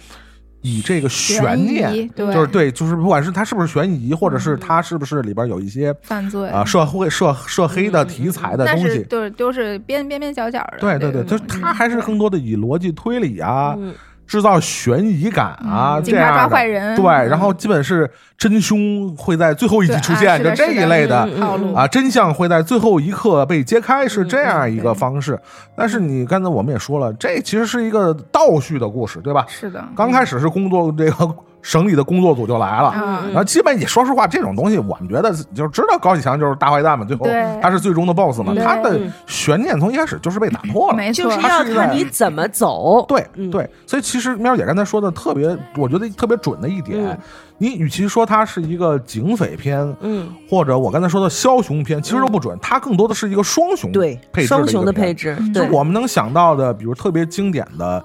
[0.62, 4.60] 以这个悬悬念，对就是对，就是不管是它是不是悬疑，或者是嗯。
[4.60, 10.78] 它是不是里边有一些犯罪啊社会涉涉黑的题材的东西，对都是边边边角角的。
[10.80, 11.60] 对对对，就是嗯。
[11.60, 13.94] 它还是更多的以逻辑推理啊，嗯
[14.26, 16.48] 制造悬疑感啊，嗯警察这样的。
[16.48, 16.96] 抓坏人。
[16.96, 21.72] 对，嗯然后基本是真凶会在最后一集出现，就这一类的套路。
[21.74, 25.38] 啊，真相会在最后一刻被揭开，是这样一个方式。
[25.76, 29.44] 但是你刚才我们也说了，这其实是一个倒叙的故事，对吧？
[29.48, 31.34] 是的，刚开始是工作这个
[31.66, 32.92] 省里的工作组就来了。
[33.26, 37.26] 然后基本也说实话，这种东西我们觉得就知道高启强就是大坏蛋嘛，最后
[37.60, 40.96] 他是最终的 BOSS 嘛，他的悬念从一开始就是被打破了。
[40.96, 43.04] 没错，就是要看你怎么走。
[43.08, 43.50] 对嗯。
[43.50, 47.18] 对，所以其实喵姐刚才说的特别，我觉得特别准的一点，嗯。
[47.58, 55.34] 你与其说它是一个警匪片，嗯，或者我刚才说的枭雄片，其实都不准，它更多的是一个双雄对，配置双雄的配置。
[55.54, 58.04] 就我们能想到的，比如特别经典的，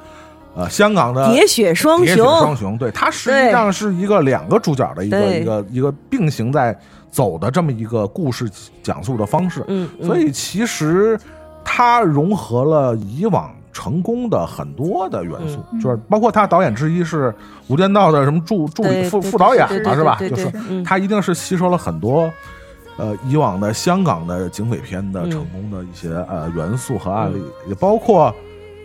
[0.56, 6.78] 呃，香港的喋血双喋血雄，双雄，对，它实际上是一个两个主角的一个一个一个并行在
[7.10, 8.50] 走的这么一个故事
[8.84, 9.64] 讲述的方式。
[9.68, 11.18] 嗯，嗯所以其实
[11.64, 17.30] 它融合了以往成功的很多的元素，嗯就是包括他导演之一是
[17.68, 20.18] 《无间道》的什么助助理副副导演嘛，对对是吧？
[20.20, 22.30] 就是他一定是吸收了很多。
[22.98, 28.26] 呃，以往的香港的警匪片的嗯成功的一些、呃元素和案例，也包括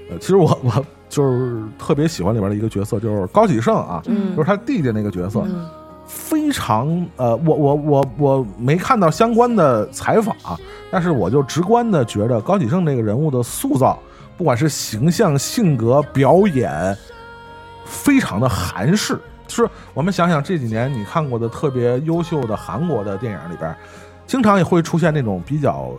[0.09, 5.67] 呃，其实我我就是特别喜欢里边的一个角色，就是高启盛啊，嗯就是他弟弟那个角色，嗯
[6.07, 10.37] 非常呃，我我我我没看到相关的采访、
[10.89, 13.99] 但是我就直观的觉得高启盛这个人物的塑造，
[14.37, 16.97] 不管是形象、性格、表演，
[17.85, 19.19] 非常的韩式。
[19.49, 23.75] 就是我们想想这几年你看过的特别优秀的韩国的电影里边，
[24.29, 25.91] 经常也会出现那种比较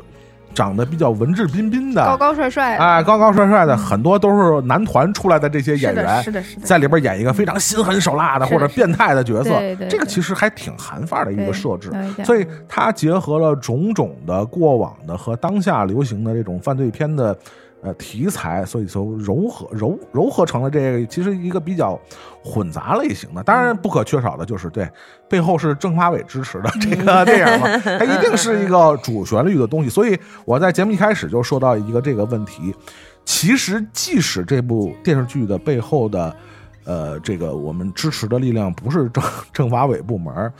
[0.57, 9.51] 长得比较文质彬彬的，高高帅帅，哎高高帅帅的，很多都是男团出来的这些演员，是的，是的，是的，在里边演一个非常心狠手辣的的或者变态的角色，
[9.87, 11.91] 这个其实还挺韩范儿的一个设置。
[12.23, 17.37] 所以它结合了种种的过往的和当下流行的这种犯罪片的
[17.81, 21.99] 呃题材，所以说糅合糅糅合成了这个其实一个比较
[22.43, 23.43] 混杂类型的。
[23.43, 24.89] 当然不可缺少的就是对
[25.29, 27.67] 背后是政法委支持的 这个电影嘛，
[27.99, 29.89] 它一定是一个 主旋律的东西。
[29.89, 32.73] 所以我在节目一开始就说到一个这个问题。
[33.29, 36.33] 其实，即使这部电视剧的背后的，
[36.85, 40.53] 呃，这个我们支持的力量不是政政法委部门儿，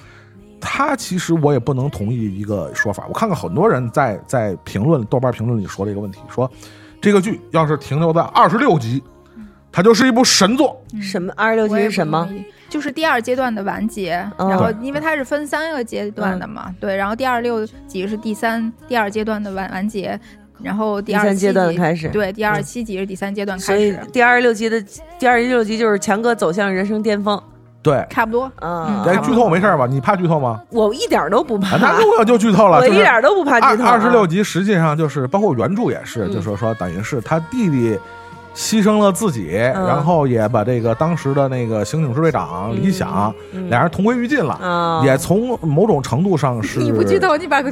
[0.60, 3.06] 他其实我也不能同意一个说法。
[3.08, 6.52] 我看看很多人在在评论豆瓣评论里说这个问题，说
[7.02, 9.04] 这个剧要是停留在二十六集，
[9.72, 10.82] 它就是一部神作。
[11.02, 11.32] 什么？
[11.36, 12.28] 二十六集是什么？
[12.70, 20.20] 就是第二阶段的完结，哦然后因为它是分三个阶段的嘛，对，然后第二六集是第三第二阶段的完完结，
[20.62, 22.10] 然后第二七第三阶段集开始。
[22.10, 22.64] 对，第二嗯。
[22.64, 24.84] 七集是第三阶段所以开始，第二十六集的
[25.18, 27.42] 第二十六集就是强哥走向人生巅峰
[27.88, 28.52] 对，差不多。
[28.62, 29.04] 嗯！
[29.06, 29.88] 哎，剧透没事吧？
[29.90, 30.62] 你怕剧透吗？
[30.70, 33.90] 我一点都不怕啊，那我就剧透了， 我一点都不怕剧透啊。
[33.92, 37.98] 二二十六集实际上就是包括原著也是，嗯就是说等于是他弟弟
[38.58, 47.72] 牺牲了自己，嗯然后也把这个当时的那个刑警支队长李想，嗯俩人同归于尽了，啊，也从某种程度上是你不剧透，你把个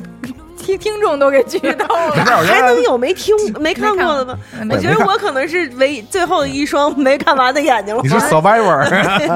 [0.57, 2.43] 听听众都给剧透了。
[2.43, 4.37] 还能有没听没看过的吗？
[4.69, 8.01] 我觉得我可能是唯最后一双没看完的眼睛了。
[8.03, 8.83] 你是 survivor，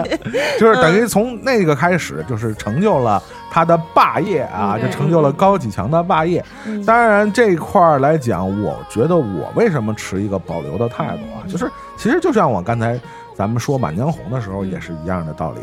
[0.59, 3.21] 就是等于从那个开始，就是成就了
[3.51, 6.43] 他的霸业啊，嗯就成就了高启强的霸业。
[6.65, 12.99] 嗯当然这一块儿来讲，我觉得我为什么持一个保留的态度啊，嗯就是其实就像我刚才
[13.35, 15.59] 咱们说《满江红》的时候也是一样的道理。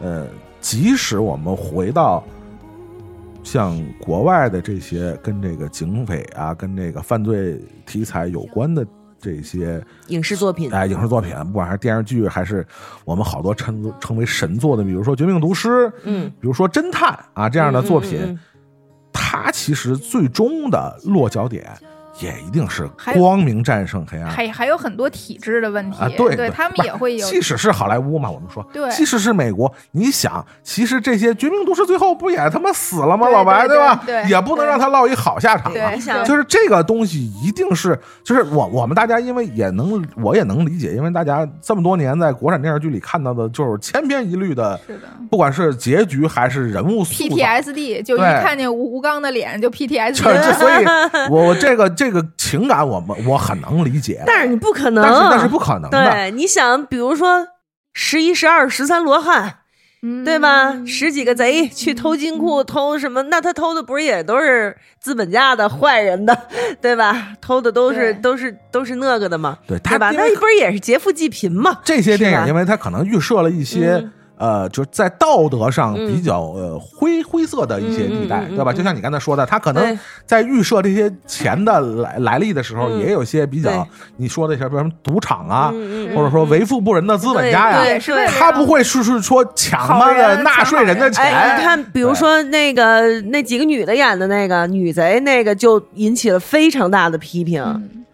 [0.00, 0.26] 呃，
[0.60, 2.22] 即使我们回到
[3.42, 8.86] 像国外的这些跟这个警匪啊、跟这个犯罪题材有关的
[9.20, 12.66] 这些影视作品，哎，影视作品，不管是电视剧，还是
[13.04, 15.68] 我们好多称称为神作的，比如说《绝命毒师》，
[16.04, 18.40] 嗯，比如说《侦探》啊这样的作品，嗯嗯嗯。
[19.12, 21.70] 它其实最终的落脚点
[22.20, 24.28] 也一定是光明战胜黑暗。
[24.28, 27.26] 还还有很多体制的问题，啊，对对他们也会有。
[27.26, 33.28] 即使是好莱坞嘛，我们说，对即使是美国，你想，其实这些绝命毒师最后不也他妈死了吗？
[33.28, 34.02] 老白对吧？
[34.06, 35.74] 对也不能让他落一好下场啊。
[35.74, 47.04] 对就是这个东西一定是，就是我我们大家因为也能，我也能理解，因为大家这么多年在国产电视剧里看到的，就是千篇一律的，是的不管是结局还是人物。
[47.04, 50.84] PTSD 就一看见吴吴刚的脸就 PTSD，所以
[51.30, 55.90] 我我这个这个情感，我们我很能理解，但是你不可能，但是那是不可能的。
[55.90, 57.46] 对，你想，比如说
[57.92, 59.58] 十一、十二、十三罗汉，
[60.02, 60.84] 嗯对吧？
[60.86, 63.22] 十几个贼去偷金库，偷什么？
[63.24, 66.36] 那他偷的不是也都是资本家的坏人的，
[66.80, 67.34] 对吧？
[67.40, 70.10] 偷的都是都是都是那个的嘛，对他对吧？
[70.12, 71.80] 那不是也是劫富济贫嘛？
[71.84, 76.08] 这些电影，因为它可能预设了一些、嗯呃，就是在道德上嗯。
[76.10, 78.72] 比较、呃灰灰色的一些地带，嗯嗯嗯对吧？
[78.72, 82.98] 嗯就像你刚才说的，他可能在预设这些钱的来来历的时候，嗯。
[83.00, 83.80] 也有些比较对。
[84.16, 91.22] 你说的一些，比如什么赌场啊，嗯嗯或者说为富不仁的资本家呀，对也是他不会是是说抢好妈的纳税人的钱。
[91.24, 97.62] 哎，你看，比如说那个那几个女的演的那个女贼，那个就引起了非常大的批评，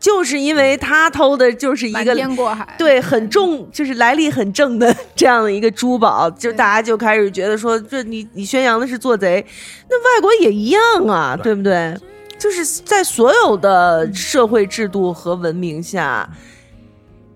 [0.06, 9.44] 就是因为他偷的就是一个天过海，对，很重，就是来历很正的这样的一个珠宝，就大家就开始觉得说，这你你宣扬的是做贼，
[9.90, 11.92] 那外国也一样啊，对不对？
[12.38, 16.30] 就是在所有的社会制度和文明下，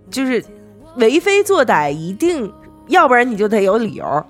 [0.08, 0.40] 就是
[0.94, 2.52] 为非作歹，一定
[2.86, 4.24] 要不然你就得有理由。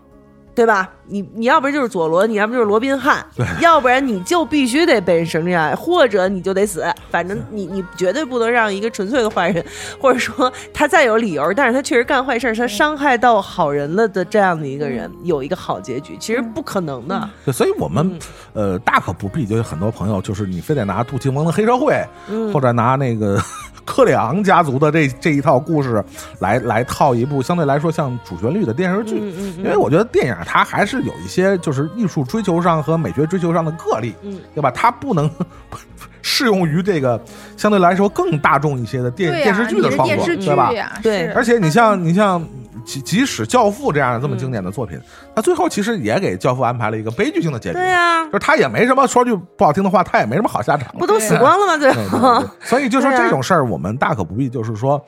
[0.55, 0.91] 对吧？
[1.07, 3.25] 你你要不然就是佐罗，你要不就是罗宾汉，
[3.61, 6.85] 要不然你就必须得被人绳之以法，或者你就得死。
[7.11, 9.65] 反正你你绝对不能让一个纯粹的坏人，
[10.01, 17.29] 或者说他再有理由，但是他确实干坏事，他伤害到好人了的这样的一个人，有一个好结局，其实不可能的。
[17.45, 18.19] 对，所以我们、嗯
[18.53, 23.41] 呃大可不必，就有很多朋友就是你非得拿杜琪峰的黑社会，嗯或者拿那个
[23.85, 26.03] 克里昂家族的这这一套故事
[26.39, 34.71] 来来套一部相对来说像主旋律的电视剧，嗯嗯嗯因为我觉得电影它还是有一些就是艺术追求上和美学追求上的个例，嗯对吧？
[34.71, 35.31] 它不能
[36.23, 37.21] 适用于这个
[37.57, 40.71] 相对来说更大众一些的电、电视剧的创作，对吧？
[41.03, 42.47] 对而且你像你像
[42.91, 45.01] 即即使《教父》这样的这么经典的作品，
[45.33, 47.75] 他最后其实也给《教父》安排了一个悲剧性的结局。
[47.75, 50.93] 对呀、就是他也没什么说句不好听的话，他也没什么好下场。
[50.99, 51.79] 不都死光了吗？
[51.79, 55.01] 最后，所以就说这种事儿，我们大可不必，就是说，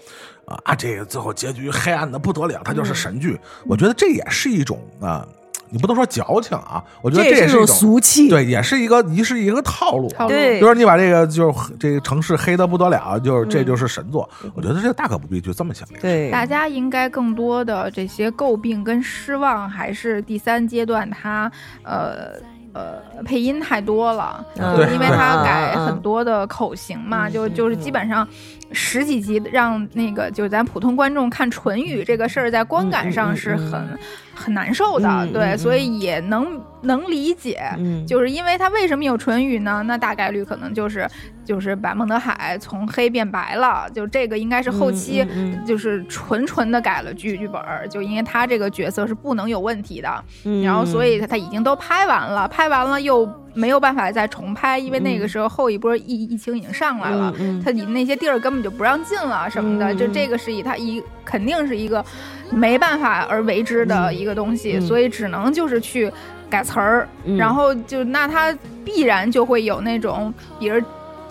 [0.64, 3.36] 啊，这个最后结局黑暗的不得了，它就是神剧。
[3.66, 5.26] 我觉得这也是一种啊，
[5.72, 10.08] 你不能说矫情啊，我觉得这也是俗气对，也是一个也是一个套路。
[10.10, 14.28] 套路对比如说你把这个就是这个城市黑的不得了，就是这嗯就是神作。
[14.54, 15.88] 我觉得这大可不必就这么想。
[16.00, 21.50] 对大家应该更多的这些诟病跟失望，还是第三阶段它
[21.82, 22.32] 呃
[22.74, 28.26] 呃配音太多了，嗯就是因为它改很多的口型嘛，就就是基本上
[28.72, 33.88] 十几集让那个就是咱普通观众看唇语这个事儿，在观感上是很、嗯。
[33.92, 33.98] 嗯
[34.34, 38.04] 很难受的，对，所以也能能理解，嗯。
[38.06, 39.84] 就是因为他为什么有唇语呢？
[39.86, 41.06] 那大概率可能就是
[41.44, 45.24] 就是把孟德海从黑变白了，就这个应该是后期
[45.66, 50.62] 就是纯纯的改了剧剧本儿，就因为他这个角色是不能有问题的，嗯。
[50.64, 57.34] 然后所以他他已经都拍完了，拍完了又没有办法再重拍，因为那个时候后一波疫疫情已经上来了，
[57.64, 59.96] 他你那些地儿根本就不让进了什么的，嗯。
[59.98, 62.04] 就这个是以他一肯定是一个
[62.50, 64.80] 没办法而为之的一个东西，嗯。
[64.82, 66.10] 所以只能就是去
[66.48, 67.36] 改词儿，嗯。
[67.36, 70.82] 然后就那他必然就会有那种，比如。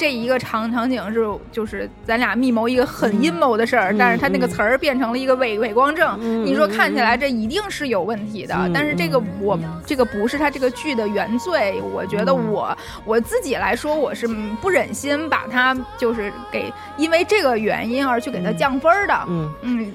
[0.02, 4.49] 这一个场场景是就是咱俩密谋一个很阴谋的事儿，嗯但是他那个嗯。
[4.49, 9.26] 词儿变成了一个伪伪光正，嗯你说嗯看起来这一定是有问题的，嗯但是这个嗯。
[9.44, 12.52] 我这个不是他这个剧的原罪，我觉得嗯。
[12.52, 14.28] 我我自己来说我是
[14.60, 19.53] 不忍心把它就是给因为这个原因而去给他降分儿的，嗯。
[19.61, 19.91] 嗯，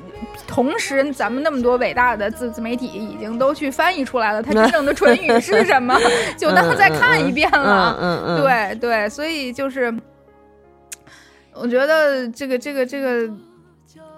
[0.46, 5.98] 同时咱们那么多伟大的自自媒体已经都去翻译出来了，它真正的唇语是什么，
[6.36, 9.94] 就当再看一遍了，嗯嗯对对，所以就是
[11.54, 13.30] 我觉得这个这个这个。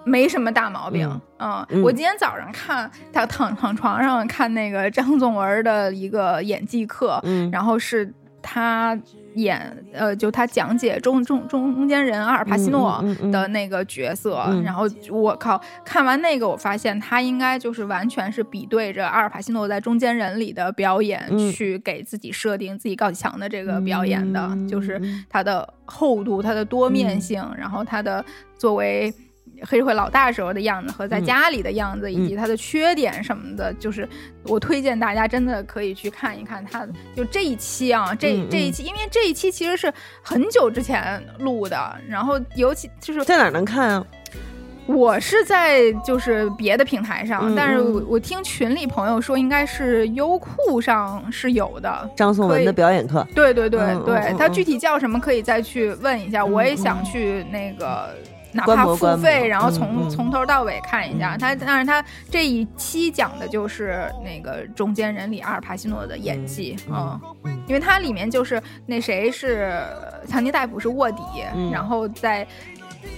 [0.04, 1.06] 没什么大毛病，
[1.38, 7.50] 嗯，嗯我今天早上看他躺躺床上看那个张颂文的一个演技课，嗯。
[7.50, 8.10] 然后是
[8.40, 8.98] 他
[9.38, 13.02] 演呃，就他讲解中中中中间人阿尔帕西诺
[13.32, 14.62] 的那个角色，嗯。
[14.62, 21.50] 然后我靠，看完那个我发现他应该就是完全是比对着阿尔帕西诺在中间人里的表演，嗯。
[21.52, 28.24] 去给自己设定自己高启强的这个表演的，嗯就是他的厚度、他的多面性，然后他的
[28.56, 29.12] 作为。
[29.66, 34.08] 黑社会老大时候的样子和在嗯家里的样子，以及他的缺点什么的，就是
[34.44, 36.92] 我推荐大家真的可以去看一看他的。
[37.14, 44.06] 就这一期啊，这这一期，因为这一期其实是很久之前录的，然后尤其就是在哪儿能看啊？
[44.86, 52.10] 我是在就是别的平台上，嗯但是我嗯我听群里朋友说，应该是优酷上是有的。
[52.16, 58.14] 张颂文的表演课，对对对对，嗯嗯他具体叫什么可以再去问一下，我也嗯想去那个。
[58.52, 61.36] 哪怕付费，然后嗯从、嗯从头到尾看一下。
[61.36, 67.20] 他，但是他这一期讲的就是那个中间人里阿尔帕西诺的演技，嗯，
[67.66, 69.82] 因为它里面就是那谁是
[70.26, 71.22] 强尼戴普是卧底，
[71.54, 71.70] 嗯。
[71.70, 72.46] 然后在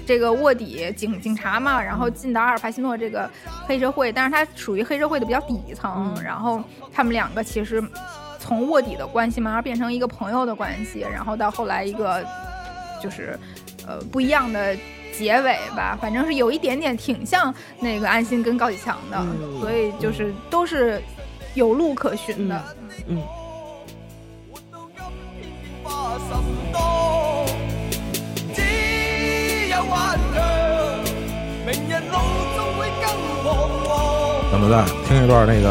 [0.05, 3.31] 这个卧底警警察嘛，然后进到阿尔帕西诺这个
[3.66, 6.24] 黑社会，但是他属于黑社会的比较底层，嗯。
[6.24, 6.62] 然后
[6.93, 7.82] 他们两个其实
[8.39, 12.24] 从卧底的关系慢慢变成一个朋友的关系，然后到后来一个
[13.01, 13.39] 就是
[13.86, 14.77] 呃不一样的。
[15.21, 21.03] 结尾吧，反正是有一点点挺像那个安心跟高启强的，嗯所以就是都是
[21.53, 22.59] 有路可循的。
[23.07, 23.23] 嗯，
[28.55, 28.63] 只
[29.69, 30.43] 有頑強，
[31.67, 32.17] 明日路
[32.57, 33.05] 終會更
[33.45, 33.47] 彷
[33.85, 33.89] 徨。
[34.51, 34.75] 咱们再
[35.07, 35.69] 听一段那个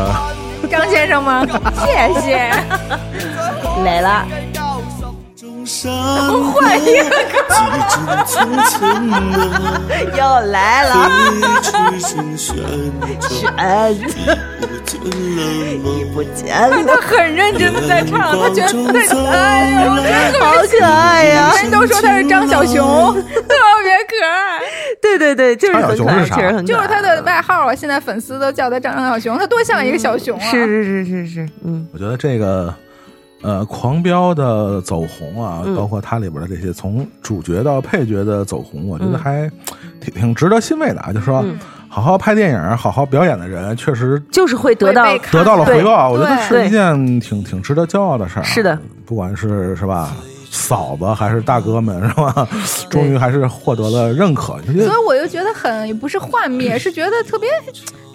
[0.69, 1.43] 张先生吗？
[1.87, 2.51] 谢谢。
[3.83, 4.27] 来了，
[5.69, 5.93] 中山
[6.25, 7.03] 么换一个
[7.47, 9.15] 几阵层层啊，
[10.17, 10.19] 又
[10.49, 10.91] 来了，
[11.61, 12.55] 飞驰声旋
[13.19, 15.37] 转， 哎，见了
[15.77, 15.87] 吗？
[16.11, 21.53] 不见了，他很认真的在唱，他觉得对，哎呀，我觉好可爱呀！
[21.61, 23.21] 人都说他是张小熊，特
[23.83, 24.59] 别可爱。
[24.99, 30.49] 对对对，就是很可爱，张小熊是啥确实很可爱，就是他的外号啊，现在粉丝都叫他张小熊，他多像一个小熊啊！
[30.49, 32.73] 是是是是是，嗯我觉得这个
[33.41, 39.51] 呃，狂飙的走红啊，嗯包括它里边的这些从主角到配角的走红，我觉得嗯还
[40.01, 41.13] 挺挺值得欣慰的啊。
[41.13, 41.57] 就说嗯
[41.87, 48.43] 好好拍电影、好好表演的人，确实就是会得到会被看得到了回报，对我觉得是一件挺挺值得骄傲的事儿啊。
[48.43, 50.13] 是的，不管是是吧，
[50.51, 52.47] 嫂子还是大哥们是吧，
[52.91, 54.61] 终于还是获得了认可。
[54.63, 57.49] 所以我就觉得很不是幻灭，是觉得特别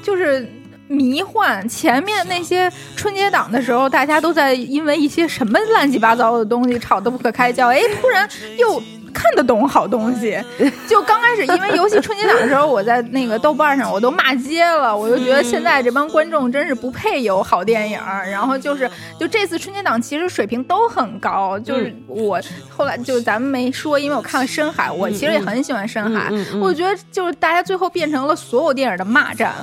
[0.03, 0.47] 就是。
[0.89, 8.29] 迷幻，前面那些春节档的时候，大家都在因为一些什么乱七八糟的东西吵得不可开交，哎，突然
[8.59, 8.83] 又
[9.13, 10.39] 看得懂好东西。
[10.87, 17.99] 就刚开始，因为游戏春节档的时候，我在那个豆瓣上我都骂街了，我就觉得现在这帮观众真是不配有好电影。
[18.31, 22.39] 然后就是，就这次春节档其实水平都很高，就是我
[22.69, 29.55] 后来就咱们没说，因为我看了《深海》，我其实也很喜欢《深海》我觉得就是大家最后变成了所有电影的骂战。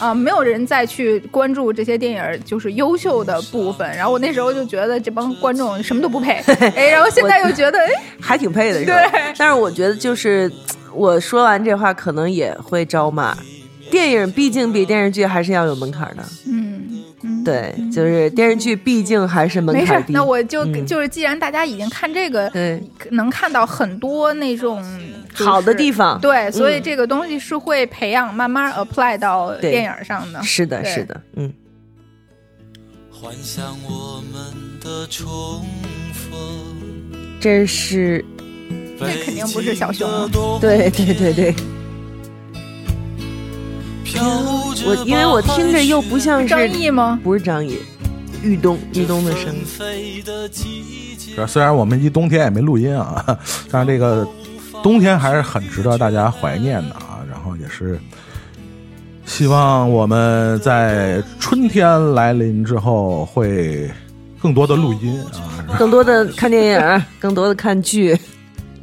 [0.00, 6.32] 啊、没有人再去关注这些电影就是优秀的部分，然后我那时候就觉得这帮观众什么都不配，
[6.74, 7.90] 哎，然后现在又觉得，哎，
[8.20, 9.00] 还挺配的，是吧？
[9.12, 10.50] 对但是我觉得就是
[10.92, 13.36] 我说完这话，可能也会招骂。
[13.90, 20.12] 电影毕竟比电视剧还是要有门槛的，嗯嗯，对，就是电视剧毕竟还是门没事槛，低。
[20.12, 26.20] 那我就、嗯就是既然大家已经看这个，对能看到很多那种、就是好的地方。
[26.20, 30.42] 对，所以嗯这个东西是会培养慢慢 apply 到电影上的。
[30.42, 31.52] 是的，是的，嗯，
[33.10, 34.42] 幻想我们
[34.80, 35.26] 的重
[36.12, 36.38] 逢，
[37.40, 38.24] 这是
[38.98, 40.08] 这肯定不是小熊，
[40.60, 41.54] 对对对对，
[44.84, 47.18] 我因为我听着又不像是张译吗？
[47.22, 47.78] 不是张译，
[48.42, 49.64] 玉东，玉东的声音。
[51.34, 53.38] 是虽然我们一冬天也没录音啊，
[53.70, 54.26] 但是这个
[54.82, 57.18] 冬天还是很值得大家怀念的啊。
[57.30, 57.98] 然后也是
[59.24, 63.90] 希望我们在春天来临之后会
[64.42, 68.18] 更多的录音啊，更多的看电影， 更多的看剧，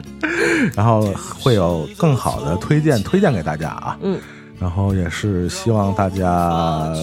[0.75, 1.01] 然后
[1.39, 3.97] 会有更好的推荐推荐给大家啊。
[4.01, 4.19] 嗯，
[4.59, 6.93] 然后也是希望大家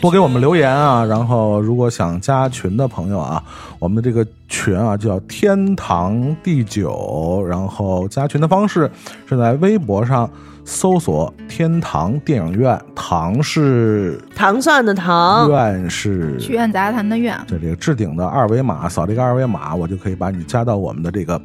[0.00, 1.04] 多给我们留言啊。
[1.04, 3.42] 然后如果想加群的朋友啊，
[3.78, 8.90] 我们的这个群啊叫天堂地久，然后加群的方式
[9.28, 10.28] 是在微博上
[10.64, 21.40] 搜索“天堂电影院”，堂是糖蒜的糖，院是曲苑杂谈的院，这这个置顶的二维码，扫这个二维码，我就可以把你加到我们的这个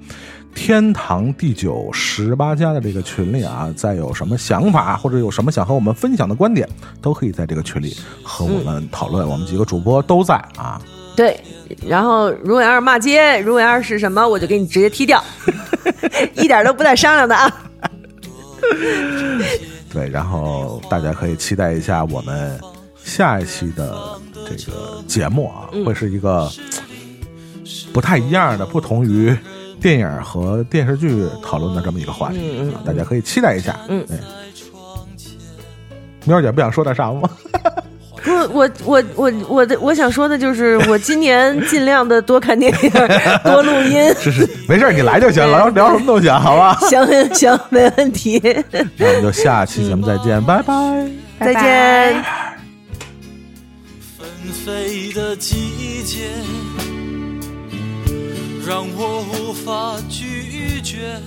[0.54, 3.74] 天堂第九十八家的这个群里啊。
[3.76, 6.68] 再有什么想法或者有什么想和我们分享的观点，
[7.02, 9.28] 都可以在这个群里和我们讨论。
[9.28, 10.82] 我们几个主播都在啊。
[11.16, 11.40] 对，
[11.86, 15.22] 然后如果要是骂街，如果要是什么，我就给你直接踢掉，
[16.36, 17.52] 一点都不带商量的啊。
[19.92, 22.58] 对，然后大家可以期待一下我们
[23.04, 26.50] 下一期的这个节目啊，嗯会是一个
[27.92, 29.36] 不太一样的，不同于
[29.82, 33.78] 电影和电视剧讨论的这么一个话题，嗯嗯啊大家可以期待一下。
[33.90, 34.18] 嗯对。
[36.26, 37.28] 喵姐不想说点啥吗？
[38.24, 42.92] 不，我我我我的我想说的就是，我今年尽量的多看电影，
[43.44, 44.14] 多录音。
[44.22, 46.78] 是是，没事，你来就行，聊聊什么都行，好吧？
[46.88, 48.40] 行行，没问题。
[48.98, 51.10] 那我们就下期节目再见，拜拜。
[51.40, 52.24] 再见。
[54.20, 54.28] 纷
[54.64, 56.30] 飞的季节，
[58.66, 61.20] 让我无法拒绝。